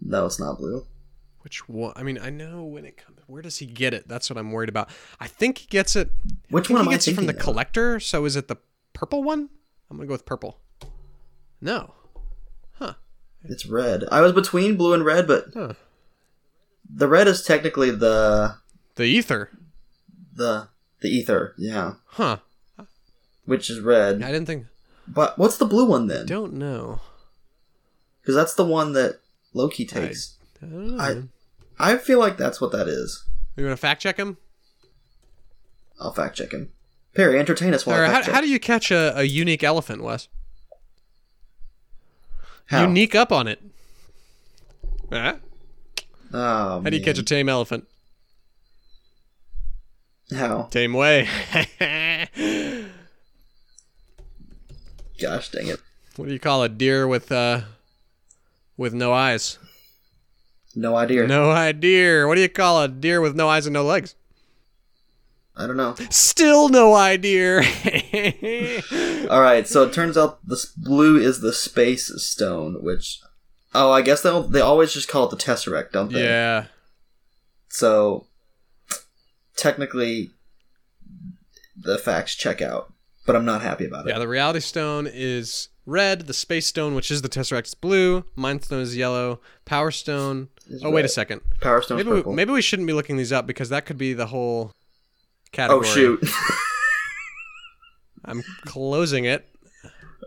No, 0.00 0.26
it's 0.26 0.40
not 0.40 0.58
blue. 0.58 0.86
Which 1.44 1.68
one? 1.68 1.92
I 1.94 2.02
mean, 2.02 2.18
I 2.18 2.30
know 2.30 2.64
when 2.64 2.84
it 2.86 2.96
comes. 2.96 3.18
Where 3.26 3.42
does 3.42 3.58
he 3.58 3.66
get 3.66 3.92
it? 3.94 4.08
That's 4.08 4.28
what 4.30 4.38
I'm 4.38 4.50
worried 4.50 4.70
about. 4.70 4.88
I 5.20 5.26
think 5.28 5.58
he 5.58 5.66
gets 5.66 5.94
it. 5.94 6.10
Which 6.50 6.64
I 6.64 6.68
think 6.68 6.76
one 6.78 6.80
he 6.80 6.86
am 6.86 6.88
I 6.88 6.92
gets 6.94 7.08
it 7.08 7.14
from 7.14 7.26
the 7.26 7.34
of? 7.34 7.38
collector. 7.38 8.00
So 8.00 8.24
is 8.24 8.34
it 8.34 8.48
the 8.48 8.56
purple 8.94 9.22
one? 9.22 9.50
I'm 9.90 9.96
gonna 9.98 10.06
go 10.06 10.14
with 10.14 10.24
purple. 10.24 10.58
No. 11.60 11.94
Huh. 12.78 12.94
It's 13.44 13.66
red. 13.66 14.04
I 14.10 14.20
was 14.22 14.32
between 14.32 14.76
blue 14.76 14.94
and 14.94 15.04
red, 15.04 15.26
but 15.26 15.46
Huh. 15.52 15.74
the 16.88 17.08
red 17.08 17.28
is 17.28 17.42
technically 17.42 17.90
the 17.90 18.56
The 18.94 19.04
ether. 19.04 19.50
the 20.34 20.68
the 21.00 21.08
ether, 21.10 21.54
yeah, 21.58 21.94
Huh. 22.06 22.38
which 23.44 23.68
is 23.68 23.80
red. 23.80 24.22
I 24.22 24.32
didn't 24.32 24.46
think. 24.46 24.66
But 25.06 25.38
what's 25.38 25.58
the 25.58 25.66
blue 25.66 25.84
one 25.84 26.06
then? 26.06 26.24
Don't 26.24 26.54
know. 26.54 27.00
Because 28.22 28.34
that's 28.34 28.54
the 28.54 28.64
one 28.64 28.94
that 28.94 29.20
Loki 29.52 29.84
takes. 29.84 30.36
I 30.62 30.66
don't 30.66 30.96
know. 30.96 31.02
I-. 31.02 31.22
I 31.78 31.96
feel 31.96 32.18
like 32.18 32.36
that's 32.36 32.60
what 32.60 32.72
that 32.72 32.88
is. 32.88 33.24
You 33.56 33.64
want 33.64 33.72
to 33.72 33.80
fact 33.80 34.02
check 34.02 34.16
him? 34.16 34.36
I'll 36.00 36.12
fact 36.12 36.36
check 36.36 36.52
him. 36.52 36.72
Perry, 37.14 37.38
entertain 37.38 37.72
us 37.74 37.86
while 37.86 38.02
I 38.02 38.06
how, 38.12 38.22
how 38.32 38.40
do 38.40 38.48
you 38.48 38.58
catch 38.58 38.90
a, 38.90 39.16
a 39.18 39.22
unique 39.22 39.62
elephant, 39.62 40.02
Wes? 40.02 40.28
How? 42.66 42.82
Unique 42.86 43.14
up 43.14 43.30
on 43.30 43.46
it. 43.46 43.62
Huh? 45.12 45.36
Oh, 46.32 46.80
How 46.82 46.90
do 46.90 46.96
you 46.96 47.04
catch 47.04 47.18
a 47.18 47.22
tame 47.22 47.48
elephant? 47.48 47.86
How? 50.34 50.62
Tame 50.70 50.94
way. 50.94 51.28
Gosh 55.20 55.50
dang 55.50 55.68
it! 55.68 55.80
what 56.16 56.26
do 56.26 56.32
you 56.32 56.40
call 56.40 56.62
a 56.62 56.68
deer 56.68 57.06
with 57.06 57.30
uh 57.30 57.60
with 58.76 58.94
no 58.94 59.12
eyes? 59.12 59.58
No 60.76 60.96
idea. 60.96 61.26
No 61.26 61.50
idea. 61.50 62.26
What 62.26 62.34
do 62.34 62.40
you 62.40 62.48
call 62.48 62.82
a 62.82 62.88
deer 62.88 63.20
with 63.20 63.34
no 63.34 63.48
eyes 63.48 63.66
and 63.66 63.74
no 63.74 63.84
legs? 63.84 64.14
I 65.56 65.66
don't 65.66 65.76
know. 65.76 65.94
Still 66.10 66.68
no 66.68 66.94
idea. 66.94 67.58
All 69.30 69.40
right, 69.40 69.68
so 69.68 69.84
it 69.84 69.92
turns 69.92 70.18
out 70.18 70.46
this 70.46 70.66
blue 70.66 71.16
is 71.16 71.40
the 71.40 71.52
space 71.52 72.10
stone, 72.22 72.82
which 72.82 73.20
oh, 73.72 73.92
I 73.92 74.02
guess 74.02 74.22
they 74.22 74.42
they 74.48 74.60
always 74.60 74.92
just 74.92 75.08
call 75.08 75.26
it 75.26 75.30
the 75.30 75.36
tesseract, 75.36 75.92
don't 75.92 76.12
they? 76.12 76.24
yeah. 76.24 76.66
So 77.68 78.26
technically, 79.56 80.30
the 81.76 81.98
facts 81.98 82.34
check 82.34 82.60
out, 82.60 82.92
but 83.24 83.36
I'm 83.36 83.44
not 83.44 83.62
happy 83.62 83.86
about 83.86 84.06
it. 84.06 84.10
Yeah, 84.10 84.18
the 84.18 84.28
reality 84.28 84.60
stone 84.60 85.08
is 85.10 85.68
red, 85.86 86.22
the 86.22 86.34
space 86.34 86.66
stone, 86.66 86.94
which 86.94 87.10
is 87.10 87.22
the 87.22 87.28
tesseract, 87.28 87.66
is 87.66 87.74
blue, 87.74 88.24
mind 88.34 88.64
stone 88.64 88.80
is 88.80 88.96
yellow, 88.96 89.40
power 89.64 89.90
stone. 89.90 90.48
Oh, 90.82 90.90
wait 90.90 91.04
a 91.04 91.08
second. 91.08 91.40
Power 91.60 91.82
Stone's 91.82 92.04
Maybe 92.04 92.22
we, 92.22 92.34
maybe 92.34 92.52
we 92.52 92.62
shouldn't 92.62 92.86
be 92.86 92.92
looking 92.92 93.16
these 93.16 93.32
up 93.32 93.46
because 93.46 93.68
that 93.68 93.86
could 93.86 93.98
be 93.98 94.14
the 94.14 94.26
whole 94.26 94.72
category. 95.52 95.86
oh 95.86 95.92
shoot! 95.92 96.24
I'm 98.24 98.42
closing 98.64 99.24
it. 99.24 99.48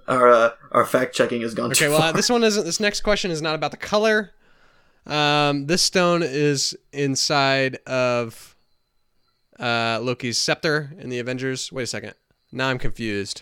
our 0.07 0.29
uh, 0.29 0.51
our 0.71 0.85
fact 0.85 1.15
checking 1.15 1.41
has 1.41 1.53
gone 1.53 1.71
Okay, 1.71 1.85
too 1.85 1.91
well, 1.91 2.03
uh, 2.03 2.11
this 2.11 2.29
one 2.29 2.43
isn't. 2.43 2.65
This 2.65 2.79
next 2.79 3.01
question 3.01 3.31
is 3.31 3.41
not 3.41 3.55
about 3.55 3.71
the 3.71 3.77
color. 3.77 4.31
Um, 5.05 5.67
this 5.67 5.81
stone 5.81 6.21
is 6.21 6.77
inside 6.91 7.75
of 7.87 8.55
uh, 9.59 9.99
Loki's 10.01 10.37
scepter 10.37 10.91
in 10.99 11.09
the 11.09 11.19
Avengers. 11.19 11.71
Wait 11.71 11.83
a 11.83 11.87
second. 11.87 12.13
Now 12.51 12.69
I'm 12.69 12.77
confused. 12.77 13.41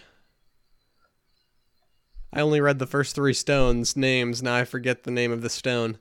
I 2.31 2.41
only 2.41 2.61
read 2.61 2.79
the 2.79 2.87
first 2.87 3.15
three 3.15 3.33
stones 3.33 3.95
names. 3.95 4.43
Now 4.43 4.55
I 4.55 4.65
forget 4.65 5.03
the 5.03 5.11
name 5.11 5.31
of 5.31 5.41
the 5.41 5.49
stone. 5.49 5.97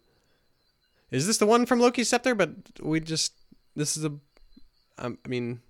Is 1.15 1.29
this 1.29 1.39
the 1.39 1.47
one 1.47 1.65
from 1.65 1.79
Loki's 1.79 2.09
scepter? 2.09 2.35
But 2.35 2.51
we 2.83 2.99
just 2.99 3.35
this 3.77 3.97
is 3.97 4.05
a. 4.05 4.13
Um, 4.99 5.19
I 5.25 5.29
mean, 5.29 5.61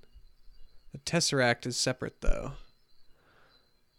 the 0.92 0.98
tesseract 0.98 1.66
is 1.66 1.76
separate 1.76 2.22
though. 2.22 2.52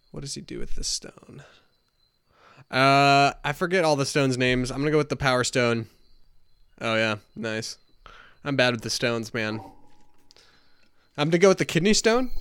What 0.09 0.21
does 0.21 0.33
he 0.33 0.41
do 0.41 0.57
with 0.57 0.73
this 0.73 0.87
stone? 0.87 1.43
Uh, 2.71 3.33
I 3.43 3.53
forget 3.53 3.85
all 3.85 3.95
the 3.95 4.07
stones' 4.07 4.39
names. 4.39 4.71
I'm 4.71 4.79
gonna 4.79 4.89
go 4.89 4.97
with 4.97 5.09
the 5.09 5.15
power 5.15 5.43
stone. 5.43 5.85
Oh 6.81 6.95
yeah, 6.95 7.17
nice. 7.35 7.77
I'm 8.43 8.55
bad 8.55 8.73
with 8.73 8.81
the 8.81 8.89
stones, 8.89 9.31
man. 9.31 9.61
I'm 11.15 11.29
gonna 11.29 11.37
go 11.37 11.49
with 11.49 11.59
the 11.59 11.65
kidney 11.65 11.93
stone. 11.93 12.31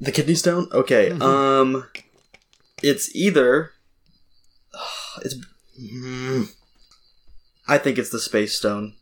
The 0.00 0.10
kidney 0.10 0.34
stone? 0.34 0.68
Okay. 0.72 1.10
Mm-hmm. 1.10 1.22
Um 1.22 1.88
it's 2.82 3.14
either 3.14 3.72
it's 5.22 5.36
mm, 5.78 6.48
I 7.68 7.78
think 7.78 7.98
it's 7.98 8.10
the 8.10 8.18
space 8.18 8.56
stone. 8.56 8.94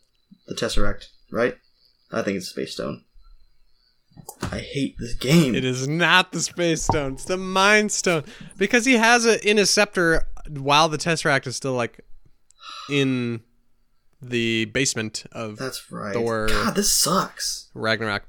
The 0.47 0.55
Tesseract, 0.55 1.05
right? 1.31 1.55
I 2.11 2.21
think 2.21 2.37
it's 2.37 2.47
the 2.47 2.61
space 2.61 2.73
stone. 2.73 3.03
I 4.41 4.59
hate 4.59 4.95
this 4.99 5.13
game. 5.13 5.55
It 5.55 5.65
is 5.65 5.87
not 5.87 6.31
the 6.31 6.39
space 6.39 6.83
stone. 6.83 7.13
It's 7.13 7.25
the 7.25 7.37
mind 7.37 7.91
stone 7.91 8.23
because 8.57 8.85
he 8.85 8.93
has 8.93 9.25
it 9.25 9.43
in 9.43 9.57
his 9.57 9.69
scepter 9.69 10.27
while 10.49 10.89
the 10.89 10.97
tesseract 10.97 11.47
is 11.47 11.55
still 11.55 11.73
like 11.73 12.05
in 12.89 13.41
the 14.21 14.65
basement 14.65 15.25
of 15.31 15.57
That's 15.57 15.91
right. 15.91 16.13
Thor. 16.13 16.47
God, 16.47 16.75
this 16.75 16.93
sucks. 16.93 17.69
Ragnarok. 17.73 18.23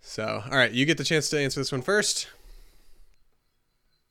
So, 0.00 0.42
all 0.44 0.56
right, 0.56 0.72
you 0.72 0.84
get 0.84 0.98
the 0.98 1.04
chance 1.04 1.28
to 1.30 1.40
answer 1.40 1.60
this 1.60 1.72
one 1.72 1.82
first. 1.82 2.28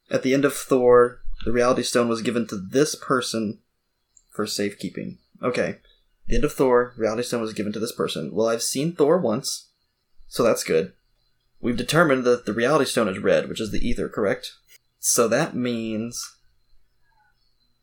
At 0.10 0.24
the 0.24 0.34
end 0.34 0.46
of 0.46 0.54
Thor, 0.54 1.22
the 1.46 1.52
reality 1.52 1.84
stone 1.84 2.10
was 2.10 2.22
given 2.22 2.48
to 2.48 2.58
this 2.58 2.96
person 2.96 3.60
for 4.32 4.48
safekeeping. 4.48 5.20
Okay. 5.44 5.78
The 6.28 6.36
end 6.36 6.46
of 6.46 6.54
Thor, 6.54 6.94
reality 6.98 7.24
stone 7.24 7.42
was 7.42 7.54
given 7.54 7.74
to 7.74 7.80
this 7.80 7.92
person. 7.92 8.32
Well, 8.34 8.48
I've 8.48 8.64
seen 8.64 8.94
Thor 8.94 9.18
once, 9.18 9.70
so 10.28 10.44
that's 10.44 10.64
good. 10.64 10.94
We've 11.60 11.78
determined 11.78 12.24
that 12.24 12.46
the 12.46 12.54
reality 12.54 12.86
stone 12.86 13.08
is 13.08 13.20
red, 13.20 13.50
which 13.50 13.62
is 13.62 13.72
the 13.72 13.86
ether, 13.88 14.10
correct? 14.10 14.54
So 15.00 15.28
that 15.28 15.56
means. 15.56 16.38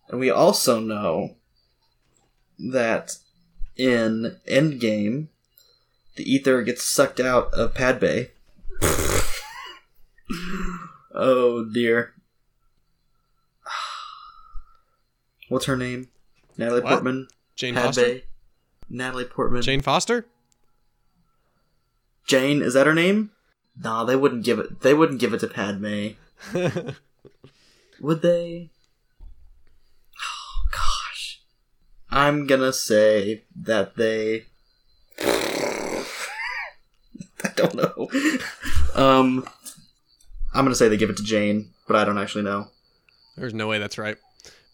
And 0.08 0.18
we 0.18 0.30
also 0.30 0.80
know 0.80 1.36
that 2.58 3.16
in 3.76 4.38
Endgame, 4.48 5.28
the 6.16 6.32
ether 6.32 6.62
gets 6.62 6.82
sucked 6.82 7.20
out 7.20 7.52
of 7.52 7.74
Padme. 7.74 8.22
oh 11.14 11.64
dear. 11.72 12.14
What's 15.48 15.66
her 15.66 15.76
name? 15.76 16.08
Natalie 16.58 16.82
What? 16.82 16.90
Portman. 16.90 17.28
Jane 17.56 17.74
Padme. 17.74 17.86
Foster. 17.86 18.20
Natalie 18.90 19.24
Portman. 19.24 19.62
Jane 19.62 19.80
Foster. 19.80 20.26
Jane, 22.26 22.60
is 22.60 22.74
that 22.74 22.86
her 22.86 22.94
name? 22.94 23.30
Nah, 23.82 24.04
they 24.04 24.16
wouldn't 24.16 24.44
give 24.44 24.58
it. 24.58 24.80
They 24.80 24.92
wouldn't 24.92 25.20
give 25.20 25.32
it 25.32 25.40
to 25.40 25.46
Padme, 25.46 26.08
would 28.00 28.22
they? 28.22 28.70
Oh 30.20 30.64
gosh, 30.72 31.40
I'm 32.10 32.46
gonna 32.46 32.72
say 32.72 33.44
that 33.56 33.94
they. 33.96 34.46
I 35.20 36.04
don't 37.54 37.74
know. 37.74 38.08
Um, 38.96 39.46
I'm 40.52 40.64
gonna 40.64 40.74
say 40.74 40.88
they 40.88 40.96
give 40.96 41.10
it 41.10 41.16
to 41.18 41.22
Jane, 41.22 41.70
but 41.86 41.96
I 41.96 42.04
don't 42.04 42.18
actually 42.18 42.44
know. 42.44 42.66
There's 43.36 43.54
no 43.54 43.68
way 43.68 43.78
that's 43.78 43.96
right 43.96 44.16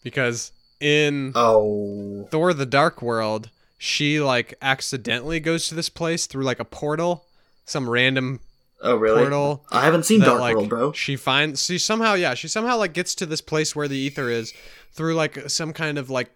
because 0.03 0.51
in 0.79 1.31
Oh, 1.35 2.27
Thor: 2.31 2.53
The 2.53 2.65
Dark 2.65 3.01
World, 3.01 3.49
she 3.77 4.19
like 4.19 4.55
accidentally 4.61 5.39
goes 5.39 5.67
to 5.69 5.75
this 5.75 5.89
place 5.89 6.27
through 6.27 6.43
like 6.43 6.59
a 6.59 6.65
portal, 6.65 7.25
some 7.65 7.89
random 7.89 8.39
oh 8.81 8.95
really? 8.95 9.21
portal. 9.21 9.65
I 9.71 9.85
haven't 9.85 10.03
seen 10.03 10.19
that, 10.21 10.25
Dark 10.27 10.41
like, 10.41 10.55
World, 10.55 10.69
bro. 10.69 10.91
She 10.93 11.15
finds 11.15 11.63
she 11.65 11.77
somehow 11.77 12.13
yeah 12.13 12.33
she 12.33 12.47
somehow 12.47 12.77
like 12.77 12.93
gets 12.93 13.15
to 13.15 13.25
this 13.25 13.41
place 13.41 13.75
where 13.75 13.87
the 13.87 13.97
ether 13.97 14.29
is 14.29 14.53
through 14.91 15.15
like 15.15 15.49
some 15.49 15.73
kind 15.73 15.97
of 15.97 16.09
like 16.09 16.31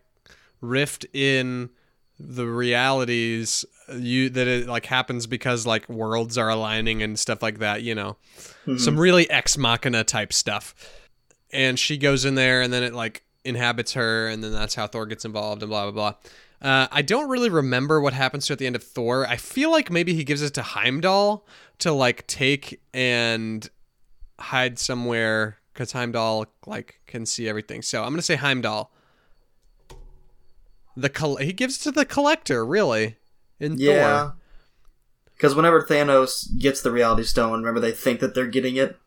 rift 0.61 1.05
in 1.13 1.69
the 2.19 2.45
realities 2.45 3.63
uh, 3.89 3.93
you 3.95 4.29
that 4.29 4.45
it 4.45 4.67
like 4.67 4.85
happens 4.85 5.25
because 5.25 5.65
like 5.65 5.87
worlds 5.87 6.37
are 6.37 6.49
aligning 6.49 7.01
and 7.01 7.17
stuff 7.17 7.41
like 7.41 7.59
that 7.59 7.81
you 7.81 7.95
know 7.95 8.17
Mhm. 8.67 8.77
some 8.79 8.99
really 8.99 9.29
ex 9.29 9.57
machina 9.57 10.03
type 10.03 10.33
stuff 10.33 10.75
and 11.53 11.79
she 11.79 11.97
goes 11.97 12.25
in 12.25 12.35
there 12.35 12.61
and 12.61 12.73
then 12.73 12.83
it 12.83 12.93
like 12.93 13.23
inhabits 13.43 13.93
her, 13.93 14.27
and 14.27 14.43
then 14.43 14.51
that's 14.51 14.75
how 14.75 14.87
Thor 14.87 15.05
gets 15.05 15.25
involved, 15.25 15.61
and 15.63 15.69
blah 15.69 15.89
blah 15.89 16.11
blah. 16.61 16.71
Uh, 16.71 16.87
I 16.91 17.01
don't 17.01 17.29
really 17.29 17.49
remember 17.49 18.01
what 18.01 18.13
happens 18.13 18.45
to 18.47 18.53
at 18.53 18.59
the 18.59 18.67
end 18.67 18.75
of 18.75 18.83
Thor. 18.83 19.25
I 19.25 19.37
feel 19.37 19.71
like 19.71 19.89
maybe 19.89 20.13
he 20.13 20.23
gives 20.25 20.41
it 20.41 20.53
to 20.55 20.61
Heimdall 20.61 21.45
to 21.79 21.93
like 21.93 22.27
take 22.27 22.81
and 22.93 23.67
hide 24.39 24.77
somewhere 24.77 25.57
because 25.73 25.93
Heimdall 25.93 26.47
like 26.65 26.99
can 27.07 27.25
see 27.25 27.47
everything. 27.47 27.81
So 27.81 28.03
I'm 28.03 28.09
gonna 28.11 28.21
say 28.21 28.35
Heimdall. 28.35 28.91
The 30.97 31.09
col- 31.09 31.37
he 31.37 31.53
gives 31.53 31.77
it 31.77 31.83
to 31.83 31.91
the 31.91 32.03
collector, 32.05 32.65
really, 32.65 33.15
in 33.59 33.77
Yeah. 33.77 34.19
Thor. 34.19 34.33
Because 35.33 35.55
whenever 35.55 35.81
Thanos 35.81 36.45
gets 36.59 36.81
the 36.81 36.91
Reality 36.91 37.23
Stone, 37.23 37.59
remember 37.59 37.79
they 37.79 37.93
think 37.93 38.19
that 38.19 38.35
they're 38.35 38.47
getting 38.47 38.75
it 38.75 38.97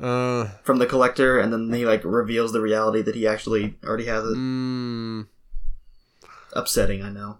Uh, 0.00 0.48
from 0.62 0.78
the 0.78 0.86
Collector, 0.86 1.38
and 1.38 1.52
then 1.52 1.72
he 1.72 1.84
like 1.84 2.04
reveals 2.04 2.52
the 2.52 2.60
reality 2.60 3.02
that 3.02 3.14
he 3.16 3.26
actually 3.26 3.76
already 3.84 4.06
has 4.06 4.24
it. 4.24 4.36
mm, 4.36 5.26
Upsetting, 6.52 7.02
I 7.02 7.10
know. 7.10 7.38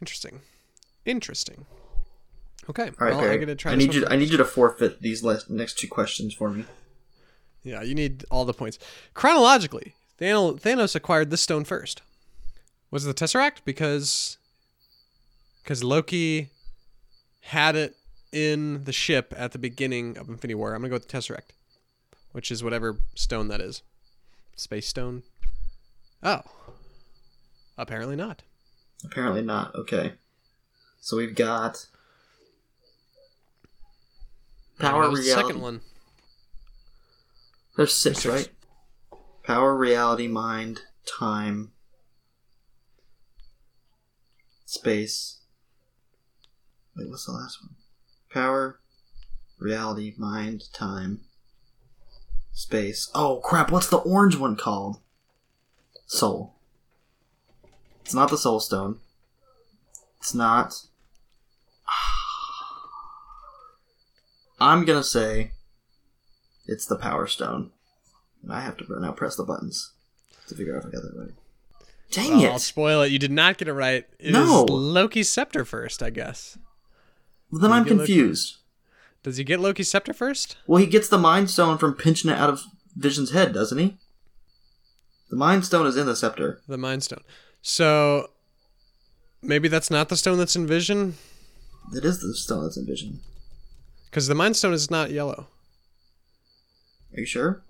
interesting, 0.00 0.40
interesting. 1.04 1.66
Okay, 2.70 2.84
All 2.84 2.88
right, 3.00 3.10
well, 3.10 3.18
I 3.20 3.22
Perry. 3.24 3.38
get 3.38 3.46
to 3.46 3.54
try. 3.56 3.72
I 3.72 3.74
this 3.76 3.84
need 3.86 3.92
one 3.92 4.00
you. 4.02 4.06
I 4.08 4.16
need 4.16 4.30
you 4.30 4.36
to 4.36 4.44
forfeit 4.44 5.00
these 5.02 5.24
last, 5.24 5.50
next 5.50 5.78
two 5.78 5.88
questions 5.88 6.32
for 6.32 6.48
me. 6.48 6.64
Yeah, 7.64 7.82
you 7.82 7.94
need 7.94 8.24
all 8.30 8.44
the 8.44 8.54
points. 8.54 8.78
Chronologically, 9.14 9.94
Thanos, 10.20 10.60
Thanos 10.60 10.94
acquired 10.94 11.30
this 11.30 11.40
stone 11.40 11.64
first. 11.64 12.02
Was 12.92 13.04
it 13.06 13.14
the 13.16 13.24
Tesseract? 13.24 13.58
Because 13.64 14.36
because 15.62 15.82
Loki 15.82 16.50
had 17.42 17.74
it 17.76 17.96
in 18.32 18.84
the 18.84 18.92
ship 18.92 19.32
at 19.36 19.52
the 19.52 19.58
beginning 19.58 20.16
of 20.16 20.28
Infinity 20.28 20.54
War. 20.54 20.74
I'm 20.74 20.80
gonna 20.80 20.88
go 20.90 20.96
with 20.96 21.08
the 21.08 21.16
Tesseract, 21.18 21.50
which 22.32 22.50
is 22.50 22.64
whatever 22.64 22.98
stone 23.14 23.48
that 23.48 23.60
is. 23.60 23.82
Space 24.56 24.86
stone. 24.86 25.22
Oh, 26.22 26.40
apparently 27.76 28.16
not. 28.16 28.42
Apparently 29.04 29.42
not. 29.42 29.74
Okay. 29.74 30.12
So 31.00 31.16
we've 31.16 31.34
got 31.34 31.86
power 34.78 35.02
That 35.02 35.10
was 35.10 35.20
the 35.20 35.26
reality. 35.26 35.48
second 35.48 35.62
one. 35.62 35.80
There's 37.76 37.92
six, 37.94 38.22
There's 38.22 38.34
right? 38.34 38.48
Power, 39.42 39.76
reality, 39.76 40.28
mind, 40.28 40.82
time, 41.06 41.72
space. 44.66 45.38
Wait, 46.94 47.08
what's 47.08 47.26
the 47.26 47.32
last 47.32 47.58
one? 47.62 47.74
Power, 48.32 48.78
reality, 49.58 50.14
mind, 50.16 50.64
time, 50.72 51.20
space. 52.52 53.10
Oh 53.14 53.40
crap! 53.44 53.70
What's 53.70 53.88
the 53.88 53.98
orange 53.98 54.36
one 54.36 54.56
called? 54.56 54.98
Soul. 56.06 56.54
It's 58.04 58.14
not 58.14 58.30
the 58.30 58.38
Soul 58.38 58.60
Stone. 58.60 58.98
It's 60.18 60.34
not. 60.34 60.82
I'm 64.60 64.84
gonna 64.84 65.02
say 65.02 65.52
it's 66.66 66.86
the 66.86 66.96
Power 66.96 67.26
Stone. 67.26 67.70
And 68.42 68.52
I 68.52 68.60
have 68.60 68.76
to 68.78 69.00
now 69.00 69.12
press 69.12 69.36
the 69.36 69.44
buttons 69.44 69.92
to 70.48 70.54
figure 70.54 70.76
out 70.76 70.82
if 70.82 70.88
I 70.88 70.90
got 70.90 71.02
that 71.02 71.16
right. 71.16 71.34
Dang 72.10 72.38
Well, 72.38 72.52
I'll 72.52 72.58
spoil 72.58 73.02
it. 73.02 73.12
You 73.12 73.18
did 73.18 73.30
not 73.30 73.56
get 73.56 73.68
it 73.68 73.72
right. 73.72 74.06
It 74.18 74.26
is 74.26 74.32
No. 74.32 74.64
Loki's 74.64 75.30
scepter 75.30 75.64
first, 75.64 76.02
I 76.02 76.10
guess. 76.10 76.58
Well, 77.52 77.60
then 77.60 77.70
I'm 77.70 77.84
confused. 77.84 78.56
Does 79.22 79.36
he 79.36 79.44
get 79.44 79.60
Loki's 79.60 79.88
scepter 79.90 80.14
first? 80.14 80.56
Well, 80.66 80.80
he 80.80 80.86
gets 80.86 81.08
the 81.08 81.18
Mind 81.18 81.50
Stone 81.50 81.78
from 81.78 81.94
pinching 81.94 82.30
it 82.30 82.38
out 82.38 82.50
of 82.50 82.62
Vision's 82.96 83.30
head, 83.30 83.52
doesn't 83.52 83.78
he? 83.78 83.98
The 85.30 85.36
Mind 85.36 85.64
Stone 85.64 85.86
is 85.86 85.96
in 85.96 86.06
the 86.06 86.16
scepter. 86.16 86.60
The 86.66 86.78
Mind 86.78 87.04
Stone. 87.04 87.22
So 87.60 88.30
maybe 89.42 89.68
that's 89.68 89.90
not 89.90 90.08
the 90.08 90.16
stone 90.16 90.38
that's 90.38 90.56
in 90.56 90.66
Vision, 90.66 91.14
It 91.94 92.04
is 92.04 92.20
the 92.20 92.34
stone 92.34 92.64
that's 92.64 92.76
in 92.76 92.86
Vision. 92.86 93.20
because 94.06 94.26
the 94.26 94.34
Mind 94.34 94.56
Stone 94.56 94.72
is 94.72 94.90
not 94.90 95.10
yellow. 95.10 95.46
Are 97.14 97.20
you 97.20 97.26
sure? 97.26 97.62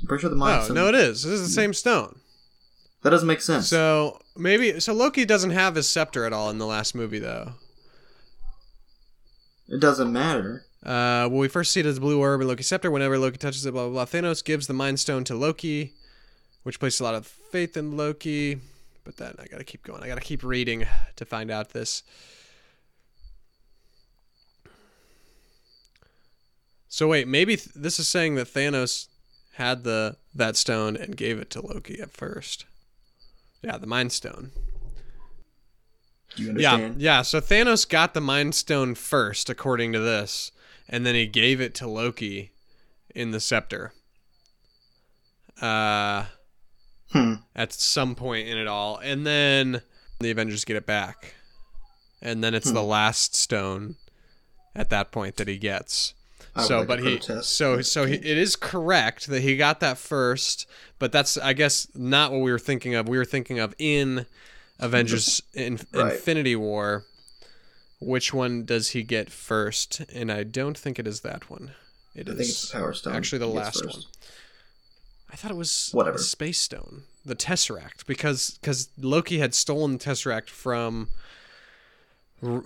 I'm 0.00 0.08
pretty 0.08 0.22
sure 0.22 0.30
the 0.30 0.36
Mind 0.36 0.60
Oh 0.62 0.64
Stone. 0.64 0.74
no, 0.74 0.88
it 0.88 0.94
is. 0.94 1.22
This 1.22 1.32
is 1.32 1.40
the 1.42 1.46
mm-hmm. 1.46 1.54
same 1.54 1.74
stone. 1.74 2.18
That 3.02 3.10
doesn't 3.10 3.28
make 3.28 3.42
sense. 3.42 3.68
So 3.68 4.18
maybe 4.36 4.80
so 4.80 4.94
Loki 4.94 5.26
doesn't 5.26 5.50
have 5.50 5.74
his 5.74 5.86
scepter 5.88 6.24
at 6.24 6.32
all 6.32 6.48
in 6.50 6.58
the 6.58 6.66
last 6.66 6.94
movie 6.94 7.18
though. 7.18 7.52
It 9.68 9.80
doesn't 9.80 10.12
matter. 10.12 10.64
Uh, 10.82 11.24
well, 11.30 11.38
we 11.38 11.48
first 11.48 11.72
see 11.72 11.80
it 11.80 11.86
as 11.86 11.98
blue 11.98 12.20
orb 12.20 12.40
and 12.40 12.48
Loki's 12.48 12.66
scepter. 12.66 12.90
Whenever 12.90 13.18
Loki 13.18 13.38
touches 13.38 13.64
it, 13.64 13.72
blah 13.72 13.88
blah 13.88 14.04
blah. 14.04 14.20
Thanos 14.20 14.44
gives 14.44 14.66
the 14.66 14.74
Mind 14.74 15.00
Stone 15.00 15.24
to 15.24 15.34
Loki, 15.34 15.92
which 16.62 16.78
places 16.78 17.00
a 17.00 17.04
lot 17.04 17.14
of 17.14 17.26
faith 17.26 17.76
in 17.76 17.96
Loki. 17.96 18.60
But 19.04 19.16
then 19.16 19.34
I 19.38 19.46
gotta 19.46 19.64
keep 19.64 19.82
going. 19.82 20.02
I 20.02 20.08
gotta 20.08 20.20
keep 20.20 20.42
reading 20.42 20.86
to 21.16 21.24
find 21.24 21.50
out 21.50 21.70
this. 21.70 22.02
So 26.88 27.08
wait, 27.08 27.26
maybe 27.26 27.56
th- 27.56 27.74
this 27.74 27.98
is 27.98 28.06
saying 28.06 28.34
that 28.36 28.46
Thanos 28.46 29.08
had 29.54 29.84
the 29.84 30.16
that 30.34 30.56
stone 30.56 30.96
and 30.96 31.16
gave 31.16 31.38
it 31.38 31.50
to 31.50 31.66
Loki 31.66 32.00
at 32.00 32.12
first. 32.12 32.66
Yeah, 33.62 33.78
the 33.78 33.86
Mind 33.86 34.12
Stone. 34.12 34.50
You 36.36 36.46
Yeah, 36.56 36.72
understand? 36.74 37.00
yeah. 37.00 37.22
So 37.22 37.40
Thanos 37.40 37.88
got 37.88 38.14
the 38.14 38.20
Mind 38.20 38.54
Stone 38.54 38.94
first, 38.96 39.48
according 39.50 39.92
to 39.92 40.00
this, 40.00 40.52
and 40.88 41.04
then 41.06 41.14
he 41.14 41.26
gave 41.26 41.60
it 41.60 41.74
to 41.76 41.86
Loki 41.88 42.52
in 43.14 43.30
the 43.30 43.40
scepter. 43.40 43.92
Uh, 45.60 46.26
Hmm. 47.12 47.34
at 47.54 47.72
some 47.72 48.16
point 48.16 48.48
in 48.48 48.58
it 48.58 48.66
all, 48.66 48.98
and 48.98 49.24
then 49.24 49.82
the 50.18 50.30
Avengers 50.32 50.64
get 50.64 50.74
it 50.76 50.84
back, 50.84 51.34
and 52.20 52.42
then 52.42 52.54
it's 52.54 52.72
the 52.72 52.82
last 52.82 53.36
stone 53.36 53.94
at 54.74 54.90
that 54.90 55.12
point 55.12 55.36
that 55.36 55.46
he 55.46 55.56
gets. 55.56 56.14
I 56.56 56.64
So, 56.64 56.84
but 56.84 56.98
he, 57.00 57.20
so, 57.42 57.82
so 57.82 58.04
he, 58.06 58.14
it 58.14 58.36
is 58.36 58.56
correct 58.56 59.28
that 59.28 59.42
he 59.42 59.56
got 59.56 59.78
that 59.78 59.96
first, 59.96 60.66
but 60.98 61.12
that's, 61.12 61.38
I 61.38 61.52
guess, 61.52 61.86
not 61.94 62.32
what 62.32 62.40
we 62.40 62.50
were 62.50 62.58
thinking 62.58 62.96
of. 62.96 63.08
We 63.08 63.16
were 63.18 63.24
thinking 63.24 63.60
of 63.60 63.74
in 63.78 64.26
Avengers 64.78 65.42
in, 65.52 65.78
Right. 65.92 66.12
Infinity 66.14 66.56
War. 66.56 67.04
Which 68.00 68.34
one 68.34 68.64
does 68.64 68.88
he 68.90 69.02
get 69.02 69.30
first? 69.30 70.00
And 70.12 70.30
I 70.30 70.42
don't 70.42 70.76
think 70.76 70.98
it 70.98 71.06
is 71.06 71.20
that 71.20 71.48
one. 71.48 71.72
It 72.14 72.28
I 72.28 72.32
is 72.32 72.36
think 72.38 72.48
it's 72.50 72.70
the 72.70 72.78
Power 72.78 72.92
Stone. 72.92 73.14
actually 73.14 73.38
the 73.38 73.46
last 73.46 73.84
one. 73.86 74.02
I 75.30 75.36
thought 75.36 75.50
it 75.50 75.56
was 75.56 75.88
Whatever. 75.92 76.18
Space 76.18 76.60
Stone, 76.60 77.02
the 77.24 77.34
Tesseract, 77.34 78.06
because 78.06 78.58
because 78.60 78.88
Loki 78.98 79.38
had 79.38 79.54
stolen 79.54 79.92
the 79.92 79.98
Tesseract 79.98 80.48
from 80.48 81.08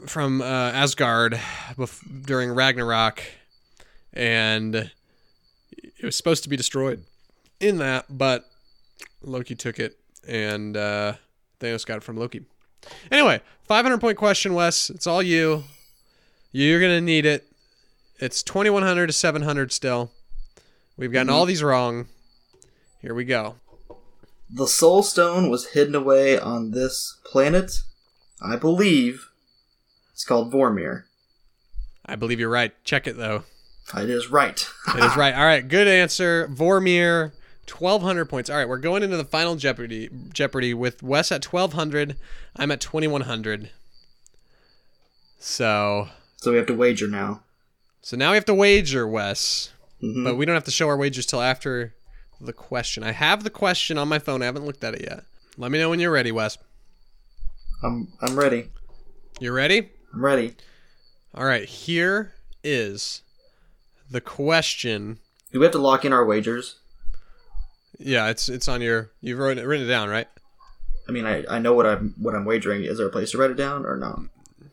from 0.07 0.43
uh, 0.43 0.45
Asgard 0.45 1.35
bef- 1.77 2.27
during 2.27 2.51
Ragnarok, 2.51 3.23
and 4.13 4.75
it 4.75 6.03
was 6.03 6.17
supposed 6.17 6.43
to 6.43 6.49
be 6.49 6.57
destroyed 6.57 7.05
in 7.61 7.79
that, 7.79 8.07
but 8.11 8.51
Loki 9.23 9.55
took 9.55 9.79
it, 9.79 9.97
and 10.27 10.77
uh, 10.77 11.15
Thanos 11.61 11.87
got 11.87 11.99
it 11.99 12.03
from 12.03 12.17
Loki. 12.17 12.43
Anyway, 13.11 13.41
500 13.65 14.01
point 14.01 14.19
question, 14.19 14.55
Wes. 14.55 14.91
It's 14.91 15.07
all 15.07 15.23
you. 15.23 15.65
You're 16.53 16.81
gonna 16.81 17.01
need 17.01 17.27
it. 17.27 17.47
It's 18.19 18.43
2100 18.43 19.09
to 19.09 19.13
700 19.13 19.73
still. 19.73 20.11
We've 20.97 21.13
gotten 21.13 21.31
all 21.31 21.45
mhm. 21.45 21.49
these 21.49 21.63
wrong. 21.63 22.07
Here 23.01 23.15
we 23.15 23.25
go. 23.25 23.57
The 24.51 24.67
Soul 24.67 25.03
Stone 25.03 25.51
was 25.51 25.69
hidden 25.69 25.95
away 25.95 26.39
on 26.39 26.71
this 26.71 27.19
planet. 27.25 27.83
I 28.43 28.57
believe 28.57 29.29
it's 30.13 30.25
called 30.25 30.53
Vormir. 30.53 31.05
I 32.05 32.17
believe 32.17 32.41
you're 32.41 32.49
right. 32.49 32.73
Check 32.85 33.07
it 33.07 33.17
though. 33.17 33.45
It 33.97 34.11
is 34.11 34.31
right. 34.31 34.67
It 34.97 35.05
is 35.05 35.17
right. 35.17 35.35
All 35.35 35.45
right, 35.45 35.67
good 35.67 35.87
answer. 35.87 36.49
Vormir, 36.49 37.33
1200 37.71 38.27
points. 38.27 38.49
All 38.51 38.57
right, 38.57 38.69
we're 38.69 38.79
going 38.79 39.03
into 39.03 39.17
the 39.17 39.25
final 39.25 39.57
Jeopardy 39.57 40.09
Jeopardy 40.33 40.75
with 40.75 41.03
Wes 41.03 41.31
at 41.33 41.45
1200. 41.45 42.17
I'm 42.57 42.71
at 42.71 42.81
2100. 42.81 43.71
So, 45.39 46.09
so 46.37 46.51
we 46.51 46.57
have 46.57 46.67
to 46.67 46.75
wager 46.75 47.07
now. 47.09 47.43
so 48.03 48.17
now 48.17 48.31
we 48.31 48.37
have 48.37 48.45
to 48.47 48.55
wager, 48.55 49.07
Wes. 49.07 49.71
Mhm. 50.03 50.25
But 50.25 50.37
we 50.37 50.45
don't 50.47 50.55
have 50.55 50.65
to 50.65 50.71
show 50.71 50.89
our 50.89 50.97
wagers 50.97 51.27
till 51.27 51.41
after 51.43 51.95
the 52.41 52.53
question. 52.53 53.03
I 53.03 53.13
have 53.13 53.43
the 53.45 53.51
question 53.51 53.99
on 53.99 54.09
my 54.09 54.19
phone. 54.19 54.43
I 54.43 54.47
haven't 54.47 54.65
looked 54.65 54.85
at 54.85 54.95
it 54.95 55.03
yet. 55.03 55.25
Let 55.57 55.71
me 55.73 55.79
know 55.79 55.91
when 55.91 55.99
you're 56.01 56.13
ready, 56.13 56.31
Wes. 56.33 56.57
I'm 57.83 58.13
I'm 58.21 58.39
ready. 58.39 58.71
You 59.41 59.53
ready? 59.53 59.91
I'm 60.13 60.25
ready. 60.25 60.55
All 61.35 61.45
right, 61.45 61.65
here 61.69 62.33
is 62.65 63.23
the 64.11 64.21
question. 64.21 65.19
Do 65.53 65.61
we 65.61 65.65
have 65.65 65.73
to 65.73 65.79
lock 65.79 66.05
in 66.05 66.13
our 66.13 66.25
wagers? 66.25 66.77
Yeah, 67.99 68.29
it's 68.29 68.49
it's 68.49 68.69
on 68.69 68.81
your 68.81 69.11
you've 69.21 69.39
written 69.39 69.63
it, 69.63 69.67
written 69.67 69.87
it 69.87 69.89
down, 69.89 70.09
right? 70.09 70.29
I 71.09 71.13
mean, 71.13 71.27
I, 71.27 71.45
I 71.49 71.59
know 71.59 71.75
what 71.75 71.87
I'm 71.87 72.15
what 72.19 72.35
I'm 72.35 72.45
wagering. 72.45 72.85
Is 72.85 72.99
there 72.99 73.07
a 73.07 73.11
place 73.11 73.33
to 73.33 73.39
write 73.39 73.51
it 73.51 73.57
down 73.57 73.85
or 73.85 73.97
not? 73.97 74.21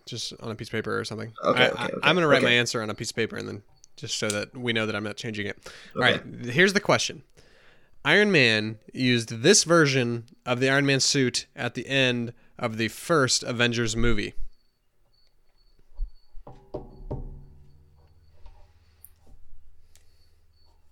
Just 0.06 0.34
on 0.42 0.52
a 0.52 0.56
piece 0.56 0.68
of 0.68 0.74
paper 0.74 0.98
or 1.00 1.04
something. 1.06 1.34
Okay, 1.44 1.64
I, 1.64 1.68
okay, 1.70 1.78
I, 1.78 1.86
okay, 1.86 1.98
I'm 2.04 2.16
gonna 2.16 2.28
write 2.28 2.44
my 2.44 2.52
answer 2.52 2.82
on 2.82 2.90
a 2.90 2.94
piece 2.94 3.10
of 3.10 3.16
paper 3.16 3.36
and 3.38 3.48
then 3.48 3.64
just 3.96 4.18
so 4.18 4.30
that 4.30 4.56
we 4.56 4.74
know 4.74 4.86
that 4.86 4.96
I'm 4.96 5.04
not 5.04 5.16
changing 5.18 5.48
it. 5.48 5.58
All 5.96 6.04
Okay. 6.04 6.20
right, 6.24 6.46
here's 6.52 6.74
the 6.74 6.80
question. 6.80 7.24
Iron 8.04 8.32
Man 8.32 8.78
used 8.94 9.42
this 9.42 9.64
version 9.64 10.26
of 10.46 10.60
the 10.60 10.70
Iron 10.70 10.86
Man 10.86 11.00
suit 11.00 11.48
at 11.56 11.74
the 11.74 11.88
end 11.88 12.34
of 12.60 12.78
the 12.78 12.90
first 12.90 13.42
Avengers 13.42 13.96
movie? 13.96 14.36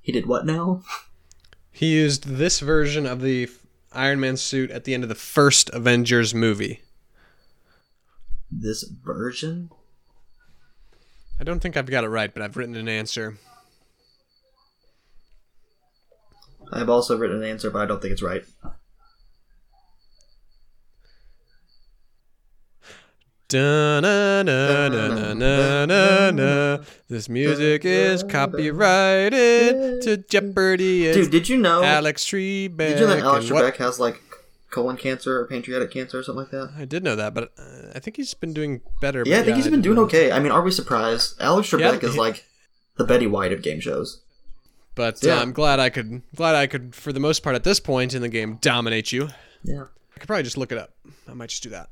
He 0.01 0.11
did 0.11 0.25
what 0.25 0.45
now? 0.45 0.81
He 1.83 1.95
used 1.95 2.23
this 2.23 2.61
version 2.61 3.05
of 3.05 3.19
the 3.19 3.49
Iron 3.91 4.21
Man 4.21 4.37
suit 4.37 4.71
at 4.71 4.85
the 4.85 4.93
end 4.93 5.03
of 5.03 5.09
the 5.09 5.15
first 5.15 5.69
Avengers 5.71 6.33
movie. 6.33 6.81
This 8.49 8.83
version? 8.83 9.69
I 11.41 11.43
don't 11.43 11.59
think 11.59 11.75
I've 11.75 11.91
got 11.91 12.05
it 12.05 12.07
right, 12.07 12.33
but 12.33 12.41
I've 12.41 12.55
written 12.55 12.77
an 12.77 12.87
answer. 12.87 13.37
I've 16.71 16.87
also 16.87 17.17
written 17.17 17.43
an 17.43 17.49
answer, 17.49 17.69
but 17.69 17.81
I 17.81 17.85
don't 17.85 18.01
think 18.01 18.13
it's 18.13 18.21
right. 18.23 18.45
This 27.09 27.29
music 27.29 27.85
is 27.85 28.23
copyrighted 28.23 30.01
to 30.03 30.17
Jeopardy. 30.29 31.13
Dude, 31.13 31.31
did 31.31 31.49
you 31.49 31.57
know? 31.57 31.83
Alex 31.83 32.23
Trebek. 32.25 32.77
did 32.77 32.99
you 32.99 33.07
know 33.07 33.15
that 33.15 33.19
Alex 33.23 33.45
Trebek 33.45 33.75
has 33.77 33.99
like 33.99 34.21
colon 34.71 34.97
cancer 34.97 35.39
or 35.39 35.45
pancreatic 35.45 35.91
cancer 35.91 36.19
or 36.19 36.23
something 36.23 36.41
like 36.43 36.51
that? 36.51 36.71
I 36.77 36.85
did 36.85 37.03
know 37.03 37.15
that, 37.15 37.33
but 37.33 37.53
uh, 37.57 37.91
I 37.95 37.99
think 37.99 38.17
he's 38.17 38.33
been 38.33 38.53
doing 38.53 38.81
better. 39.01 39.23
Yeah, 39.25 39.39
I 39.39 39.43
think 39.43 39.57
he's 39.57 39.67
been 39.67 39.81
doing 39.81 39.97
know. 39.97 40.03
okay. 40.03 40.31
I 40.31 40.39
mean, 40.39 40.51
are 40.51 40.61
we 40.61 40.71
surprised? 40.71 41.39
Alex 41.39 41.71
Yeah, 41.71 41.79
Trebek 41.91 42.03
is 42.03 42.17
like 42.17 42.45
the 42.97 43.03
Betty 43.03 43.27
White 43.27 43.51
of 43.53 43.61
game 43.61 43.79
shows. 43.79 44.21
But 44.95 45.23
Yeah. 45.23 45.37
uh, 45.37 45.41
I'm 45.41 45.53
glad 45.53 45.79
I 45.79 45.89
could, 45.89 46.21
glad 46.35 46.55
I 46.55 46.67
could, 46.67 46.95
for 46.95 47.11
the 47.13 47.19
most 47.19 47.41
part 47.43 47.55
at 47.55 47.63
this 47.63 47.79
point 47.79 48.13
in 48.13 48.21
the 48.21 48.29
game, 48.29 48.57
dominate 48.61 49.11
you. 49.11 49.29
Yeah. 49.63 49.85
I 50.15 50.19
could 50.19 50.27
probably 50.27 50.43
just 50.43 50.57
look 50.57 50.71
it 50.71 50.77
up. 50.77 50.91
I 51.27 51.33
might 51.33 51.49
just 51.49 51.63
do 51.63 51.69
that. 51.69 51.89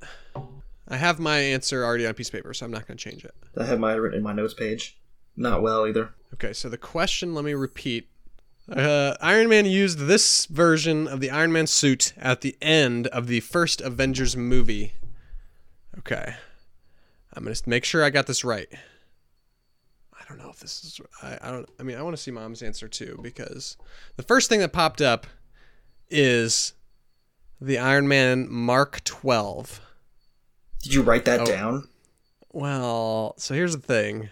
I 0.92 0.98
have 0.98 1.20
my 1.20 1.38
answer 1.38 1.86
already 1.86 2.06
on 2.06 2.12
a 2.12 2.14
piece 2.14 2.28
of 2.28 2.34
paper, 2.34 2.54
so 2.54 2.66
I'm 2.66 2.72
not 2.72 2.86
going 2.86 2.98
to 2.98 3.10
change 3.10 3.24
it. 3.24 3.34
I 3.58 3.64
have 3.64 3.80
mine 3.80 3.98
written 3.98 4.18
in 4.18 4.24
my 4.24 4.34
notes 4.34 4.54
page. 4.54 5.00
Not 5.38 5.62
well 5.62 5.88
either. 5.88 6.14
Okay, 6.34 6.52
so 6.52 6.68
the 6.68 6.78
question, 6.78 7.34
let 7.34 7.46
me 7.46 7.54
repeat. 7.54 8.10
Uh, 8.70 9.16
Iron 9.22 9.48
Man 9.48 9.66
used 9.66 10.00
this 10.00 10.46
version 10.48 11.08
of 11.08 11.22
the 11.22 11.32
Iron 11.32 11.54
Man 11.54 11.66
suit 11.66 12.14
at 12.18 12.42
the 12.42 12.58
end 12.62 13.08
of 13.08 13.28
the 13.28 13.40
first 13.40 13.80
Avengers 13.80 14.36
movie. 14.36 14.94
Okay. 15.98 16.36
I'm 17.34 17.46
going 17.46 17.56
to 17.56 17.70
make 17.70 17.86
sure 17.86 18.04
I 18.04 18.10
got 18.10 18.28
this 18.28 18.44
right. 18.44 18.68
I 20.14 20.24
don't 20.28 20.38
know 20.38 20.50
if 20.50 20.60
this 20.60 20.84
is 20.84 21.02
I, 21.24 21.38
I 21.42 21.52
don't 21.52 21.70
I 21.80 21.84
mean 21.84 21.98
I 21.98 22.02
want 22.02 22.16
to 22.16 22.22
see 22.22 22.32
mom's 22.32 22.62
answer 22.62 22.88
too 22.88 23.20
because 23.22 23.78
the 24.16 24.24
first 24.24 24.50
thing 24.50 24.60
that 24.60 24.72
popped 24.72 25.02
up 25.02 25.28
is 26.10 26.74
the 27.60 27.78
Iron 27.78 28.08
Man 28.08 28.50
Mark 28.50 29.04
12. 29.04 29.82
Did 30.82 30.94
you 30.94 31.02
write 31.04 31.26
that 31.26 31.42
Oh. 31.42 31.46
down? 31.46 31.88
Well, 32.52 33.36
so 33.38 33.54
here's 33.54 33.76
the 33.76 33.82
thing. 33.82 34.30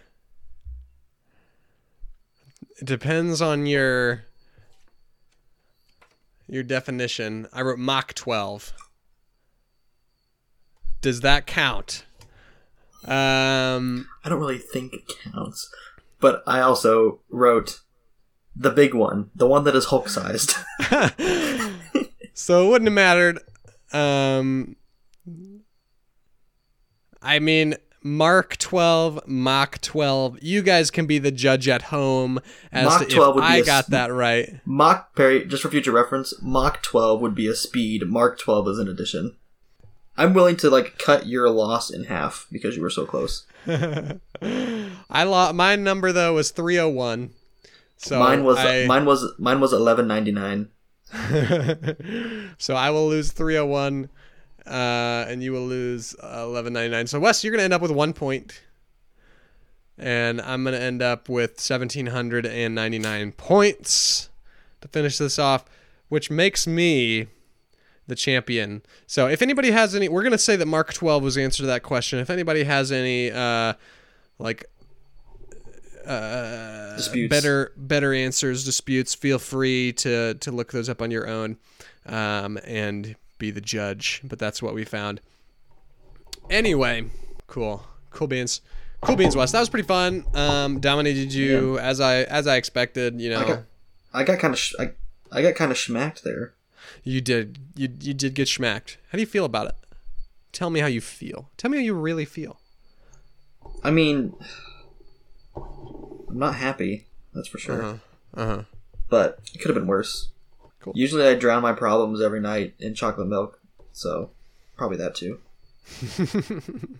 It 2.79 2.85
depends 2.85 3.41
on 3.41 3.65
your 3.65 4.23
your 6.47 6.63
definition. 6.63 7.47
I 7.53 7.61
wrote 7.61 7.77
Mach 7.79 8.13
12. 8.15 8.73
Does 11.01 11.21
that 11.21 11.45
count? 11.45 12.05
Um 13.05 14.07
I 14.25 14.29
don't 14.29 14.39
really 14.39 14.57
think 14.57 14.93
it 14.93 15.03
counts. 15.31 15.69
But 16.19 16.43
I 16.47 16.59
also 16.61 17.21
wrote 17.29 17.79
the 18.55 18.71
big 18.71 18.93
one, 18.93 19.29
the 19.35 19.47
one 19.47 19.63
that 19.65 19.75
is 19.75 19.85
Hulk 19.85 20.09
sized. 20.09 20.55
so 22.33 22.65
it 22.65 22.69
wouldn't 22.69 22.87
have 22.87 22.93
mattered. 22.93 23.39
Um 23.93 24.75
I 27.21 27.39
mean 27.39 27.75
Mark 28.01 28.57
12, 28.57 29.27
Mach 29.27 29.81
12. 29.81 30.37
You 30.41 30.61
guys 30.61 30.89
can 30.89 31.05
be 31.05 31.19
the 31.19 31.31
judge 31.31 31.67
at 31.67 31.83
home 31.83 32.39
as 32.71 32.85
Mach 32.85 32.99
to 33.01 33.07
if 33.07 33.13
12 33.13 33.35
would 33.35 33.41
be 33.41 33.47
I 33.47 33.61
got 33.61 33.83
s- 33.85 33.89
that 33.89 34.13
right. 34.13 34.59
Mach 34.65 35.13
Perry, 35.15 35.45
just 35.45 35.61
for 35.63 35.69
future 35.69 35.91
reference, 35.91 36.33
Mach 36.41 36.81
12 36.81 37.19
would 37.21 37.35
be 37.35 37.47
a 37.47 37.55
speed, 37.55 38.03
Mark 38.07 38.39
12 38.39 38.69
is 38.69 38.79
an 38.79 38.87
addition. 38.87 39.35
I'm 40.17 40.33
willing 40.33 40.55
to 40.57 40.69
like 40.69 40.97
cut 40.97 41.27
your 41.27 41.49
loss 41.49 41.89
in 41.89 42.05
half 42.05 42.47
because 42.51 42.75
you 42.75 42.81
were 42.81 42.89
so 42.89 43.05
close. 43.05 43.45
I 43.67 45.23
lost 45.23 45.55
my 45.55 45.75
number 45.75 46.11
though 46.11 46.33
was 46.35 46.51
301. 46.51 47.31
So 47.97 48.19
mine 48.19 48.43
was 48.45 48.57
I, 48.57 48.85
mine 48.85 49.05
was 49.05 49.33
mine 49.37 49.59
was 49.59 49.73
1199. 49.73 50.69
so 52.57 52.75
I 52.75 52.89
will 52.91 53.07
lose 53.07 53.31
301 53.31 54.09
uh, 54.69 55.25
and 55.27 55.41
you 55.41 55.51
will 55.51 55.65
lose 55.65 56.13
uh, 56.15 56.45
1199. 56.45 57.07
So 57.07 57.19
Wes, 57.19 57.43
you're 57.43 57.51
going 57.51 57.59
to 57.59 57.63
end 57.63 57.73
up 57.73 57.81
with 57.81 57.91
1. 57.91 58.13
And 59.97 60.39
I'm 60.41 60.63
going 60.63 60.75
to 60.75 60.81
end 60.81 61.01
up 61.01 61.27
with 61.27 61.51
1799 61.51 63.31
points 63.33 64.29
to 64.81 64.87
finish 64.87 65.17
this 65.17 65.37
off, 65.37 65.65
which 66.07 66.31
makes 66.31 66.65
me 66.65 67.27
the 68.07 68.15
champion. 68.15 68.81
So 69.07 69.27
if 69.27 69.41
anybody 69.41 69.71
has 69.71 69.93
any 69.95 70.07
we're 70.09 70.23
going 70.23 70.31
to 70.31 70.37
say 70.37 70.55
that 70.55 70.65
Mark 70.65 70.93
12 70.93 71.23
was 71.23 71.35
the 71.35 71.43
answer 71.43 71.63
to 71.63 71.67
that 71.67 71.83
question. 71.83 72.19
If 72.19 72.29
anybody 72.29 72.63
has 72.63 72.91
any 72.91 73.31
uh 73.31 73.73
like 74.39 74.65
uh, 76.07 76.95
Disputes. 76.95 77.29
better 77.29 77.71
better 77.77 78.13
answers 78.13 78.65
disputes 78.65 79.13
feel 79.13 79.37
free 79.37 79.93
to 79.93 80.33
to 80.35 80.51
look 80.51 80.71
those 80.71 80.89
up 80.89 81.03
on 81.03 81.11
your 81.11 81.27
own 81.27 81.57
um, 82.07 82.57
and 82.65 83.15
be 83.39 83.49
the 83.51 83.61
judge 83.61 84.21
but 84.23 84.37
that's 84.37 84.61
what 84.61 84.73
we 84.75 84.85
found. 84.85 85.19
Anyway 86.49 87.05
cool. 87.47 87.83
Cool 88.11 88.27
beans. 88.27 88.61
Cool 89.01 89.15
beans 89.15 89.35
wes. 89.35 89.51
That 89.51 89.59
was 89.59 89.69
pretty 89.69 89.87
fun. 89.87 90.23
Um, 90.35 90.79
dominated 90.79 91.33
you 91.33 91.79
as 91.79 91.99
i 91.99 92.17
as 92.23 92.45
i 92.47 92.55
expected 92.57 93.19
you 93.19 93.29
know. 93.31 93.39
I 93.39 93.47
got 93.47 93.63
I 94.13 94.23
got 94.23 94.39
kind 94.39 94.53
of 94.53 94.59
sh- 94.59 94.75
I, 94.79 94.91
I 95.31 95.41
got 95.41 95.55
kind 95.55 95.71
of 95.71 95.77
schmacked 95.77 96.21
there. 96.23 96.53
you 97.03 97.21
did. 97.21 97.59
You 97.75 97.89
you 97.99 98.13
did 98.13 98.33
get 98.35 98.47
schmacked 98.47 98.97
how 99.11 99.15
do 99.17 99.19
you 99.21 99.25
feel 99.27 99.45
about 99.45 99.67
it? 99.67 99.75
Tell 100.51 100.69
me 100.69 100.79
how 100.79 100.87
you 100.87 101.01
feel. 101.01 101.49
Tell 101.57 101.69
me 101.71 101.77
how 101.77 101.83
you 101.83 101.93
really 101.93 102.25
feel. 102.25 102.59
I 103.83 103.91
mean, 103.91 104.35
I'm 105.55 106.37
not 106.37 106.55
happy. 106.55 107.05
That's 107.33 107.47
for 107.47 107.57
sure. 107.59 107.81
uh-huh. 107.81 107.97
Uh-huh. 108.41 108.63
But 109.09 109.39
it 109.53 109.59
could 109.59 109.69
have 109.69 109.75
been 109.75 109.87
worse. 109.87 110.29
Cool. 110.81 110.93
Usually 110.95 111.27
I 111.27 111.35
drown 111.35 111.61
my 111.61 111.73
problems 111.73 112.21
every 112.21 112.39
night 112.39 112.73
in 112.79 112.93
chocolate 112.95 113.27
milk, 113.27 113.59
so 113.91 114.29
probably 114.77 114.97
that 114.97 115.15
too. 115.15 115.39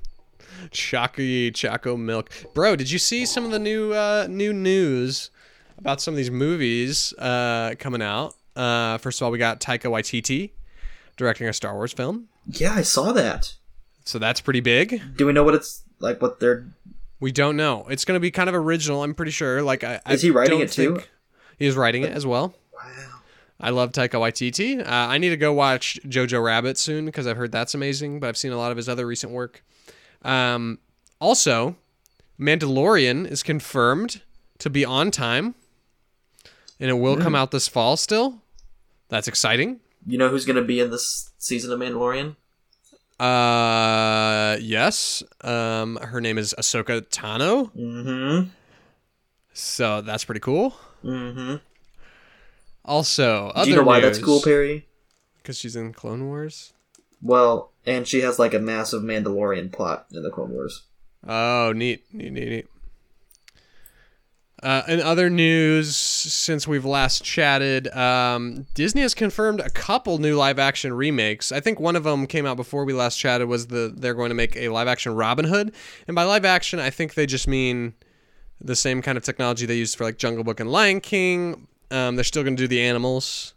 Chocky 0.71 1.53
Choco 1.53 1.95
Milk. 1.95 2.29
Bro, 2.53 2.75
did 2.77 2.91
you 2.91 2.99
see 2.99 3.25
some 3.25 3.45
of 3.45 3.51
the 3.51 3.59
new 3.59 3.93
uh, 3.93 4.27
new 4.29 4.51
news 4.53 5.29
about 5.77 6.01
some 6.01 6.13
of 6.13 6.17
these 6.17 6.31
movies 6.31 7.13
uh, 7.17 7.75
coming 7.79 8.01
out? 8.01 8.35
Uh, 8.55 8.97
first 8.97 9.21
of 9.21 9.25
all, 9.25 9.31
we 9.31 9.37
got 9.37 9.61
Taika 9.61 9.83
Waititi 9.89 10.51
directing 11.17 11.47
a 11.47 11.53
Star 11.53 11.73
Wars 11.75 11.93
film, 11.93 12.27
Yeah, 12.47 12.73
I 12.73 12.81
saw 12.81 13.11
that. 13.13 13.53
so 14.05 14.19
that's 14.19 14.41
pretty 14.41 14.59
big. 14.61 15.01
Do 15.17 15.25
we 15.25 15.33
know 15.33 15.43
what 15.43 15.53
it's 15.55 15.83
like? 15.99 16.21
What 16.21 16.39
they're 16.39 16.65
We 17.19 17.31
don't 17.31 17.55
know. 17.55 17.85
It's 17.89 18.03
going 18.05 18.15
to 18.15 18.21
be 18.21 18.31
kind 18.31 18.49
of 18.49 18.55
original. 18.55 19.03
I'm 19.03 19.13
pretty 19.13 19.31
sure. 19.31 19.61
Like, 19.61 19.83
I 19.83 19.95
Is 20.09 20.23
I 20.23 20.27
he 20.27 20.31
writing 20.31 20.59
it 20.59 20.71
too? 20.71 20.95
think- 20.95 21.09
He 21.57 21.65
is 21.67 21.75
writing 21.75 22.03
it 22.03 22.11
as 22.11 22.25
well. 22.25 22.53
wow. 22.73 23.18
I 23.59 23.71
love 23.71 23.91
Taika 23.91 24.11
Waititi. 24.19 24.79
Uh, 24.79 24.85
I 24.87 25.17
need 25.17 25.29
to 25.29 25.37
go 25.37 25.51
watch 25.51 25.99
Jojo 26.05 26.41
Rabbit 26.43 26.77
soon 26.77 27.05
because 27.05 27.27
I've 27.27 27.35
heard 27.37 27.51
that's 27.51 27.73
amazing, 27.73 28.19
but 28.19 28.27
I've 28.27 28.37
seen 28.37 28.51
a 28.53 28.57
lot 28.57 28.71
of 28.71 28.77
his 28.77 28.87
other 28.87 29.05
recent 29.05 29.33
work. 29.33 29.63
Um, 30.21 30.79
also, 31.19 31.75
Mandalorian 32.39 33.27
is 33.29 33.43
confirmed 33.43 34.21
to 34.59 34.69
be 34.69 34.85
on 34.85 35.11
time, 35.11 35.55
and 36.79 36.89
it 36.89 36.93
will 36.93 37.17
come 37.17 37.35
out 37.35 37.51
this 37.51 37.67
fall 37.67 37.97
still. 37.97 38.41
That's 39.09 39.27
exciting. 39.27 39.79
You 40.07 40.17
know 40.17 40.29
who's 40.29 40.45
gonna 40.45 40.61
be 40.61 40.79
in 40.79 40.89
this 40.91 41.31
season 41.37 41.71
of 41.73 41.79
Mandalorian? 41.79 42.35
Uh, 43.19 44.57
yes. 44.61 45.21
Um, 45.41 45.97
her 46.01 46.21
name 46.21 46.37
is 46.37 46.55
Ahsoka 46.57 47.01
Tano, 47.09 47.69
Mm-hmm. 47.75 48.49
so 49.53 49.99
that's 50.01 50.23
pretty 50.23 50.39
cool. 50.39 50.75
Mm-hmm. 51.03 51.55
Also, 52.89 53.51
Do 53.55 53.69
you 53.69 53.75
know 53.75 53.83
why 53.83 53.99
that's 53.99 54.17
cool, 54.17 54.41
Perry? 54.41 54.87
Because 55.37 55.59
she's 55.59 55.75
in 55.75 55.93
Clone 55.93 56.25
Wars. 56.25 56.73
Well, 57.21 57.71
and 57.85 58.07
she 58.07 58.21
has 58.21 58.39
like 58.39 58.55
a 58.55 58.59
massive 58.59 59.03
Mandalorian 59.03 59.71
plot 59.71 60.07
in 60.11 60.23
the 60.23 60.31
Clone 60.31 60.49
Wars. 60.49 60.85
Oh, 61.27 61.71
neat, 61.71 62.03
neat, 62.11 62.33
neat, 62.33 62.49
neat. 62.49 62.67
Uh, 64.63 64.81
in 64.87 65.01
other 65.01 65.29
news, 65.29 65.95
since 65.95 66.67
we've 66.67 66.83
last 66.83 67.23
chatted, 67.23 67.87
um, 67.95 68.65
Disney 68.73 69.03
has 69.03 69.13
confirmed 69.13 69.59
a 69.59 69.69
couple 69.69 70.17
new 70.17 70.35
live-action 70.35 70.91
remakes. 70.91 71.51
I 71.51 71.59
think 71.59 71.79
one 71.79 71.95
of 71.95 72.03
them 72.03 72.25
came 72.25 72.47
out 72.47 72.57
before 72.57 72.85
we 72.85 72.93
last 72.93 73.17
chatted. 73.17 73.47
Was 73.47 73.67
the 73.67 73.93
they're 73.95 74.15
going 74.15 74.29
to 74.29 74.35
make 74.35 74.55
a 74.57 74.69
live-action 74.69 75.13
Robin 75.13 75.45
Hood, 75.45 75.73
and 76.07 76.15
by 76.15 76.23
live-action, 76.23 76.79
I 76.79 76.89
think 76.89 77.13
they 77.13 77.27
just 77.27 77.47
mean 77.47 77.93
the 78.59 78.75
same 78.75 79.03
kind 79.03 79.15
of 79.17 79.23
technology 79.23 79.67
they 79.67 79.77
used 79.77 79.95
for 79.95 80.03
like 80.05 80.17
Jungle 80.17 80.43
Book 80.43 80.59
and 80.59 80.71
Lion 80.71 81.01
King. 81.01 81.67
Um, 81.91 82.15
they're 82.15 82.23
still 82.23 82.43
going 82.43 82.55
to 82.55 82.63
do 82.63 82.67
the 82.67 82.81
animals, 82.81 83.53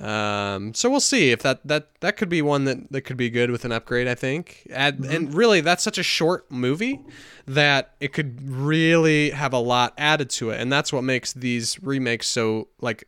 Um, 0.00 0.74
so 0.74 0.90
we'll 0.90 0.98
see 1.00 1.30
if 1.30 1.42
that 1.42 1.60
that 1.66 2.00
that 2.00 2.16
could 2.16 2.28
be 2.28 2.42
one 2.42 2.64
that 2.64 2.90
that 2.90 3.02
could 3.02 3.16
be 3.16 3.30
good 3.30 3.50
with 3.50 3.64
an 3.64 3.70
upgrade. 3.72 4.08
I 4.08 4.14
think. 4.16 4.66
Add, 4.72 5.04
And 5.08 5.32
really, 5.34 5.60
that's 5.60 5.84
such 5.84 5.98
a 5.98 6.02
short 6.02 6.50
movie 6.50 7.00
that 7.46 7.94
it 8.00 8.12
could 8.12 8.42
really 8.50 9.30
have 9.30 9.52
a 9.52 9.58
lot 9.58 9.94
added 9.96 10.30
to 10.30 10.50
it, 10.50 10.60
and 10.60 10.72
that's 10.72 10.92
what 10.92 11.04
makes 11.04 11.32
these 11.32 11.80
remakes 11.82 12.26
so 12.26 12.68
like 12.80 13.04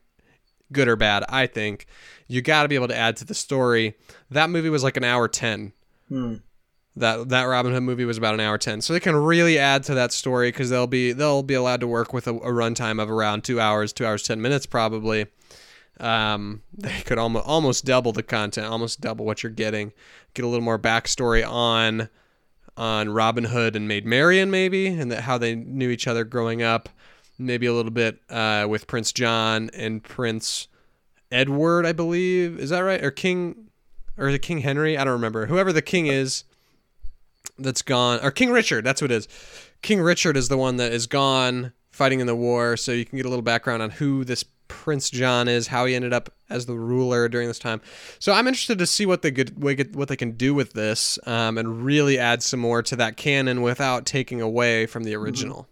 good 0.72 0.86
or 0.86 0.96
bad. 0.96 1.24
I 1.28 1.46
think 1.46 1.86
you 2.28 2.40
got 2.42 2.62
to 2.62 2.68
be 2.68 2.74
able 2.76 2.88
to 2.88 2.96
add 2.96 3.16
to 3.16 3.24
the 3.24 3.34
story. 3.34 3.94
That 4.30 4.50
movie 4.50 4.68
was 4.70 4.84
like 4.84 4.96
an 4.96 5.04
hour 5.04 5.26
ten. 5.28 5.72
That 6.96 7.28
that 7.28 7.44
Robin 7.44 7.72
Hood 7.72 7.82
movie 7.82 8.06
was 8.06 8.16
about 8.16 8.34
an 8.34 8.40
hour 8.40 8.56
ten, 8.56 8.80
so 8.80 8.92
they 8.92 9.00
can 9.00 9.14
really 9.14 9.58
add 9.58 9.82
to 9.84 9.94
that 9.94 10.12
story 10.12 10.48
because 10.48 10.70
they'll 10.70 10.86
be 10.86 11.12
they'll 11.12 11.42
be 11.42 11.54
allowed 11.54 11.80
to 11.80 11.86
work 11.86 12.12
with 12.14 12.26
a, 12.26 12.32
a 12.32 12.50
runtime 12.50 13.02
of 13.02 13.10
around 13.10 13.44
two 13.44 13.60
hours, 13.60 13.92
two 13.92 14.06
hours 14.06 14.22
ten 14.22 14.40
minutes 14.40 14.64
probably. 14.64 15.26
Um, 16.00 16.62
they 16.76 17.00
could 17.02 17.18
almost 17.18 17.46
almost 17.46 17.84
double 17.84 18.12
the 18.12 18.22
content, 18.22 18.66
almost 18.66 19.00
double 19.00 19.24
what 19.24 19.42
you're 19.42 19.52
getting. 19.52 19.92
Get 20.34 20.44
a 20.44 20.48
little 20.48 20.64
more 20.64 20.78
backstory 20.78 21.46
on 21.46 22.08
on 22.76 23.08
Robin 23.10 23.44
Hood 23.44 23.76
and 23.76 23.88
Maid 23.88 24.06
Marian, 24.06 24.50
maybe, 24.50 24.86
and 24.86 25.10
that 25.10 25.22
how 25.22 25.38
they 25.38 25.54
knew 25.54 25.90
each 25.90 26.06
other 26.06 26.24
growing 26.24 26.62
up. 26.62 26.88
Maybe 27.38 27.66
a 27.66 27.72
little 27.74 27.92
bit 27.92 28.20
uh, 28.30 28.66
with 28.68 28.86
Prince 28.86 29.12
John 29.12 29.70
and 29.74 30.02
Prince 30.02 30.68
Edward, 31.30 31.84
I 31.84 31.92
believe. 31.92 32.58
Is 32.58 32.70
that 32.70 32.80
right? 32.80 33.02
Or 33.02 33.10
King, 33.10 33.68
or 34.16 34.28
it 34.28 34.40
King 34.40 34.58
Henry? 34.58 34.96
I 34.96 35.04
don't 35.04 35.12
remember. 35.12 35.46
Whoever 35.46 35.72
the 35.72 35.82
king 35.82 36.06
is 36.06 36.44
that's 37.58 37.82
gone, 37.82 38.20
or 38.22 38.30
King 38.30 38.50
Richard. 38.50 38.84
That's 38.84 39.00
what 39.00 39.10
it 39.10 39.14
is. 39.14 39.28
King 39.82 40.00
Richard 40.00 40.36
is 40.36 40.48
the 40.48 40.56
one 40.56 40.76
that 40.76 40.92
is 40.92 41.06
gone 41.06 41.72
fighting 41.90 42.20
in 42.20 42.26
the 42.26 42.36
war. 42.36 42.76
So 42.76 42.92
you 42.92 43.04
can 43.04 43.16
get 43.16 43.26
a 43.26 43.28
little 43.28 43.42
background 43.42 43.82
on 43.82 43.90
who 43.90 44.24
this 44.24 44.44
Prince 44.68 45.10
John 45.10 45.48
is, 45.48 45.68
how 45.68 45.86
he 45.86 45.94
ended 45.94 46.12
up 46.12 46.32
as 46.50 46.66
the 46.66 46.74
ruler 46.74 47.28
during 47.28 47.48
this 47.48 47.58
time. 47.58 47.80
So 48.18 48.32
I'm 48.32 48.46
interested 48.46 48.78
to 48.78 48.86
see 48.86 49.06
what 49.06 49.22
they 49.22 49.30
could 49.30 49.62
what 49.62 50.08
they 50.08 50.16
can 50.16 50.32
do 50.32 50.54
with 50.54 50.72
this, 50.72 51.18
um, 51.26 51.56
and 51.58 51.84
really 51.84 52.18
add 52.18 52.42
some 52.42 52.60
more 52.60 52.82
to 52.82 52.96
that 52.96 53.16
canon 53.16 53.62
without 53.62 54.06
taking 54.06 54.40
away 54.40 54.86
from 54.86 55.04
the 55.04 55.14
original. 55.14 55.68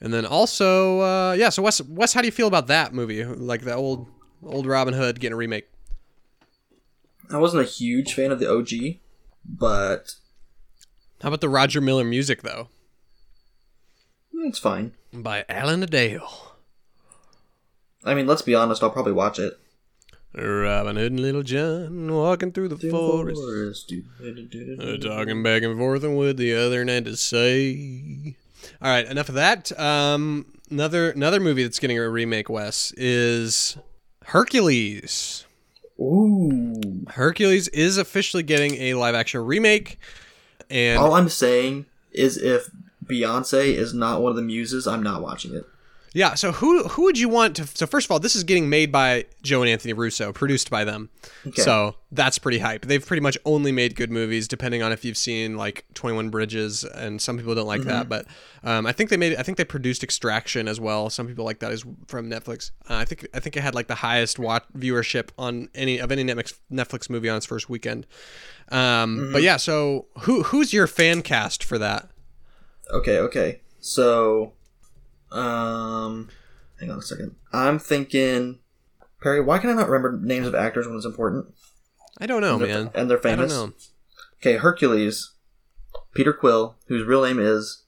And 0.00 0.14
then 0.14 0.24
also, 0.24 1.00
uh, 1.00 1.32
yeah. 1.32 1.50
So 1.50 1.62
Wes, 1.62 1.80
Wes, 1.82 2.12
how 2.12 2.22
do 2.22 2.26
you 2.26 2.32
feel 2.32 2.48
about 2.48 2.68
that 2.68 2.94
movie? 2.94 3.24
Like 3.24 3.62
the 3.62 3.74
old 3.74 4.08
old 4.42 4.66
Robin 4.66 4.94
Hood 4.94 5.20
getting 5.20 5.34
a 5.34 5.36
remake? 5.36 5.68
I 7.30 7.38
wasn't 7.38 7.62
a 7.62 7.66
huge 7.66 8.14
fan 8.14 8.32
of 8.32 8.40
the 8.40 8.50
OG, 8.50 8.98
but 9.58 10.14
How 11.22 11.28
about 11.28 11.40
the 11.40 11.48
Roger 11.48 11.80
Miller 11.80 12.04
music 12.04 12.42
though, 12.42 12.68
it's 14.32 14.58
fine. 14.58 14.92
by 15.12 15.44
Alan-a-Dale? 15.48 16.54
I 18.04 18.14
mean, 18.14 18.26
let's 18.26 18.42
be 18.42 18.54
honest. 18.54 18.82
I'll 18.82 18.90
probably 18.90 19.12
watch 19.12 19.38
it. 19.38 19.58
Robin 20.32 20.96
Hood 20.96 21.12
and 21.12 21.20
Little 21.20 21.42
John 21.42 22.12
walking 22.14 22.52
through 22.52 22.68
the 22.68 22.90
forest. 22.90 23.92
Uh, 23.92 24.96
talking 24.96 25.42
back 25.42 25.62
and 25.62 25.76
forth 25.76 26.04
and 26.04 26.16
with 26.16 26.36
the 26.36 26.54
other 26.54 26.84
had 26.86 27.04
to 27.06 27.16
say. 27.16 28.36
All 28.80 28.90
right, 28.90 29.06
enough 29.06 29.28
of 29.28 29.34
that. 29.34 29.78
Um, 29.78 30.46
another 30.70 31.10
another 31.10 31.40
movie 31.40 31.64
that's 31.64 31.78
getting 31.80 31.98
a 31.98 32.08
remake, 32.08 32.48
Wes, 32.48 32.92
is 32.96 33.76
Hercules. 34.26 35.44
Ooh. 36.00 37.04
Hercules 37.08 37.68
is 37.68 37.98
officially 37.98 38.42
getting 38.42 38.74
a 38.76 38.94
live 38.94 39.14
action 39.14 39.44
remake, 39.44 39.98
and 40.70 40.98
All 40.98 41.14
I'm 41.14 41.28
saying 41.28 41.86
is 42.12 42.36
if 42.36 42.70
Beyonce 43.04 43.74
is 43.74 43.92
not 43.92 44.22
one 44.22 44.30
of 44.30 44.36
the 44.36 44.42
muses, 44.42 44.86
I'm 44.86 45.02
not 45.02 45.22
watching 45.22 45.54
it. 45.54 45.66
Yeah. 46.12 46.34
So 46.34 46.52
who 46.52 46.84
who 46.88 47.02
would 47.04 47.18
you 47.18 47.28
want 47.28 47.56
to? 47.56 47.66
So 47.66 47.86
first 47.86 48.06
of 48.06 48.10
all, 48.10 48.18
this 48.18 48.34
is 48.34 48.44
getting 48.44 48.68
made 48.68 48.90
by 48.90 49.26
Joe 49.42 49.62
and 49.62 49.70
Anthony 49.70 49.92
Russo, 49.92 50.32
produced 50.32 50.70
by 50.70 50.84
them. 50.84 51.10
Okay. 51.46 51.62
So 51.62 51.94
that's 52.10 52.38
pretty 52.38 52.58
hype. 52.58 52.86
They've 52.86 53.04
pretty 53.04 53.20
much 53.20 53.38
only 53.44 53.70
made 53.72 53.94
good 53.94 54.10
movies, 54.10 54.48
depending 54.48 54.82
on 54.82 54.90
if 54.92 55.04
you've 55.04 55.16
seen 55.16 55.56
like 55.56 55.84
Twenty 55.94 56.16
One 56.16 56.30
Bridges, 56.30 56.84
and 56.84 57.20
some 57.22 57.36
people 57.36 57.54
don't 57.54 57.66
like 57.66 57.82
that. 57.82 58.08
But 58.08 58.26
um, 58.64 58.86
I 58.86 58.92
think 58.92 59.10
they 59.10 59.16
made. 59.16 59.36
I 59.36 59.42
think 59.42 59.56
they 59.58 59.64
produced 59.64 60.02
Extraction 60.02 60.66
as 60.68 60.80
well. 60.80 61.10
Some 61.10 61.26
people 61.26 61.44
like 61.44 61.60
that 61.60 61.72
is 61.72 61.84
from 62.08 62.28
Netflix. 62.28 62.70
Uh, 62.88 62.94
I 62.96 63.04
think 63.04 63.28
I 63.32 63.40
think 63.40 63.56
it 63.56 63.62
had 63.62 63.74
like 63.74 63.86
the 63.86 63.94
highest 63.96 64.38
watch 64.38 64.64
viewership 64.76 65.28
on 65.38 65.68
any 65.74 65.98
of 65.98 66.10
any 66.10 66.24
Netflix 66.24 66.54
Netflix 66.72 67.08
movie 67.08 67.28
on 67.28 67.36
its 67.36 67.46
first 67.46 67.70
weekend. 67.70 68.06
Um, 68.70 69.30
But 69.32 69.42
yeah, 69.42 69.56
so 69.56 70.06
who 70.20 70.42
who's 70.44 70.72
your 70.72 70.86
fan 70.86 71.22
cast 71.22 71.62
for 71.64 71.78
that? 71.78 72.08
Okay, 72.92 73.18
okay. 73.18 73.60
So, 73.78 74.52
um, 75.32 76.28
hang 76.78 76.90
on 76.90 76.98
a 76.98 77.02
second. 77.02 77.34
I'm 77.52 77.78
thinking, 77.78 78.58
Perry. 79.22 79.40
Why 79.40 79.58
can 79.58 79.70
I 79.70 79.74
not 79.74 79.88
remember 79.88 80.18
names 80.24 80.46
of 80.46 80.54
actors 80.54 80.86
when 80.86 80.96
it's 80.96 81.06
important? 81.06 81.46
I 82.18 82.26
don't 82.26 82.40
know, 82.40 82.54
and 82.56 82.66
man. 82.66 82.90
And 82.94 83.10
they're 83.10 83.18
I 83.18 83.22
don't 83.36 83.36
famous. 83.38 83.52
know. 83.52 83.72
Okay, 84.40 84.56
Hercules. 84.56 85.32
Peter 86.14 86.32
Quill, 86.32 86.76
whose 86.86 87.04
real 87.06 87.22
name 87.24 87.38
is 87.38 87.84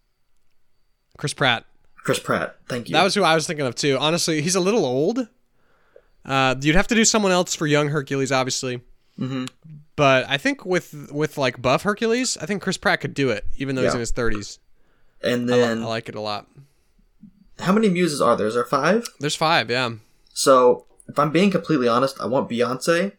Chris 1.19 1.35
Pratt. 1.35 1.65
Chris 1.97 2.19
Pratt. 2.21 2.57
Thank 2.69 2.89
you. 2.89 2.93
That 2.95 3.03
was 3.03 3.15
who 3.15 3.23
I 3.25 3.35
was 3.35 3.47
thinking 3.47 3.67
of 3.67 3.75
too. 3.75 3.97
Honestly, 3.99 4.41
he's 4.43 4.55
a 4.55 4.61
little 4.61 4.85
old. 4.85 5.27
Uh, 6.25 6.55
you'd 6.61 6.77
have 6.77 6.87
to 6.89 6.95
do 6.95 7.05
someone 7.05 7.33
else 7.33 7.55
for 7.55 7.67
young 7.67 7.89
Hercules, 7.89 8.31
obviously. 8.31 8.81
Mhm. 9.19 9.49
But 9.97 10.27
I 10.29 10.39
think 10.39 10.65
with 10.65 11.11
with 11.13 11.37
like 11.37 11.61
buff 11.61 11.83
Hercules, 11.83 12.37
I 12.41 12.47
think 12.47 12.63
Chris 12.63 12.77
Pratt 12.77 13.01
could 13.01 13.15
do 13.15 13.31
it, 13.31 13.45
even 13.57 13.75
though 13.77 13.83
he's 13.83 13.95
in 13.95 14.01
his 14.01 14.11
thirties. 14.13 14.59
and 15.23 15.51
I, 15.51 15.55
li- 15.55 15.61
then, 15.61 15.83
I 15.83 15.87
like 15.87 16.09
it 16.09 16.15
a 16.15 16.21
lot. 16.21 16.47
How 17.63 17.73
many 17.73 17.89
muses 17.89 18.21
are 18.21 18.37
there? 18.37 18.47
Is 18.47 18.55
there 18.55 18.65
five? 18.65 19.07
There's 19.21 19.37
five, 19.37 19.71
yeah. 19.71 19.91
So, 20.35 20.87
if 21.09 21.19
I'm 21.19 21.31
being 21.33 21.51
completely 21.51 21.89
honest, 21.89 22.21
I 22.21 22.27
want 22.27 22.49
Beyonce, 22.51 23.13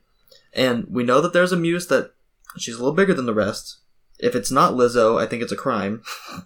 and 0.54 0.86
we 0.90 1.04
know 1.04 1.22
that 1.22 1.34
there's 1.34 1.52
a 1.52 1.58
muse 1.58 1.88
that 1.88 2.14
she's 2.58 2.76
a 2.76 2.78
little 2.80 2.94
bigger 2.96 3.14
than 3.14 3.26
the 3.26 3.34
rest. 3.34 3.78
If 4.20 4.36
it's 4.36 4.52
not 4.52 4.74
Lizzo, 4.74 5.22
I 5.22 5.26
think 5.26 5.42
it's 5.44 5.52
a 5.52 5.58
crime. 5.58 6.02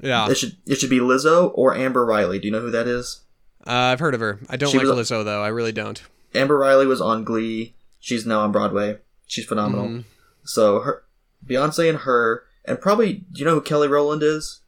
Yeah, 0.00 0.28
It 0.28 0.36
should 0.36 0.56
it 0.66 0.80
should 0.80 0.90
be 0.90 0.98
Lizzo 0.98 1.52
or 1.54 1.76
Amber 1.76 2.04
Riley. 2.04 2.40
Do 2.40 2.46
you 2.48 2.52
know 2.52 2.60
who 2.60 2.72
that 2.72 2.88
is? 2.88 3.20
uh, 3.66 3.70
I've 3.70 4.00
heard 4.00 4.14
of 4.14 4.20
her. 4.20 4.40
I 4.50 4.56
don't 4.56 4.70
She 4.72 4.78
like 4.78 4.86
was- 4.88 5.08
Lizzo 5.08 5.24
though. 5.24 5.42
I 5.42 5.48
really 5.48 5.70
don't. 5.70 6.02
Amber 6.34 6.58
Riley 6.58 6.86
was 6.86 7.00
on 7.00 7.22
Glee. 7.22 7.74
She's 8.00 8.26
now 8.26 8.40
on 8.40 8.50
Broadway. 8.50 8.98
She's 9.28 9.44
phenomenal. 9.44 9.86
Mhm. 9.86 10.04
So 10.44 10.80
her, 10.80 11.04
Beyonce 11.46 11.88
and 11.88 11.98
her, 11.98 12.42
and 12.64 12.80
probably 12.80 13.12
do 13.30 13.38
you 13.38 13.44
know 13.44 13.54
who 13.54 13.60
Kelly 13.60 13.86
Rowland 13.86 14.24
is? 14.24 14.61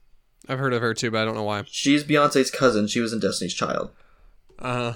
I've 0.49 0.59
heard 0.59 0.75
of 0.75 0.83
her 0.83 0.95
too, 0.95 1.11
but 1.11 1.23
I 1.23 1.25
don't 1.25 1.35
know 1.35 1.43
why. 1.45 1.65
She's 1.67 2.05
Beyonce's 2.05 2.51
cousin. 2.51 2.87
She 2.87 3.01
was 3.01 3.13
in 3.13 3.21
Destiny's 3.21 3.55
Child. 3.55 3.91
Uh 4.59 4.93
huh. 4.93 4.95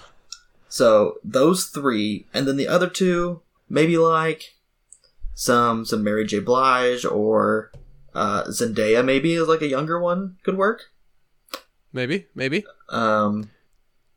So 0.68 1.18
those 1.24 1.66
three, 1.66 2.26
and 2.34 2.46
then 2.46 2.56
the 2.56 2.68
other 2.68 2.88
two, 2.88 3.40
maybe 3.68 3.96
like 3.96 4.54
some 5.34 5.84
some 5.84 6.04
Mary 6.04 6.26
J. 6.26 6.40
Blige 6.40 7.04
or 7.04 7.70
uh, 8.14 8.44
Zendaya. 8.44 9.04
Maybe 9.04 9.34
is 9.34 9.48
like 9.48 9.62
a 9.62 9.68
younger 9.68 9.98
one 9.98 10.36
could 10.42 10.58
work. 10.58 10.90
maybe, 11.92 12.26
maybe. 12.34 12.64
Um, 12.90 13.50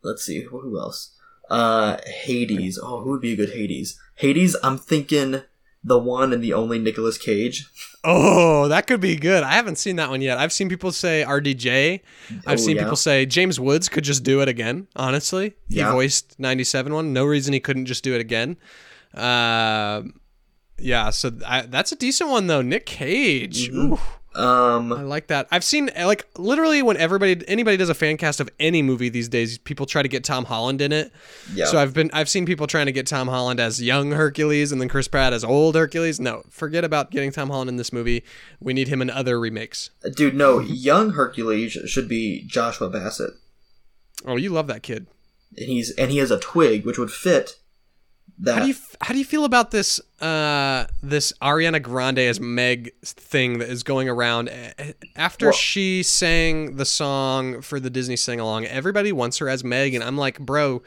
let's 0.03 0.23
see 0.23 0.41
who 0.41 0.59
who 0.59 0.79
else. 0.79 1.15
Uh, 1.49 1.97
Hades. 2.05 2.79
Oh, 2.81 3.01
who 3.01 3.11
would 3.11 3.21
be 3.21 3.33
a 3.33 3.37
good 3.37 3.51
Hades? 3.53 3.99
Hades. 4.15 4.55
I'm 4.63 4.77
thinking 4.77 5.41
the 5.83 5.97
one 5.97 6.31
and 6.33 6.43
the 6.43 6.53
only 6.53 6.77
Nicolas 6.79 7.17
Cage. 7.17 7.65
Oh, 8.03 8.67
that 8.67 8.87
could 8.87 8.99
be 9.01 9.15
good. 9.15 9.43
I 9.43 9.53
haven't 9.53 9.77
seen 9.77 9.95
that 9.97 10.09
one 10.09 10.21
yet. 10.21 10.37
I've 10.37 10.51
seen 10.53 10.69
people 10.69 10.91
say 10.91 11.23
RDJ. 11.27 12.01
I've 12.47 12.59
Oh, 12.59 12.61
seen 12.61 12.75
yeah. 12.75 12.83
people 12.83 12.95
say 12.95 13.25
James 13.25 13.59
Woods 13.59 13.89
could 13.89 14.03
just 14.03 14.23
do 14.23 14.41
it 14.41 14.47
again. 14.47 14.87
Honestly, 14.95 15.53
he 15.69 15.77
Yeah. 15.77 15.91
voiced 15.91 16.39
'97 16.39 16.93
one. 16.93 17.13
No 17.13 17.25
reason 17.25 17.53
he 17.53 17.59
couldn't 17.59 17.85
just 17.85 18.03
do 18.03 18.13
it 18.15 18.21
again. 18.21 18.57
Uh, 19.13 20.03
yeah, 20.79 21.09
so 21.09 21.31
I, 21.45 21.61
that's 21.61 21.91
a 21.91 21.95
decent 21.95 22.29
one 22.29 22.47
though. 22.47 22.61
Nick 22.61 22.85
Cage. 22.85 23.69
Mhm. 23.69 23.99
Um, 24.33 24.93
I 24.93 25.01
like 25.01 25.27
that. 25.27 25.47
I've 25.51 25.63
seen 25.63 25.89
like 25.97 26.25
literally 26.37 26.81
when 26.81 26.95
everybody 26.95 27.43
anybody 27.49 27.75
does 27.75 27.89
a 27.89 27.93
fan 27.93 28.15
cast 28.15 28.39
of 28.39 28.49
any 28.59 28.81
movie 28.81 29.09
these 29.09 29.27
days, 29.27 29.57
people 29.57 29.85
try 29.85 30.01
to 30.01 30.07
get 30.07 30.23
Tom 30.23 30.45
Holland 30.45 30.79
in 30.79 30.93
it. 30.93 31.11
yeah. 31.53 31.65
So 31.65 31.77
I've 31.77 31.93
been 31.93 32.09
I've 32.13 32.29
seen 32.29 32.45
people 32.45 32.65
trying 32.65 32.85
to 32.85 32.93
get 32.93 33.07
Tom 33.07 33.27
Holland 33.27 33.59
as 33.59 33.81
young 33.81 34.11
Hercules 34.11 34.71
and 34.71 34.79
then 34.79 34.87
Chris 34.87 35.09
Pratt 35.09 35.33
as 35.33 35.43
old 35.43 35.75
Hercules. 35.75 36.19
No, 36.19 36.43
forget 36.49 36.85
about 36.85 37.11
getting 37.11 37.31
Tom 37.31 37.49
Holland 37.49 37.69
in 37.69 37.75
this 37.75 37.91
movie. 37.91 38.23
We 38.61 38.73
need 38.73 38.87
him 38.87 39.01
in 39.01 39.09
other 39.09 39.37
remakes. 39.37 39.89
Dude, 40.15 40.35
no, 40.35 40.59
young 40.59 41.11
Hercules 41.11 41.73
should 41.73 42.07
be 42.07 42.45
Joshua 42.47 42.89
Bassett. 42.89 43.33
Oh, 44.25 44.37
you 44.37 44.49
love 44.49 44.67
that 44.67 44.83
kid. 44.83 45.07
And 45.57 45.67
he's 45.67 45.91
and 45.91 46.09
he 46.09 46.19
has 46.19 46.31
a 46.31 46.39
twig 46.39 46.85
which 46.85 46.97
would 46.97 47.11
fit 47.11 47.57
that. 48.39 48.55
How 48.55 48.61
do 48.61 48.67
you 48.67 48.75
how 49.01 49.13
do 49.13 49.19
you 49.19 49.25
feel 49.25 49.45
about 49.45 49.71
this 49.71 49.99
uh 50.21 50.85
this 51.03 51.33
Ariana 51.41 51.81
Grande 51.81 52.19
as 52.19 52.39
Meg 52.39 52.91
thing 53.03 53.59
that 53.59 53.69
is 53.69 53.83
going 53.83 54.09
around 54.09 54.49
after 55.15 55.47
Well- 55.47 55.53
she 55.53 56.03
sang 56.03 56.75
the 56.77 56.85
song 56.85 57.61
for 57.61 57.79
the 57.79 57.89
Disney 57.89 58.15
sing 58.15 58.39
along? 58.39 58.65
Everybody 58.65 59.11
wants 59.11 59.37
her 59.39 59.49
as 59.49 59.63
Meg, 59.63 59.93
and 59.93 60.03
I'm 60.03 60.17
like, 60.17 60.39
bro, 60.39 60.81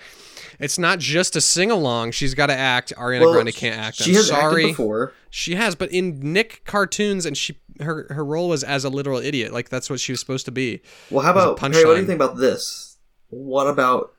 it's 0.59 0.79
not 0.79 0.99
just 0.99 1.37
a 1.37 1.41
sing 1.41 1.71
along. 1.71 2.13
She's 2.13 2.35
got 2.35 2.47
to 2.47 2.57
act. 2.57 2.93
Ariana 2.97 3.21
Well, 3.23 3.33
Grande 3.35 3.55
can't 3.55 3.77
act. 3.79 3.97
She 3.97 4.11
I'm 4.11 4.17
has 4.17 4.29
sorry. 4.29 4.63
acted 4.65 4.77
before. 4.77 5.13
She 5.31 5.55
has, 5.57 5.75
but 5.75 5.91
in 5.91 6.21
Nick 6.33 6.63
cartoons, 6.65 7.27
and 7.27 7.37
she 7.37 7.59
her 7.81 8.07
her 8.11 8.25
role 8.25 8.49
was 8.49 8.63
as 8.63 8.85
a 8.85 8.89
literal 8.89 9.19
idiot. 9.19 9.53
Like 9.53 9.69
that's 9.69 9.91
what 9.91 10.01
she 10.01 10.13
was 10.13 10.21
supposed 10.21 10.45
to 10.47 10.53
be. 10.53 10.81
Well, 11.11 11.25
how 11.25 11.33
about 11.33 11.59
Harry? 11.59 11.85
What 11.85 11.95
do 11.95 12.01
you 12.01 12.07
think 12.07 12.21
about 12.21 12.37
this? 12.37 12.99
What 13.31 13.67
about 13.67 14.13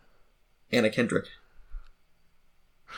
Anna 0.71 0.89
Kendrick. 0.89 1.25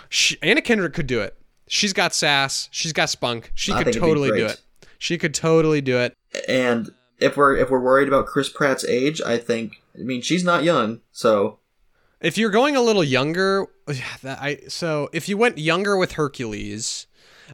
She, 0.10 0.38
Anna 0.42 0.62
Kendrick 0.62 0.94
could 0.94 1.08
do 1.08 1.20
it. 1.22 1.36
She's 1.68 1.94
got 1.94 2.14
sass. 2.16 2.70
She's 2.72 2.94
got 2.94 3.10
spunk. 3.10 3.52
She 3.56 3.72
I 3.74 3.78
could 3.84 3.86
think 3.86 3.98
it'd 3.98 4.04
be 4.04 4.08
totally 4.08 4.40
do 4.40 4.46
it. 4.46 4.62
She 5.00 5.18
could 5.18 5.34
totally 5.34 5.82
do 5.82 5.98
it. 5.98 6.14
And 6.48 6.90
if 7.20 7.36
we're 7.38 7.56
if 7.58 7.70
we're 7.70 7.80
worried 7.82 8.08
about 8.08 8.26
Chris 8.28 8.50
Pratt's 8.50 8.86
age, 8.86 9.22
I 9.22 9.38
think 9.38 9.82
I 9.96 10.04
mean 10.04 10.22
she's 10.22 10.44
not 10.44 10.64
young, 10.64 11.02
so 11.12 11.60
If 12.22 12.38
you're 12.38 12.50
going 12.52 12.76
a 12.76 12.82
little 12.82 13.04
younger, 13.04 13.68
that 14.22 14.40
I 14.42 14.60
so 14.70 15.10
if 15.14 15.28
you 15.28 15.38
went 15.38 15.58
younger 15.58 15.98
with 15.98 16.14
Hercules, 16.14 17.06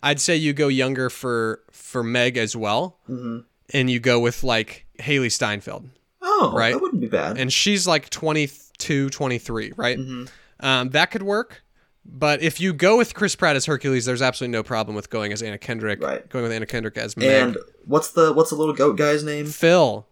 I'd 0.02 0.20
say 0.22 0.36
you 0.36 0.54
go 0.54 0.68
younger 0.68 1.10
for 1.10 1.62
for 1.72 2.04
Meg 2.04 2.38
as 2.38 2.56
well, 2.56 3.00
Mhm. 3.10 3.46
and 3.74 3.90
you 3.90 4.00
go 4.00 4.20
with 4.20 4.44
like 4.44 4.86
Hailee 5.00 5.32
Steinfeld, 5.32 5.90
oh, 6.22 6.54
Right. 6.56 6.74
that 6.74 6.82
wouldn't 6.82 7.02
be 7.02 7.08
bad. 7.08 7.38
and 7.40 7.52
she's 7.52 7.88
like 7.88 8.10
22, 8.12 9.10
23, 9.10 9.74
right? 9.76 9.98
Um, 10.60 10.90
that 10.92 11.10
could 11.12 11.24
work. 11.24 11.63
But 12.06 12.42
if 12.42 12.60
you 12.60 12.74
go 12.74 12.98
with 12.98 13.14
Chris 13.14 13.36
Pratt 13.36 13.56
as 13.56 13.66
Hercules, 13.66 14.06
there's 14.06 14.22
absolutely 14.22 14.52
no 14.52 14.62
problem 14.64 14.96
with 14.96 15.10
going 15.10 15.32
as 15.32 15.42
Anna 15.42 15.58
Kendrick. 15.58 16.02
Right. 16.04 16.28
Going 16.30 16.44
with 16.44 16.52
Anna 16.52 16.66
Kendrick 16.66 16.98
as 16.98 17.16
Meg. 17.16 17.28
and 17.30 17.58
what's 17.86 18.12
the 18.12 18.34
what's 18.34 18.50
the 18.50 18.56
little 18.58 18.74
goat 18.74 18.98
guy's 18.98 19.24
name? 19.24 19.46
Phil. 19.46 20.06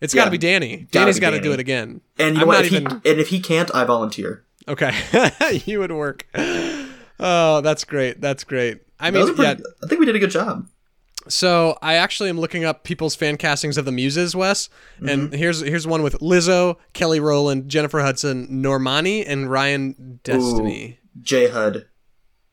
It's 0.00 0.14
got 0.14 0.26
to 0.26 0.30
be 0.30 0.38
Danny. 0.38 0.86
Danny's 0.92 1.18
got 1.18 1.30
to 1.30 1.36
Danny. 1.38 1.48
do 1.48 1.52
it 1.54 1.58
again. 1.60 2.00
And 2.18 2.34
you 2.36 2.42
know 2.42 2.46
what? 2.46 2.64
If 2.66 2.72
even. 2.72 3.00
he, 3.02 3.10
and 3.10 3.18
if 3.20 3.28
he 3.28 3.40
can't, 3.40 3.74
I 3.74 3.82
volunteer. 3.84 4.44
Okay, 4.68 4.92
you 5.64 5.78
would 5.80 5.90
work. 5.90 6.26
Oh, 7.20 7.60
that's 7.62 7.84
great. 7.84 8.20
That's 8.20 8.44
great. 8.44 8.80
I 9.00 9.10
mean, 9.10 9.28
a 9.28 9.42
yeah. 9.42 9.54
I 9.82 9.86
think 9.86 9.98
we 9.98 10.06
did 10.06 10.14
a 10.14 10.18
good 10.20 10.30
job. 10.30 10.68
So 11.26 11.76
I 11.82 11.94
actually 11.94 12.28
am 12.30 12.38
looking 12.38 12.64
up 12.64 12.84
people's 12.84 13.14
fan 13.14 13.36
castings 13.36 13.76
of 13.76 13.84
the 13.84 13.92
Muses, 13.92 14.34
Wes, 14.36 14.68
Mm-hmm. 14.96 15.08
and 15.08 15.32
here's 15.32 15.60
here's 15.60 15.86
one 15.86 16.02
with 16.02 16.14
Lizzo, 16.20 16.76
Kelly 16.92 17.18
Rowland, 17.20 17.68
Jennifer 17.68 18.00
Hudson, 18.00 18.46
Normani, 18.48 19.24
and 19.26 19.50
Ryan 19.50 20.20
Destiny. 20.22 20.97
J 21.20 21.48
Hud. 21.48 21.86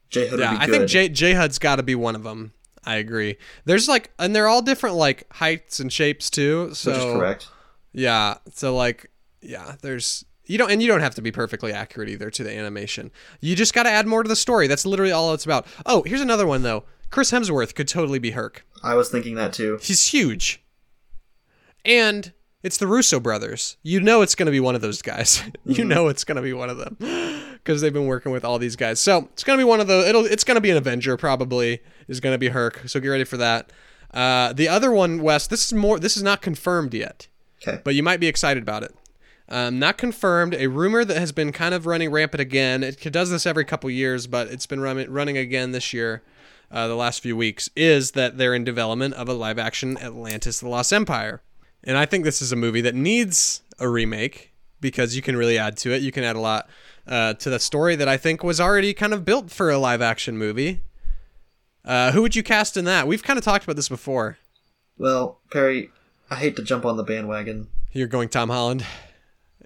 J 0.10 0.28
Hud 0.28 0.40
yeah, 0.40 0.58
I 0.60 0.68
think 0.68 0.88
J 0.88 1.10
J 1.10 1.34
Hud's 1.34 1.60
got 1.60 1.78
to 1.78 1.84
be 1.84 1.96
one 1.96 2.16
of 2.16 2.24
them. 2.24 2.54
I 2.86 2.98
agree. 2.98 3.38
There's 3.66 3.88
like, 3.88 4.12
and 4.20 4.36
they're 4.36 4.48
all 4.48 4.62
different 4.62 4.96
like 4.96 5.26
heights 5.34 5.80
and 5.80 5.92
shapes 5.92 6.30
too. 6.30 6.74
So 6.74 6.92
which 6.92 7.00
is 7.00 7.06
correct. 7.06 7.48
Yeah. 7.94 8.36
So 8.54 8.76
like, 8.76 9.12
yeah, 9.42 9.76
there's 9.82 10.26
you 10.46 10.58
don't 10.58 10.72
and 10.72 10.82
you 10.82 10.88
don't 10.88 11.02
have 11.02 11.16
to 11.16 11.22
be 11.22 11.32
perfectly 11.32 11.74
accurate 11.74 12.10
either 12.10 12.30
to 12.30 12.44
the 12.44 12.56
animation. 12.56 13.12
You 13.42 13.56
just 13.56 13.74
got 13.74 13.84
to 13.84 13.90
add 13.90 14.08
more 14.08 14.24
to 14.24 14.30
the 14.30 14.36
story. 14.36 14.68
That's 14.68 14.86
literally 14.86 15.12
all 15.12 15.34
it's 15.34 15.46
about. 15.46 15.66
Oh, 15.86 16.04
here's 16.04 16.22
another 16.22 16.46
one 16.46 16.62
though. 16.62 16.84
Chris 17.10 17.32
Hemsworth 17.32 17.76
could 17.76 17.88
totally 17.88 18.20
be 18.20 18.32
Herc. 18.32 18.66
I 18.84 18.96
was 18.96 19.10
thinking 19.10 19.36
that 19.36 19.54
too. 19.54 19.80
He's 19.82 20.08
huge. 20.08 20.64
And 21.84 22.34
it's 22.62 22.78
the 22.78 22.88
Russo 22.88 23.20
brothers. 23.20 23.78
You 23.84 24.00
know 24.02 24.22
it's 24.22 24.36
going 24.36 24.48
to 24.48 24.52
be 24.52 24.60
one 24.60 24.76
of 24.76 24.82
those 24.82 25.02
guys. 25.02 25.42
you 25.66 25.76
mm-hmm. 25.76 25.88
know 25.88 26.08
it's 26.08 26.24
going 26.24 26.36
to 26.36 26.42
be 26.42 26.54
one 26.54 26.70
of 26.70 26.78
them 26.78 26.98
because 27.66 27.82
they've 27.82 27.92
been 27.92 28.06
working 28.06 28.32
with 28.32 28.46
all 28.46 28.60
these 28.60 28.76
guys. 28.76 29.00
So 29.02 29.28
it's 29.34 29.44
going 29.44 29.58
to 29.58 29.66
be 29.66 29.68
one 29.68 29.80
of 29.82 29.88
the. 29.88 30.08
It'll. 30.08 30.26
It's 30.26 30.44
going 30.44 30.56
to 30.56 30.62
be 30.62 30.70
an 30.70 30.78
Avenger 30.78 31.18
probably. 31.18 31.82
Is 32.08 32.20
going 32.20 32.34
to 32.34 32.38
be 32.40 32.50
Herc. 32.50 32.84
So 32.88 33.00
get 33.00 33.08
ready 33.10 33.24
for 33.24 33.38
that. 33.38 33.72
Uh, 34.14 34.54
the 34.54 34.68
other 34.70 34.92
one, 34.92 35.22
Wes. 35.22 35.48
This 35.48 35.66
is 35.66 35.74
more. 35.74 36.00
This 36.00 36.16
is 36.16 36.24
not 36.24 36.42
confirmed 36.42 36.94
yet, 36.94 37.28
Okay. 37.68 37.82
but 37.84 37.96
you 37.96 38.04
might 38.04 38.20
be 38.20 38.28
excited 38.28 38.62
about 38.64 38.84
it. 38.84 38.96
Um, 39.50 39.78
not 39.80 39.98
confirmed. 39.98 40.54
A 40.56 40.68
rumor 40.68 41.04
that 41.04 41.18
has 41.18 41.32
been 41.32 41.52
kind 41.52 41.74
of 41.74 41.86
running 41.86 42.12
rampant 42.12 42.42
again. 42.42 42.84
It 42.84 43.00
does 43.12 43.30
this 43.30 43.46
every 43.46 43.66
couple 43.66 43.90
years, 43.90 44.28
but 44.28 44.48
it's 44.48 44.66
been 44.68 44.80
running 44.80 45.10
running 45.12 45.38
again 45.38 45.72
this 45.72 45.92
year. 45.94 46.22
Uh, 46.72 46.88
the 46.88 46.96
last 46.96 47.22
few 47.22 47.36
weeks 47.38 47.70
is 47.76 48.12
that 48.12 48.38
they're 48.38 48.54
in 48.56 48.64
development 48.64 49.14
of 49.16 49.28
a 49.30 49.34
live 49.34 49.60
action 49.60 49.98
Atlantis: 49.98 50.60
The 50.60 50.68
Lost 50.70 50.94
Empire, 50.94 51.42
and 51.84 51.98
I 51.98 52.06
think 52.06 52.24
this 52.24 52.42
is 52.42 52.52
a 52.52 52.56
movie 52.56 52.82
that 52.82 52.96
needs 52.96 53.62
a 53.80 53.88
remake 53.90 54.52
because 54.82 55.16
you 55.16 55.22
can 55.22 55.36
really 55.36 55.58
add 55.58 55.78
to 55.78 55.92
it. 55.92 56.02
You 56.02 56.12
can 56.12 56.24
add 56.24 56.36
a 56.36 56.40
lot 56.40 56.70
uh, 57.08 57.34
to 57.36 57.50
the 57.50 57.60
story 57.60 57.96
that 57.96 58.08
I 58.08 58.18
think 58.18 58.44
was 58.44 58.60
already 58.60 58.94
kind 58.94 59.14
of 59.14 59.24
built 59.26 59.52
for 59.52 59.70
a 59.70 59.78
live 59.78 60.02
action 60.02 60.38
movie. 60.38 60.82
Uh, 61.84 62.12
who 62.12 62.22
would 62.22 62.36
you 62.36 62.44
cast 62.44 62.78
in 62.78 62.86
that? 62.86 63.08
We've 63.08 63.22
kind 63.24 63.38
of 63.38 63.46
talked 63.46 63.64
about 63.64 63.76
this 63.76 63.90
before. 63.90 64.38
Well, 64.98 65.40
Perry, 65.52 65.92
I 66.30 66.36
hate 66.36 66.56
to 66.56 66.64
jump 66.64 66.86
on 66.86 66.98
the 66.98 67.04
bandwagon. 67.04 67.68
You're 67.92 68.08
going 68.08 68.30
Tom 68.30 68.50
Holland. 68.50 68.86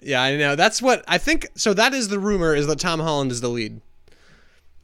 Yeah, 0.02 0.22
I 0.22 0.36
know. 0.36 0.54
That's 0.56 0.80
what 0.82 1.04
I 1.08 1.18
think. 1.18 1.46
So 1.54 1.72
that 1.74 1.92
is 1.94 2.08
the 2.08 2.18
rumor: 2.18 2.54
is 2.54 2.66
that 2.66 2.78
Tom 2.78 3.00
Holland 3.00 3.30
is 3.32 3.40
the 3.40 3.48
lead. 3.48 3.80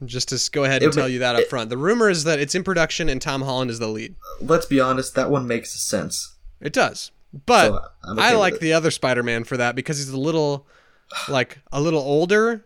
Just 0.05 0.29
to 0.29 0.51
go 0.51 0.63
ahead 0.63 0.83
and 0.83 0.91
It- 0.93 0.95
tell 0.95 1.09
you 1.09 1.19
that 1.19 1.35
up 1.35 1.41
it- 1.41 1.49
front. 1.49 1.69
The 1.71 1.77
rumor 1.77 2.09
is 2.09 2.23
that 2.25 2.39
it's 2.39 2.53
in 2.53 2.63
production 2.63 3.09
and 3.09 3.19
Tom 3.21 3.41
Holland 3.41 3.71
is 3.71 3.79
the 3.79 3.87
lead. 3.87 4.15
Let's 4.39 4.67
be 4.67 4.79
honest, 4.79 5.15
that 5.15 5.31
one 5.31 5.47
makes 5.47 5.71
sense. 5.81 6.35
It 6.61 6.71
does, 6.71 7.11
but 7.47 7.69
So, 7.69 8.11
okay 8.11 8.21
I 8.21 8.33
like 8.33 8.59
the 8.59 8.73
other 8.73 8.91
Spider-Man 8.91 9.43
for 9.43 9.57
that 9.57 9.75
because 9.75 9.97
he's 9.97 10.09
a 10.09 10.19
little, 10.19 10.67
like 11.29 11.59
a 11.71 11.81
little 11.81 12.01
older, 12.01 12.65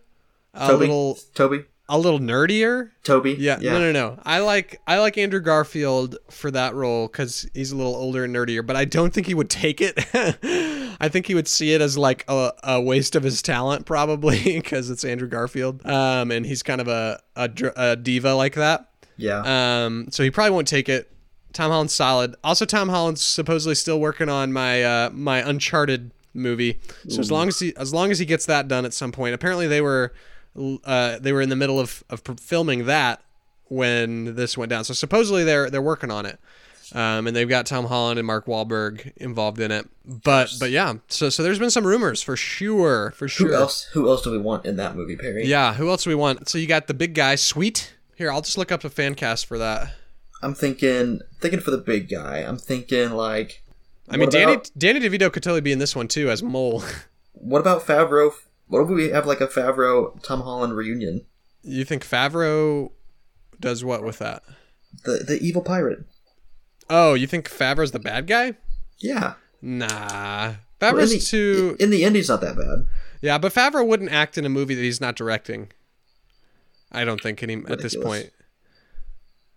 a 0.54 0.66
Tobey, 0.66 0.86
little, 0.86 1.18
Tobey, 1.34 1.64
a 1.88 1.98
little 1.98 2.20
nerdier. 2.20 2.90
Tobey. 3.02 3.36
Yeah, 3.38 3.56
no, 3.56 3.78
no, 3.78 3.92
no. 3.92 4.18
I 4.24 4.38
like 4.38 4.80
I 4.86 4.98
like 4.98 5.18
Andrew 5.18 5.40
Garfield 5.40 6.16
for 6.30 6.50
that 6.50 6.74
role 6.74 7.06
because 7.06 7.48
he's 7.54 7.72
a 7.72 7.76
little 7.76 7.94
older 7.94 8.24
and 8.24 8.34
nerdier. 8.34 8.66
But 8.66 8.76
I 8.76 8.84
don't 8.84 9.12
think 9.12 9.26
he 9.26 9.34
would 9.34 9.50
take 9.50 9.80
it. 9.80 9.98
I 11.00 11.08
think 11.08 11.26
he 11.26 11.34
would 11.34 11.48
see 11.48 11.72
it 11.72 11.80
as 11.80 11.98
like 11.98 12.24
a, 12.28 12.52
a 12.62 12.80
waste 12.80 13.16
of 13.16 13.22
his 13.22 13.42
talent, 13.42 13.86
probably 13.86 14.42
because 14.44 14.90
it's 14.90 15.04
Andrew 15.04 15.28
Garfield, 15.28 15.84
um, 15.86 16.30
and 16.30 16.46
he's 16.46 16.62
kind 16.62 16.80
of 16.80 16.88
a, 16.88 17.20
a 17.36 17.50
a 17.76 17.96
diva 17.96 18.34
like 18.34 18.54
that. 18.54 18.88
Yeah. 19.16 19.84
Um, 19.84 20.08
so 20.10 20.22
he 20.22 20.30
probably 20.30 20.52
won't 20.52 20.68
take 20.68 20.88
it. 20.88 21.08
Tom 21.52 21.70
Holland's 21.70 21.92
solid. 21.92 22.34
Also, 22.42 22.64
Tom 22.64 22.88
Holland's 22.88 23.22
supposedly 23.22 23.74
still 23.74 24.00
working 24.00 24.28
on 24.28 24.52
my 24.52 24.82
uh, 24.82 25.10
my 25.12 25.46
Uncharted 25.46 26.12
movie. 26.34 26.80
So 27.08 27.20
as 27.20 27.30
long 27.30 27.48
as 27.48 27.58
he 27.58 27.74
as 27.76 27.92
long 27.92 28.10
as 28.10 28.18
he 28.18 28.24
gets 28.24 28.46
that 28.46 28.68
done 28.68 28.84
at 28.84 28.94
some 28.94 29.12
point. 29.12 29.34
Apparently 29.34 29.66
they 29.66 29.80
were 29.80 30.12
uh, 30.84 31.18
they 31.18 31.32
were 31.32 31.40
in 31.40 31.48
the 31.48 31.56
middle 31.56 31.80
of, 31.80 32.04
of 32.10 32.22
filming 32.40 32.86
that 32.86 33.22
when 33.68 34.34
this 34.34 34.56
went 34.56 34.70
down. 34.70 34.84
So 34.84 34.94
supposedly 34.94 35.44
they're 35.44 35.70
they're 35.70 35.82
working 35.82 36.10
on 36.10 36.26
it. 36.26 36.38
Um, 36.94 37.26
and 37.26 37.34
they've 37.34 37.48
got 37.48 37.64
Tom 37.64 37.86
Holland 37.86 38.18
and 38.18 38.26
Mark 38.26 38.44
Wahlberg 38.44 39.12
involved 39.16 39.60
in 39.60 39.70
it. 39.70 39.88
But 40.04 40.52
but 40.60 40.70
yeah, 40.70 40.94
so 41.08 41.30
so 41.30 41.42
there's 41.42 41.58
been 41.58 41.70
some 41.70 41.86
rumors 41.86 42.22
for 42.22 42.36
sure, 42.36 43.12
for 43.12 43.28
sure. 43.28 43.48
who 43.48 43.54
else? 43.54 43.84
Who 43.92 44.08
else 44.08 44.22
do 44.22 44.30
we 44.30 44.38
want 44.38 44.66
in 44.66 44.76
that 44.76 44.94
movie, 44.94 45.16
Perry? 45.16 45.46
Yeah, 45.46 45.74
who 45.74 45.88
else 45.88 46.04
do 46.04 46.10
we 46.10 46.16
want? 46.16 46.48
So 46.50 46.58
you 46.58 46.66
got 46.66 46.88
the 46.88 46.94
big 46.94 47.14
guy, 47.14 47.36
Sweet. 47.36 47.94
Here, 48.14 48.30
I'll 48.30 48.42
just 48.42 48.58
look 48.58 48.70
up 48.70 48.84
a 48.84 48.90
fan 48.90 49.14
cast 49.14 49.46
for 49.46 49.56
that. 49.56 49.94
I'm 50.42 50.54
thinking, 50.54 51.20
thinking 51.40 51.60
for 51.60 51.70
the 51.70 51.78
big 51.78 52.10
guy. 52.10 52.38
I'm 52.38 52.58
thinking 52.58 53.12
like, 53.12 53.62
I 54.08 54.16
mean, 54.16 54.26
What 54.26 54.32
Danny 54.32 54.56
Danny 54.76 55.00
DeVito 55.00 55.32
could 55.32 55.42
totally 55.42 55.60
be 55.60 55.72
in 55.72 55.78
this 55.78 55.94
one 55.96 56.08
too 56.08 56.28
as 56.30 56.42
Mole. 56.42 56.82
what 57.32 57.60
about 57.60 57.86
Favreau? 57.86 58.32
What 58.66 58.82
if 58.82 58.88
we 58.88 59.08
have 59.10 59.26
like 59.26 59.40
a 59.40 59.46
Favreau 59.46 60.20
Tom 60.22 60.42
Holland 60.42 60.76
reunion? 60.76 61.24
you 61.62 61.84
think 61.84 62.04
Favreau 62.06 62.90
does 63.60 63.84
what 63.84 64.02
with 64.02 64.18
that? 64.18 64.42
The 65.04 65.18
the 65.26 65.38
evil 65.40 65.62
pirate. 65.62 66.04
Oh, 66.90 67.14
you 67.14 67.26
think 67.26 67.48
Favreau's 67.48 67.92
the 67.92 67.98
bad 68.00 68.26
guy? 68.26 68.54
Yeah. 68.98 69.34
Nah, 69.62 69.86
Well, 69.88 70.56
in 70.90 70.96
Favreau's 70.96 71.10
the, 71.12 71.18
too. 71.20 71.76
in 71.78 71.90
the 71.90 72.04
end, 72.04 72.16
he's 72.16 72.28
not 72.28 72.40
that 72.40 72.56
bad. 72.56 72.86
Yeah, 73.20 73.38
but 73.38 73.54
Favreau 73.54 73.86
wouldn't 73.86 74.10
act 74.10 74.36
in 74.36 74.44
a 74.44 74.48
movie 74.48 74.74
that 74.74 74.82
he's 74.82 75.00
not 75.00 75.14
directing. 75.14 75.70
I 76.90 77.04
don't 77.04 77.20
think 77.22 77.42
any 77.42 77.54
at 77.68 77.80
this 77.80 77.94
point. 77.96 78.30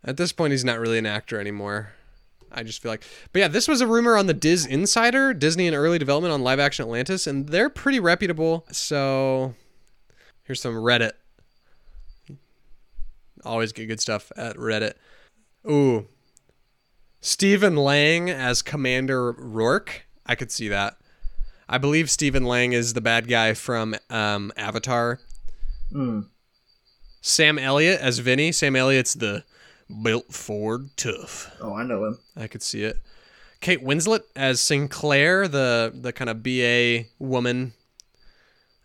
At 0.04 0.18
this 0.18 0.32
point, 0.32 0.52
he's 0.52 0.64
not 0.64 0.80
really 0.80 1.00
an 1.00 1.08
actor 1.08 1.40
anymore. 1.40 1.94
I 2.52 2.64
just 2.64 2.82
feel 2.82 2.92
like, 2.92 3.04
but 3.34 3.40
yeah, 3.40 3.48
this 3.48 3.68
was 3.68 3.82
a 3.82 3.88
rumor 3.88 4.18
on 4.18 4.28
the 4.28 4.34
DisInsider, 4.34 5.38
Disney 5.38 5.68
and 5.68 5.76
early 5.76 6.00
development 6.00 6.34
on 6.34 6.42
live 6.42 6.60
action 6.60 6.84
Atlantis, 6.84 7.28
and 7.28 7.50
they're 7.50 7.70
pretty 7.70 8.00
reputable. 8.00 8.66
So 8.72 9.56
here's 10.44 10.62
some 10.62 10.76
Reddit. 10.76 11.14
Always 13.44 13.74
get 13.74 13.88
good 13.88 14.00
stuff 14.00 14.32
at 14.38 14.56
Reddit. 14.56 14.94
Ooh, 15.70 16.08
Stephen 17.20 17.76
Lang 17.76 18.30
as 18.30 18.62
Commander 18.62 19.32
Rourke. 19.32 20.06
I 20.26 20.36
could 20.36 20.52
see 20.52 20.68
that. 20.70 20.98
I 21.68 21.80
believe 21.80 22.10
Stephen 22.12 22.44
Lang 22.44 22.74
is 22.74 22.94
the 22.94 23.02
bad 23.02 23.28
guy 23.28 23.54
from 23.56 23.96
um, 24.10 24.52
Avatar. 24.56 25.20
Hmm. 25.92 26.22
Sam 27.22 27.58
Elliott 27.58 28.00
as 28.00 28.20
Vinny. 28.20 28.52
Sam 28.52 28.76
Elliott's 28.76 29.16
the 29.16 29.44
built 30.02 30.34
Ford 30.34 30.90
tough. 30.98 31.52
Oh, 31.62 31.74
I 31.74 31.84
know 31.84 32.06
him. 32.06 32.20
I 32.36 32.48
could 32.48 32.64
see 32.64 32.84
it. 32.84 33.02
Kate 33.62 33.84
Winslet 33.84 34.22
as 34.36 34.60
Sinclair, 34.60 35.48
the 35.48 35.92
the 35.94 36.14
kind 36.14 36.30
of 36.30 36.44
BA 36.44 37.06
woman. 37.20 37.74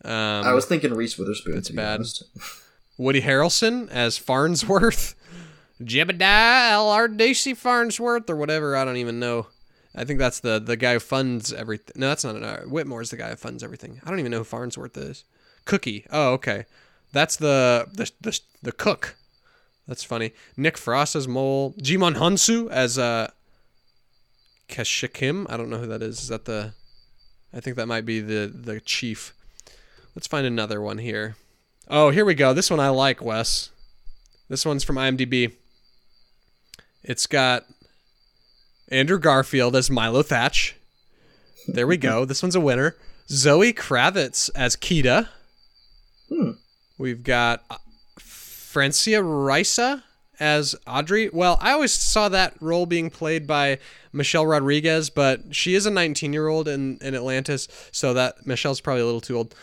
Um, 0.05 0.13
I 0.13 0.53
was 0.53 0.65
thinking 0.65 0.95
Reese 0.95 1.19
Witherspoon. 1.19 1.55
That's 1.55 1.67
to 1.69 1.73
be 1.73 1.77
bad. 1.77 1.97
honest. 1.97 2.25
Woody 2.99 3.23
Harrelson 3.23 3.91
as 3.91 4.19
Farnsworth. 4.19 5.15
Jebediah 5.83 6.71
Allardyce 6.73 7.57
Farnsworth 7.57 8.29
or 8.29 8.37
whatever. 8.37 8.77
I 8.77 8.85
don't 8.85 8.99
even 8.99 9.19
know. 9.19 9.47
I 9.95 10.05
think 10.05 10.19
that's 10.19 10.41
the 10.41 10.59
the 10.59 10.77
guy 10.77 10.95
who 10.95 11.01
funds 11.01 11.53
everything. 11.53 11.95
No, 11.97 12.09
that's 12.09 12.25
not 12.25 12.37
an 12.37 12.45
uh, 12.45 12.61
Whitmore's 12.63 13.11
the 13.11 13.17
guy 13.17 13.31
who 13.31 13.37
funds 13.37 13.63
everything. 13.63 14.01
I 14.05 14.11
don't 14.11 14.19
even 14.21 14.31
know 14.31 14.39
who 14.39 14.45
Farnsworth 14.45 14.97
is. 14.97 15.25
Cookie. 15.65 16.07
Oh, 16.11 16.33
okay. 16.35 16.67
That's 17.13 17.37
the 17.37 17.89
the 17.93 18.11
the, 18.21 18.41
the 18.63 18.73
cook. 18.73 19.17
That's 19.91 20.05
funny. 20.05 20.31
Nick 20.57 20.79
Frost 20.79 21.17
as 21.17 21.27
Mole. 21.27 21.75
Djimon 21.83 22.15
Hounsou 22.15 22.71
as 22.71 22.97
uh 22.97 23.29
Kashekim. 24.69 25.47
I 25.51 25.57
don't 25.57 25.69
know 25.69 25.79
who 25.79 25.89
that 25.89 26.01
is. 26.01 26.21
Is 26.21 26.29
that 26.29 26.45
the 26.45 26.75
I 27.53 27.59
think 27.59 27.75
that 27.75 27.89
might 27.89 28.07
be 28.07 28.21
the 28.21 28.47
the 28.55 28.81
chief. 28.81 29.35
Let's 30.15 30.29
find 30.29 30.47
another 30.47 30.81
one 30.81 30.99
here. 30.99 31.35
Oh, 31.89 32.11
here 32.11 32.25
we 32.25 32.35
go. 32.37 32.55
This 32.55 32.71
one 32.71 32.79
I 32.79 32.91
like, 32.91 33.21
Wes. 33.21 33.71
This 34.49 34.65
one's 34.65 34.85
from 34.85 34.95
IMDb. 34.95 35.55
It's 37.03 37.27
got 37.27 37.65
Andrew 38.91 39.19
Garfield 39.19 39.75
as 39.75 39.91
Milo 39.91 40.23
Thatch. 40.23 40.77
There 41.67 41.89
we 41.89 41.97
go. 41.97 42.25
This 42.25 42.45
one's 42.45 42.55
a 42.55 42.61
winner. 42.61 42.95
Zoe 43.29 43.73
Kravitz 43.73 44.51
as 44.55 44.77
Kida. 44.77 45.27
Hmm. 46.29 46.53
We've 46.97 47.25
got 47.25 47.65
uh, 47.69 47.79
Francia 48.71 49.21
Raisa 49.21 50.05
as 50.39 50.77
Audrey. 50.87 51.29
Well, 51.33 51.59
I 51.61 51.73
always 51.73 51.91
saw 51.91 52.29
that 52.29 52.55
role 52.63 52.87
being 52.87 53.11
played 53.11 53.45
by 53.45 53.81
Michelle 54.13 54.47
Rodriguez, 54.47 55.11
but 55.11 55.57
she 55.57 55.75
is 55.75 55.87
a 55.87 55.91
19 55.91 56.33
year 56.33 56.47
old 56.47 56.69
in, 56.69 56.99
in 57.03 57.17
Atlantis, 57.17 57.67
so 57.91 58.15
that 58.15 58.47
Michelle's 58.47 58.81
probably 58.81 59.03
a 59.03 59.07
little 59.07 59.21
too 59.21 59.37
old. 59.37 59.57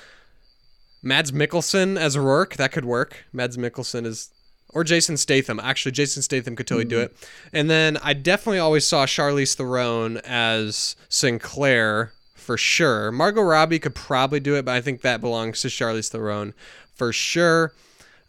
Mads 1.01 1.31
Mikkelsen 1.31 1.97
as 1.97 2.17
Rourke, 2.17 2.57
that 2.57 2.73
could 2.73 2.83
work. 2.83 3.23
Mads 3.31 3.55
Mikkelsen 3.55 4.05
is. 4.05 4.29
Or 4.73 4.83
Jason 4.83 5.15
Statham. 5.15 5.61
Actually, 5.61 5.93
Jason 5.93 6.21
Statham 6.21 6.57
could 6.57 6.67
totally 6.67 6.83
do 6.83 6.97
hmm. 6.97 7.03
it. 7.03 7.29
And 7.53 7.69
then 7.69 7.95
I 8.03 8.11
definitely 8.11 8.59
always 8.59 8.85
saw 8.85 9.05
Charlize 9.05 9.55
Theron 9.55 10.17
as 10.25 10.97
Sinclair 11.07 12.11
for 12.35 12.57
sure. 12.57 13.13
Margot 13.13 13.41
Robbie 13.41 13.79
could 13.79 13.95
probably 13.95 14.41
do 14.41 14.55
it, 14.57 14.65
but 14.65 14.75
I 14.75 14.81
think 14.81 15.01
that 15.01 15.21
belongs 15.21 15.61
to 15.61 15.69
Charlize 15.69 16.09
Theron 16.09 16.53
for 16.93 17.13
sure. 17.13 17.71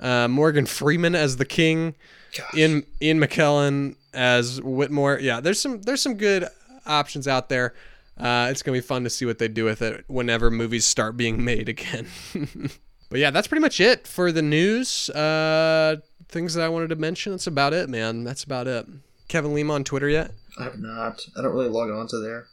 Uh, 0.01 0.29
Morgan 0.29 0.67
Freeman 0.67 1.15
as 1.15 1.37
the 1.37 1.45
king. 1.45 1.95
Gosh. 2.37 2.55
Ian 2.55 2.87
Ian 3.01 3.21
McKellen 3.21 3.97
as 4.13 4.61
Whitmore. 4.63 5.19
Yeah, 5.21 5.41
there's 5.41 5.61
some 5.61 5.83
there's 5.83 6.03
some 6.03 6.15
good 6.15 6.47
options 6.87 7.27
out 7.27 7.49
there. 7.49 7.75
Uh, 8.19 8.49
it's 8.51 8.63
gonna 8.63 8.77
be 8.77 8.81
fun 8.83 9.05
to 9.05 9.11
see 9.11 9.25
what 9.25 9.39
they 9.39 9.49
do 9.49 9.65
with 9.65 9.83
it 9.83 10.05
whenever 10.09 10.51
movies 10.51 10.85
start 10.85 11.17
being 11.17 11.45
made 11.45 11.69
again. 11.69 12.07
but 13.11 13.21
yeah, 13.21 13.31
that's 13.31 13.49
pretty 13.49 13.63
much 13.63 13.81
it 13.81 14.07
for 14.07 14.33
the 14.33 14.43
news. 14.43 15.09
Uh, 15.11 15.97
things 16.29 16.55
that 16.55 16.63
I 16.65 16.69
wanted 16.69 16.91
to 16.91 16.97
mention. 16.97 17.33
That's 17.33 17.47
about 17.47 17.73
it, 17.73 17.89
man. 17.89 18.25
That's 18.25 18.45
about 18.45 18.67
it. 18.67 18.87
Kevin 19.29 19.55
Lima 19.55 19.75
on 19.75 19.85
Twitter 19.85 20.09
yet? 20.09 20.33
I 20.59 20.65
have 20.65 20.79
not. 20.79 21.27
I 21.37 21.43
don't 21.43 21.53
really 21.53 21.69
log 21.69 21.91
on 21.91 22.09
to 22.09 22.19
there. 22.19 22.47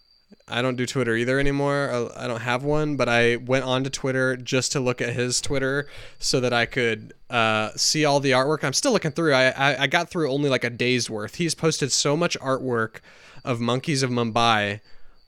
I 0.48 0.62
don't 0.62 0.76
do 0.76 0.86
Twitter 0.86 1.16
either 1.16 1.40
anymore. 1.40 1.90
I- 2.16 2.26
I 2.26 2.28
don't 2.28 2.42
have 2.42 2.64
one, 2.64 2.98
but 2.98 3.10
I 3.10 3.38
went 3.38 3.66
onto 3.66 3.90
Twitter 3.90 4.38
just 4.38 4.72
to 4.74 4.80
look 4.80 5.02
at 5.02 5.14
his 5.14 5.42
Twitter 5.42 5.88
so 6.20 6.40
that 6.40 6.54
I 6.54 6.68
could 6.68 7.14
uh, 7.32 7.72
see 7.76 8.06
all 8.06 8.20
the 8.20 8.32
artwork. 8.32 8.64
I'm 8.64 8.74
still 8.74 8.92
looking 8.92 9.12
through. 9.12 9.34
I, 9.34 9.46
I 9.50 9.84
I 9.84 9.88
got 9.88 10.10
through 10.12 10.32
only 10.32 10.50
like 10.50 10.64
a 10.64 10.70
day's 10.70 11.10
worth. 11.10 11.36
He's 11.36 11.56
posted 11.56 11.92
so 11.92 12.16
much 12.16 12.38
artwork 12.40 12.98
of 13.44 13.60
Monkeys 13.60 14.04
of 14.04 14.12
Mumbai 14.12 14.82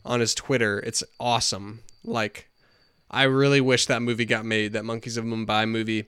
on 0.05 0.19
his 0.19 0.35
Twitter. 0.35 0.79
It's 0.81 1.03
awesome. 1.19 1.79
Like, 2.03 2.47
I 3.09 3.23
really 3.23 3.59
wish 3.59 3.87
that 3.87 4.03
movie 4.03 4.25
got 4.25 4.45
made. 4.45 4.73
That 4.73 4.85
Monkeys 4.85 5.17
of 5.17 5.25
Mumbai 5.25 5.67
movie. 5.67 6.05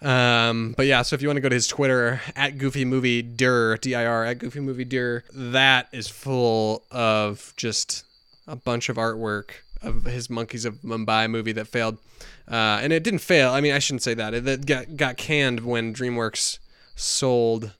Um, 0.00 0.74
but 0.76 0.86
yeah, 0.86 1.02
so 1.02 1.14
if 1.14 1.22
you 1.22 1.28
want 1.28 1.38
to 1.38 1.40
go 1.40 1.48
to 1.48 1.54
his 1.54 1.66
Twitter 1.66 2.20
at 2.36 2.58
Goofy 2.58 2.84
Movie 2.84 3.22
Dir 3.22 3.76
D 3.78 3.94
I 3.94 4.06
R 4.06 4.24
at 4.24 4.38
Goofy 4.38 4.60
Movie 4.60 4.84
Dir, 4.84 5.24
that 5.32 5.88
is 5.92 6.08
full 6.08 6.84
of 6.90 7.52
just 7.56 8.04
a 8.46 8.54
bunch 8.54 8.88
of 8.88 8.96
artwork 8.96 9.50
of 9.82 10.04
his 10.04 10.30
Monkeys 10.30 10.64
of 10.64 10.82
Mumbai 10.82 11.28
movie 11.28 11.52
that 11.52 11.66
failed. 11.66 11.98
Uh, 12.50 12.80
and 12.82 12.92
it 12.92 13.02
didn't 13.02 13.20
fail. 13.20 13.50
I 13.50 13.60
mean, 13.60 13.74
I 13.74 13.78
shouldn't 13.78 14.02
say 14.02 14.14
that. 14.14 14.34
It, 14.34 14.46
it 14.46 14.66
got 14.66 14.96
got 14.96 15.16
canned 15.16 15.60
when 15.60 15.92
DreamWorks 15.92 16.58
sold 16.96 17.72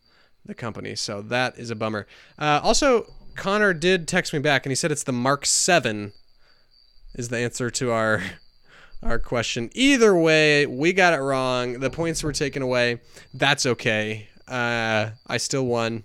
the 0.45 0.55
company, 0.55 0.95
so 0.95 1.23
that 1.23 1.59
is 1.59 1.71
a 1.71 1.77
bummer. 1.77 2.07
Uh, 2.39 2.61
also, 2.63 3.07
Connor 3.35 3.73
did 3.73 4.09
text 4.09 4.33
me 4.33 4.41
back, 4.41 4.67
and 4.67 4.71
he 4.71 4.77
said 4.77 4.91
it's 4.91 5.05
the 5.05 5.13
Mark 5.13 5.47
Seven 5.47 6.13
is 7.15 7.29
the 7.29 7.39
answer 7.39 7.71
to 7.71 7.91
our 7.91 8.23
our 9.03 9.19
question. 9.19 9.71
Either 9.75 10.17
way, 10.17 10.67
we 10.67 10.93
got 10.93 11.13
it 11.15 11.19
wrong. 11.21 11.81
The 11.81 11.91
points 11.91 12.23
were 12.23 12.33
taken 12.33 12.63
away. 12.63 13.01
That's 13.35 13.65
okay. 13.67 14.29
Uh, 14.47 15.11
I 15.27 15.37
still 15.37 15.67
won, 15.67 16.05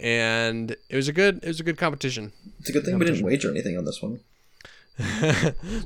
and 0.00 0.70
it 0.88 0.96
was 0.96 1.08
a 1.08 1.12
good 1.12 1.40
it 1.42 1.48
was 1.48 1.60
a 1.60 1.64
good 1.64 1.76
competition. 1.78 2.32
It's 2.60 2.68
a 2.68 2.72
good 2.72 2.84
thing 2.84 2.98
we 2.98 3.04
didn't 3.06 3.24
wager 3.24 3.50
anything 3.50 3.76
on 3.76 3.84
this 3.84 4.00
one, 4.00 4.20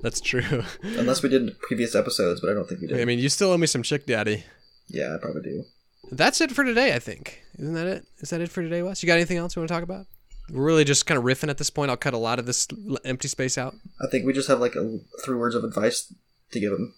That's 0.02 0.20
true. 0.20 0.64
unless 0.82 1.22
we 1.22 1.28
did 1.28 1.42
in 1.42 1.56
previous 1.60 1.94
episodes, 1.94 2.40
but 2.40 2.50
I 2.50 2.54
don't 2.54 2.68
think 2.68 2.80
we 2.82 2.86
did. 2.88 3.00
I 3.00 3.04
mean, 3.04 3.18
you 3.18 3.28
still 3.28 3.50
owe 3.50 3.58
me 3.58 3.66
some 3.66 3.82
chick 3.82 4.06
daddy. 4.06 4.44
yeah, 4.88 5.14
I 5.14 5.18
probably 5.18 5.42
do. 5.42 5.64
That's 6.10 6.40
it 6.42 6.52
for 6.52 6.62
today, 6.64 6.94
I 6.94 6.98
think. 6.98 7.42
Isn't 7.58 7.74
that 7.74 7.86
it? 7.86 8.04
Is 8.18 8.30
that 8.30 8.40
it 8.42 8.50
for 8.50 8.62
today, 8.62 8.82
Wes? 8.82 9.02
You 9.02 9.06
got 9.06 9.14
anything 9.14 9.38
else 9.38 9.56
you 9.56 9.60
want 9.60 9.68
to 9.68 9.74
talk 9.74 9.82
about? 9.82 10.06
We're 10.50 10.64
really 10.64 10.84
just 10.84 11.06
kind 11.06 11.18
of 11.18 11.24
riffing 11.24 11.48
at 11.48 11.58
this 11.58 11.70
point. 11.70 11.90
I'll 11.90 11.96
cut 11.96 12.14
a 12.14 12.18
lot 12.18 12.38
of 12.38 12.46
this 12.46 12.66
empty 13.04 13.28
space 13.28 13.56
out. 13.56 13.74
I 14.00 14.06
think 14.08 14.26
we 14.26 14.32
just 14.32 14.48
have 14.48 14.60
like 14.60 14.74
a, 14.74 14.98
three 15.24 15.36
words 15.36 15.54
of 15.54 15.64
advice 15.64 16.12
to 16.50 16.60
give 16.60 16.72
him. 16.72 16.94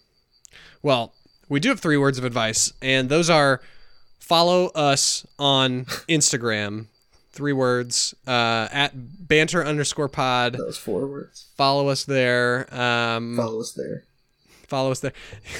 Well, 0.81 1.13
we 1.49 1.59
do 1.59 1.69
have 1.69 1.79
three 1.79 1.97
words 1.97 2.17
of 2.17 2.25
advice, 2.25 2.73
and 2.81 3.09
those 3.09 3.29
are 3.29 3.61
follow 4.19 4.67
us 4.69 5.25
on 5.39 5.85
Instagram. 6.09 6.87
Three 7.31 7.53
words 7.53 8.15
uh, 8.25 8.69
at 8.71 8.93
banter 9.27 9.63
underscore 9.63 10.07
pod. 10.07 10.57
Was 10.57 10.77
four 10.77 11.05
words. 11.05 11.47
Follow 11.57 11.89
us 11.89 12.05
there. 12.05 12.73
Um, 12.73 13.35
Follow 13.35 13.59
us 13.59 13.73
there. 13.73 14.05
Follow 14.67 14.91
us 14.91 14.99
there. 14.99 15.13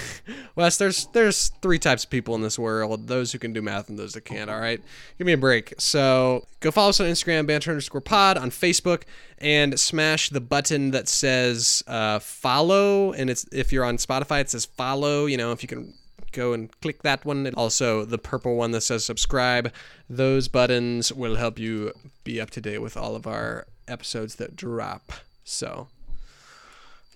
Wes, 0.55 0.77
there's 0.77 1.07
there's 1.07 1.49
three 1.61 1.79
types 1.79 2.03
of 2.03 2.09
people 2.09 2.35
in 2.35 2.41
this 2.41 2.59
world: 2.59 3.07
those 3.07 3.31
who 3.31 3.39
can 3.39 3.53
do 3.53 3.61
math 3.61 3.89
and 3.89 3.97
those 3.97 4.13
that 4.13 4.21
can't. 4.21 4.49
All 4.49 4.59
right, 4.59 4.81
give 5.17 5.25
me 5.25 5.33
a 5.33 5.37
break. 5.37 5.73
So 5.77 6.47
go 6.59 6.71
follow 6.71 6.89
us 6.89 6.99
on 6.99 7.07
Instagram, 7.07 7.47
banter 7.47 7.71
underscore 7.71 8.01
pod, 8.01 8.37
on 8.37 8.49
Facebook, 8.49 9.03
and 9.37 9.79
smash 9.79 10.29
the 10.29 10.41
button 10.41 10.91
that 10.91 11.07
says 11.07 11.83
uh, 11.87 12.19
follow. 12.19 13.13
And 13.13 13.29
it's 13.29 13.45
if 13.51 13.71
you're 13.71 13.85
on 13.85 13.97
Spotify, 13.97 14.41
it 14.41 14.49
says 14.49 14.65
follow. 14.65 15.25
You 15.25 15.37
know, 15.37 15.51
if 15.51 15.61
you 15.61 15.67
can 15.67 15.93
go 16.35 16.53
and 16.53 16.69
click 16.81 17.01
that 17.03 17.25
one. 17.25 17.47
And 17.47 17.55
also 17.55 18.05
the 18.05 18.17
purple 18.17 18.55
one 18.55 18.71
that 18.71 18.81
says 18.81 19.05
subscribe. 19.05 19.73
Those 20.09 20.47
buttons 20.47 21.11
will 21.11 21.35
help 21.35 21.57
you 21.57 21.93
be 22.23 22.39
up 22.39 22.51
to 22.51 22.61
date 22.61 22.79
with 22.79 22.97
all 22.97 23.15
of 23.15 23.25
our 23.25 23.65
episodes 23.87 24.35
that 24.35 24.55
drop. 24.55 25.13
So, 25.43 25.87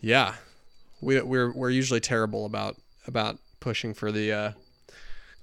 yeah 0.02 0.36
we, 1.02 1.20
we're 1.22 1.52
we're 1.54 1.70
usually 1.70 2.00
terrible 2.00 2.45
about 2.45 2.76
about 3.08 3.38
pushing 3.60 3.93
for 3.93 4.12
the 4.12 4.32
uh, 4.32 4.52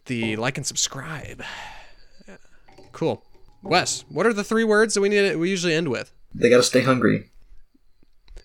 the 0.06 0.36
like 0.36 0.56
and 0.56 0.66
subscribe. 0.66 1.42
Yeah. 2.28 2.36
Cool, 2.92 3.24
Wes. 3.62 4.04
What 4.08 4.26
are 4.26 4.32
the 4.32 4.44
three 4.44 4.64
words 4.64 4.94
that 4.94 5.00
we 5.00 5.08
need? 5.08 5.36
We 5.36 5.50
usually 5.50 5.74
end 5.74 5.88
with, 5.88 6.12
They 6.34 6.48
gotta 6.50 6.62
stay 6.62 6.82
hungry. 6.82 7.30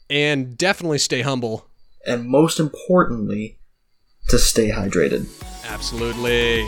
and 0.09 0.57
definitely 0.57 0.97
stay 0.99 1.21
humble. 1.21 1.67
And 2.05 2.27
most 2.27 2.59
importantly, 2.59 3.59
to 4.29 4.39
stay 4.39 4.71
hydrated. 4.71 5.27
Absolutely. 5.65 6.63